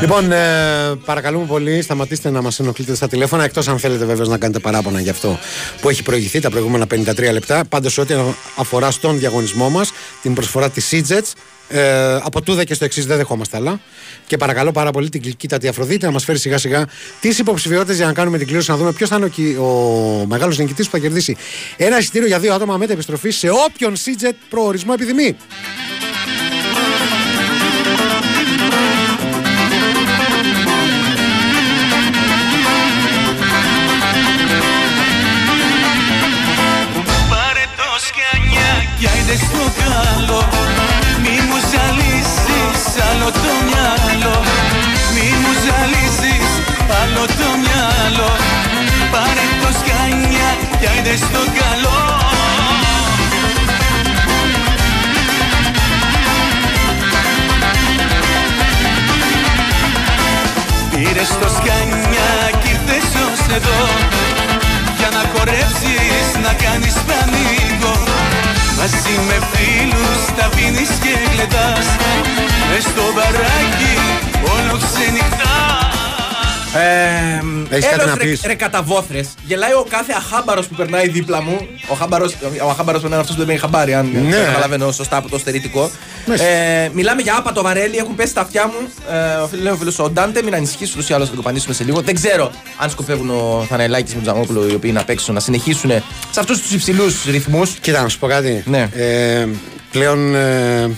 Λοιπόν, 0.00 0.32
ε, 0.32 0.94
παρακαλούμε 1.04 1.46
πολύ, 1.46 1.82
σταματήστε 1.82 2.30
να 2.30 2.42
μας 2.42 2.58
ενοχλείτε 2.58 2.94
στα 2.94 3.08
τηλέφωνα. 3.08 3.44
Εκτός 3.44 3.68
αν 3.68 3.78
θέλετε 3.78 4.04
βεβαίω 4.04 4.26
να 4.26 4.38
κάνετε 4.38 4.58
παράπονα 4.58 5.00
για 5.00 5.10
αυτό 5.10 5.38
που 5.80 5.88
έχει 5.88 6.02
προηγηθεί 6.02 6.40
τα 6.40 6.50
προηγούμενα 6.50 6.86
53 6.86 7.32
λεπτά. 7.32 7.64
Πάντως, 7.68 7.98
ό,τι 7.98 8.14
αφορά 8.56 8.90
στον 8.90 9.18
διαγωνισμό 9.18 9.70
μας, 9.70 9.92
την 10.22 10.34
προσφορά 10.34 10.70
της 10.70 10.88
Seajets, 10.92 11.32
ε, 11.68 12.14
από 12.22 12.42
τούδε 12.42 12.64
και 12.64 12.74
στο 12.74 12.84
εξής 12.84 13.06
δεν 13.06 13.16
δεχόμαστε 13.16 13.56
άλλα. 13.56 13.80
Και 14.26 14.36
παρακαλώ 14.36 14.70
πάρα 14.72 14.90
πολύ 14.90 15.08
την 15.08 15.22
κλικήτατη 15.22 15.68
Αφροδίτη 15.68 16.04
να 16.04 16.10
μας 16.10 16.24
φέρει 16.24 16.38
σιγά 16.38 16.58
σιγά 16.58 16.86
τις 17.20 17.38
υποψηφιότητες 17.38 17.96
για 17.96 18.06
να 18.06 18.12
κάνουμε 18.12 18.38
την 18.38 18.46
κλήρωση 18.46 18.70
να 18.70 18.76
δούμε 18.76 18.92
ποιος 18.92 19.08
θα 19.08 19.16
είναι 19.16 19.24
ο, 19.24 19.28
κυ- 19.28 19.58
ο 19.58 20.24
μεγάλος 20.28 20.58
νικητής 20.58 20.84
που 20.86 20.92
θα 20.92 20.98
κερδίσει 20.98 21.36
ένα 21.76 21.98
εισιτήριο 21.98 22.26
για 22.26 22.38
δύο 22.38 22.54
άτομα 22.54 22.76
μετεπιστροφή 22.76 23.30
σε 23.30 23.48
όποιον 23.50 23.94
Seajet 23.96 24.34
προορισμό 24.50 24.92
επιθυμεί. 24.96 25.36
Έχεις 78.32 78.40
κάτι 78.40 78.44
έλος, 78.44 78.44
να 78.44 78.46
ρε, 78.46 78.46
πεις; 78.46 78.46
ρε 78.46 78.54
καταβόθρες. 78.54 79.28
Γελάει 79.44 79.72
ο 79.72 79.86
κάθε 79.88 80.12
αχάμπαρος 80.16 80.66
που 80.66 80.74
περνάει 80.74 81.08
δίπλα 81.08 81.42
μου. 81.42 81.66
Ο 81.88 81.92
αχάμπαρος, 81.92 82.32
ο 82.66 82.70
αχάμπαρος 82.70 83.00
πρέπει 83.00 83.02
να 83.02 83.08
είναι 83.08 83.16
αυτός 83.16 83.30
που 83.30 83.36
δεν 83.36 83.46
παίρνει 83.46 83.60
χαμπάρι, 83.60 83.94
αν 83.94 84.10
Ναι. 84.12 84.36
δεν 84.36 84.44
καταλαβαίνω 84.44 84.92
σωστά 84.92 85.16
από 85.16 85.28
το 85.28 85.38
στερητικό. 85.38 85.90
Μέσα. 86.26 86.44
Ε, 86.44 86.90
μιλάμε 86.92 87.22
για 87.22 87.36
άπατο 87.36 87.62
βαρέλι, 87.62 87.96
έχουν 87.96 88.14
πέσει 88.14 88.34
τα 88.34 88.40
αυτιά 88.40 88.66
μου. 88.66 88.88
Ε, 89.10 89.34
ο 89.42 89.46
φίλος, 89.46 89.62
λέει 89.64 89.72
ο 89.72 89.76
φίλος 89.76 89.98
ο 89.98 90.10
Ντάντε, 90.10 90.42
μην 90.42 90.54
ανησυχείς, 90.54 90.92
ούτως 90.92 91.08
ή 91.08 91.12
άλλως 91.14 91.28
θα 91.28 91.34
το 91.34 91.42
πανίσουμε 91.42 91.74
σε 91.74 91.84
λίγο. 91.84 92.00
Δεν 92.00 92.14
ξέρω 92.14 92.50
αν 92.76 92.90
σκοπεύουν 92.90 93.30
ο 93.30 93.66
Θαναελάκης 93.68 94.14
με 94.14 94.20
τον 94.22 94.32
Τζαμόπουλο 94.32 94.68
οι 94.68 94.74
οποίοι 94.74 94.90
να 94.94 95.04
παίξουν, 95.04 95.34
να 95.34 95.40
συνεχίσουν 95.40 95.90
σε 96.30 96.40
αυτούς 96.40 96.60
τους 96.60 96.72
υψηλούς 96.72 97.24
ρυθμούς. 97.30 97.70
Κοίτα, 97.80 98.02
να 98.02 98.08
σου 98.08 98.18
πω 98.18 98.26
κάτι. 98.26 98.62
Ναι. 98.66 98.88
Ε, 98.94 99.46
πλέον 99.90 100.34
ε, 100.34 100.90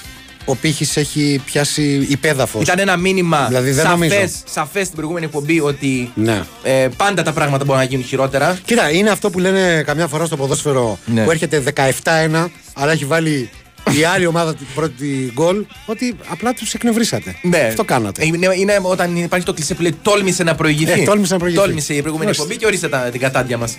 ο 0.45 0.57
πύχης 0.57 0.97
έχει 0.97 1.43
πιάσει 1.45 2.07
υπέδαφος. 2.09 2.63
Ήταν 2.63 2.79
ένα 2.79 2.97
μήνυμα 2.97 3.45
Δηλαδή, 3.47 3.71
δεν 3.71 3.89
νομίζω. 3.91 4.15
σαφές, 4.15 4.33
σαφές 4.53 4.83
στην 4.83 4.95
προηγούμενη 4.97 5.25
εκπομπή 5.27 5.61
ότι 5.61 6.11
Ναι. 6.15 6.43
ε, 6.63 6.89
πάντα 6.97 7.23
τα 7.23 7.33
πράγματα 7.33 7.65
μπορούν 7.65 7.81
να 7.81 7.87
γίνουν 7.89 8.05
χειρότερα. 8.05 8.59
Κοίτα, 8.65 8.91
είναι 8.91 9.11
αυτό 9.11 9.31
που 9.31 9.39
λένε 9.39 9.83
καμιά 9.87 10.07
φορά 10.07 10.25
στο 10.25 10.37
ποδόσφαιρο 10.37 10.99
Ναι. 11.07 11.25
που 11.25 11.31
έρχεται 11.31 11.61
17-1, 11.61 12.51
αλλά 12.75 12.93
έχει 12.93 13.05
βάλει 13.05 13.51
η 14.01 14.05
άλλη 14.05 14.27
ομάδα 14.27 14.55
την 14.55 14.67
πρώτη 14.75 15.31
γκολ, 15.35 15.65
ότι 15.87 16.17
απλά 16.29 16.53
τους 16.53 16.75
εκνευρίσατε. 16.75 17.37
Ναι. 17.43 17.59
Αυτό 17.59 17.85
κάνατε. 17.85 18.25
Είναι, 18.27 18.49
είναι 18.59 18.79
όταν 18.83 19.17
υπάρχει 19.17 19.47
το 19.47 19.53
κλισέ 19.53 19.75
που 19.75 19.83
λέει 19.83 19.97
τόλμησε 20.03 20.43
να 20.43 20.55
προηγηθεί. 20.55 21.01
Ε, 21.01 21.05
τόλμησε 21.05 21.33
να 21.33 21.39
προηγηθεί. 21.39 21.63
Τόλμησε 21.65 21.95
η 21.95 22.01
προηγούμενη 22.01 22.29
Ορίστε. 22.31 22.43
εκπομπή 22.45 22.61
και 22.61 22.67
ορίστε 22.67 22.89
τα, 22.89 22.99
την 22.99 23.21
κατάντια 23.21 23.59
μας. 23.59 23.77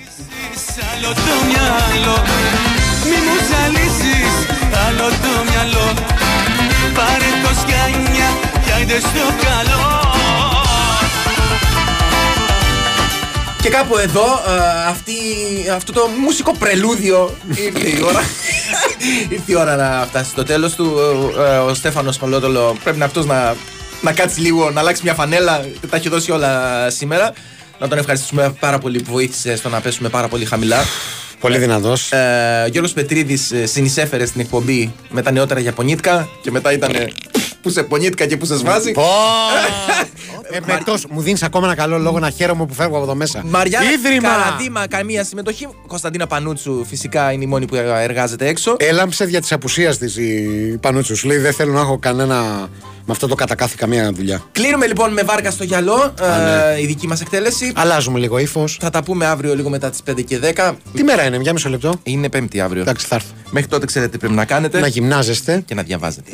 άλλο 0.95 1.13
το 1.13 1.35
μυαλό 1.47 2.15
Μη 3.03 3.17
μου 3.25 3.35
ζαλίσεις 3.49 4.33
άλλο 4.87 5.07
το 5.09 5.51
μυαλό 5.51 6.24
Πάρε 6.95 7.31
το 7.43 7.51
σκανιά 7.59 8.29
κι 8.63 8.71
άιντε 8.71 8.99
στο 8.99 9.25
καλό 9.45 9.95
Και 13.65 13.71
κάπου 13.71 13.97
εδώ, 13.97 14.23
ε, 14.23 14.89
αυτή, 14.89 15.13
αυτό 15.75 15.91
το 15.91 16.07
μουσικό 16.21 16.55
πρελούδιο 16.57 17.37
ήρθε 17.47 17.87
η 17.87 18.01
ώρα. 18.05 18.19
ήρθε 19.33 19.51
η 19.51 19.55
ώρα 19.55 19.75
να 19.75 20.05
φτάσει 20.07 20.29
στο 20.29 20.43
τέλος 20.43 20.75
του. 20.75 20.95
Ε, 21.37 21.53
ε, 21.53 21.57
ο 21.57 21.73
Στέφανος 21.73 22.17
Παλότολο 22.17 22.77
πρέπει 22.83 22.97
να 22.97 23.05
αυτός 23.05 23.25
να, 23.25 23.55
να 24.01 24.13
κάτσει 24.13 24.39
λίγο, 24.39 24.69
να 24.71 24.79
αλλάξει 24.79 25.01
μια 25.03 25.13
φανέλα. 25.13 25.65
Τα 25.89 25.97
έχει 25.97 26.09
δώσει 26.09 26.31
όλα 26.31 26.89
σήμερα. 26.89 27.33
Να 27.79 27.87
τον 27.87 27.97
ευχαριστήσουμε 27.97 28.55
πάρα 28.59 28.77
πολύ 28.77 29.01
που 29.01 29.11
βοήθησε 29.11 29.55
στο 29.55 29.69
να 29.69 29.81
πέσουμε 29.81 30.09
πάρα 30.09 30.27
πολύ 30.27 30.45
χαμηλά. 30.45 30.83
Πολύ 31.39 31.57
δυνατός. 31.57 32.11
Ε, 32.11 32.67
Γιώργος 32.71 32.93
Πετρίδης 32.93 33.51
ε, 33.51 33.65
συνεισέφερε 33.65 34.25
στην 34.25 34.41
εκπομπή 34.41 34.93
με 35.09 35.21
τα 35.21 35.31
νεότερα 35.31 35.59
Ιαπωνίτικα 35.59 36.27
και 36.41 36.51
μετά 36.51 36.71
ήταν 36.73 36.91
που 37.61 37.69
σε 37.69 37.83
πονήθηκα 37.83 38.25
και 38.25 38.37
που 38.37 38.45
σε 38.45 38.55
σβάζει. 38.57 38.91
Πω. 38.91 39.03
Ε, 40.51 40.59
με 40.65 40.81
τόσο- 40.85 41.07
μου 41.11 41.21
δίνεις 41.21 41.43
ακόμα 41.43 41.65
ένα 41.65 41.75
καλό 41.75 41.97
λόγο 41.97 42.19
να 42.19 42.29
χαίρομαι 42.29 42.65
που 42.65 42.73
φεύγω 42.73 42.95
από 42.95 43.03
εδώ 43.03 43.15
μέσα. 43.15 43.41
Μαριάννα 43.45 43.91
Ίδρυμα! 43.91 44.29
Καραντίμα, 44.29 44.87
καμία 44.87 45.23
συμμετοχή. 45.23 45.67
Κωνσταντίνα 45.87 46.27
Πανούτσου 46.27 46.85
φυσικά 46.85 47.31
είναι 47.31 47.43
η 47.43 47.47
μόνη 47.47 47.65
που 47.65 47.75
εργάζεται 47.75 48.47
έξω. 48.47 48.75
Έλαμψε 48.79 49.25
δια 49.25 49.41
της 49.41 49.51
απουσίας 49.51 49.97
της 49.97 50.17
η 50.17 50.77
Πανούτσου. 50.81 51.15
Σου 51.17 51.27
λέει 51.27 51.37
δεν 51.37 51.53
θέλω 51.53 51.73
να 51.73 51.79
έχω 51.79 51.97
κανένα. 51.97 52.69
Με 53.07 53.13
αυτό 53.13 53.27
το 53.27 53.35
κατακάθι 53.35 53.75
καμία 53.75 54.11
δουλειά. 54.11 54.43
Κλείνουμε 54.51 54.87
λοιπόν 54.87 55.13
με 55.13 55.21
βάρκα 55.21 55.51
στο 55.51 55.63
γυαλό, 55.63 56.13
ε, 56.75 56.81
η 56.81 56.85
δική 56.85 57.07
μας 57.07 57.21
εκτέλεση. 57.21 57.71
Αλλάζουμε 57.75 58.19
λίγο 58.19 58.37
ύφος. 58.37 58.77
Θα 58.81 58.89
τα 58.89 59.03
πούμε 59.03 59.25
αύριο 59.25 59.55
λίγο 59.55 59.69
μετά 59.69 59.89
τις 59.89 59.99
5 60.03 60.21
και 60.21 60.39
10. 60.55 60.75
Τι 60.93 61.03
μέρα 61.03 61.23
είναι, 61.23 61.37
μια 61.37 61.53
μισό 61.53 61.69
λεπτό. 61.69 61.93
Είναι 62.03 62.29
Πέμπτη 62.29 62.59
αύριο. 62.61 62.81
Εντάξει, 62.81 63.05
θα 63.05 63.15
έρθω. 63.15 63.33
Μέχρι 63.49 63.69
τότε 63.69 63.85
ξέρετε 63.85 64.11
τι 64.11 64.17
πρέπει 64.17 64.33
να 64.33 64.45
κάνετε. 64.45 64.79
Να 64.79 64.87
γυμνάζεστε. 64.87 65.63
Και 65.65 65.75
να 65.75 65.81
διαβάζετε. 65.81 66.31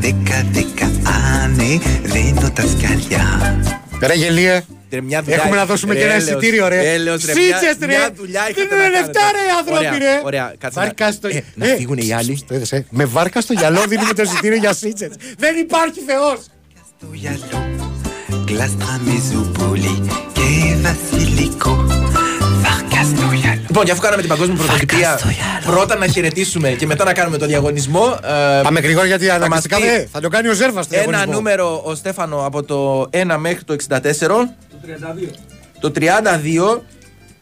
Δέκα, 0.00 0.46
δέκα, 0.52 0.90
άνε, 1.42 1.80
δίνω 2.02 2.50
τα 2.50 2.62
σκαλιά. 2.62 3.58
Ρε 4.00 4.14
γελίε. 4.14 4.62
Ρε, 4.94 5.00
μια 5.00 5.22
δουλειά- 5.22 5.38
Έχουμε 5.38 5.56
να 5.56 5.64
δώσουμε 5.66 5.92
ρε, 5.92 5.98
και 5.98 6.04
ένα 6.04 6.14
έλεος, 6.14 6.28
εισιτήριο, 6.30 6.68
ρε. 6.68 6.92
έλεος, 6.92 7.24
ρε, 7.24 7.32
Σίτσες, 7.32 7.60
μια- 7.62 7.76
ρε. 7.80 7.86
μια 7.86 8.10
δουλειά 8.16 8.42
είχατε 8.50 8.66
Δίνουν 8.68 8.82
να 8.82 8.88
λεφτά, 8.88 9.20
κάνετε. 9.20 9.38
ρε, 9.46 9.52
άνθρωποι, 9.58 9.86
Ωραία, 9.86 9.98
ρε. 9.98 10.20
ωραία, 10.24 10.54
κάτσε 10.58 10.78
να- 10.78 10.84
Βάρκα 10.84 11.12
στο... 11.12 11.28
Ε, 11.28 11.42
να 11.54 11.66
φύγουν 11.66 11.98
οι 11.98 12.12
άλλοι. 12.12 12.44
Το 12.48 12.54
είδες, 12.54 12.72
ε. 12.72 12.86
Με 12.90 13.04
βάρκα 13.04 13.40
στο 13.40 13.52
γυαλό 13.52 13.80
δίνουμε 13.88 14.12
το 14.14 14.22
εισιτήριο 14.22 14.56
για 14.58 14.72
Σίτσες. 14.72 15.10
Δεν 15.38 15.56
υπάρχει 15.56 16.00
Θεός. 16.06 16.38
Γλάστρα 18.48 19.00
με 19.04 19.12
ζουμπούλι 19.32 20.02
και 20.32 20.74
βασιλικό. 20.82 21.84
Βάρκα 22.62 23.02
στο 23.16 23.32
γυαλό. 23.34 23.60
Λοιπόν, 23.68 23.84
και 23.84 23.90
αφού 23.90 24.00
κάναμε 24.00 24.20
την 24.22 24.30
παγκόσμια 24.30 24.56
πρωτοτυπία, 24.56 25.18
πρώτα 25.64 25.96
να 25.96 26.06
χαιρετήσουμε 26.06 26.68
και 26.70 26.86
μετά 26.86 27.04
να 27.04 27.12
κάνουμε 27.12 27.38
το 27.38 27.46
διαγωνισμό. 27.46 28.18
ε, 28.58 28.62
Πάμε 28.62 28.80
γρήγορα 28.80 29.06
γιατί 29.06 29.24
θα 29.26 29.32
μας 29.32 29.42
αναγκαστικά 29.42 29.76
πει 29.76 29.82
δε, 29.82 30.04
θα 30.12 30.20
το 30.20 30.28
κάνει 30.28 30.48
ο 30.48 30.52
Ζέρβας 30.52 30.84
στο 30.84 30.94
Ένα 30.94 31.04
διαγωνισμό. 31.04 31.32
νούμερο 31.34 31.82
ο 31.84 31.94
Στέφανο 31.94 32.46
από 32.46 32.62
το 32.62 33.08
1 33.12 33.36
μέχρι 33.38 33.64
το 33.64 33.72
64. 33.72 34.48
Το 35.80 35.92
32 35.94 36.80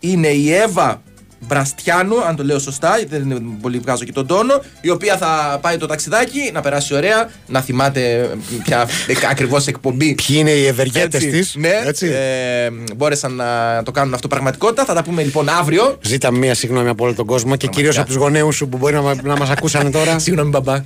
είναι 0.01 0.28
η 0.28 0.53
Εύα 0.53 1.03
Μπραστιάνου, 1.47 2.24
αν 2.24 2.36
το 2.36 2.45
λέω 2.45 2.59
σωστά, 2.59 2.99
δεν 3.09 3.30
είναι 3.30 3.40
πολύ 3.61 3.78
βγάζω 3.78 4.05
και 4.05 4.12
τον 4.12 4.26
τόνο, 4.26 4.62
η 4.80 4.90
οποία 4.90 5.16
θα 5.16 5.59
πάει 5.62 5.76
το 5.76 5.86
ταξιδάκι 5.86 6.51
να 6.53 6.61
περάσει 6.61 6.95
ωραία, 6.95 7.30
να 7.47 7.61
θυμάται 7.61 8.30
ποια 8.64 8.88
ακριβώς 9.30 9.66
εκπομπή. 9.66 10.14
Ποιοι 10.14 10.36
είναι 10.38 10.51
οι 10.51 10.66
ευεργέτες 10.66 11.24
Έτσι, 11.24 11.30
της. 11.38 11.55
Ναι, 11.57 11.68
ε, 12.01 12.70
μπόρεσαν 12.97 13.32
να 13.34 13.82
το 13.84 13.90
κάνουν 13.90 14.14
αυτό 14.14 14.28
πραγματικότητα. 14.28 14.84
Θα 14.84 14.95
τα 14.95 15.03
πούμε 15.03 15.22
λοιπόν 15.22 15.49
αύριο. 15.49 15.99
Ζήτα 16.03 16.30
μία 16.30 16.55
συγγνώμη 16.55 16.88
από 16.88 17.05
όλο 17.05 17.14
τον 17.14 17.26
κόσμο 17.26 17.57
και 17.57 17.66
κυρίως 17.66 17.99
από 17.99 18.07
τους 18.07 18.16
γονέους 18.16 18.57
σου 18.57 18.68
που 18.68 18.76
μπορεί 18.76 18.95
να, 18.95 19.03
μα- 19.03 19.22
να 19.22 19.36
μας 19.36 19.51
ακούσανε 19.51 19.90
τώρα. 19.90 20.18
Συγγνώμη, 20.24 20.51
μπαμπά. 20.51 20.82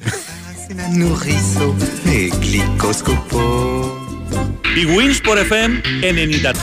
y 4.75 4.85
Wins 4.85 5.21
por 5.21 5.39
FM 5.39 5.83
en 6.03 6.19
Enida. 6.19 6.53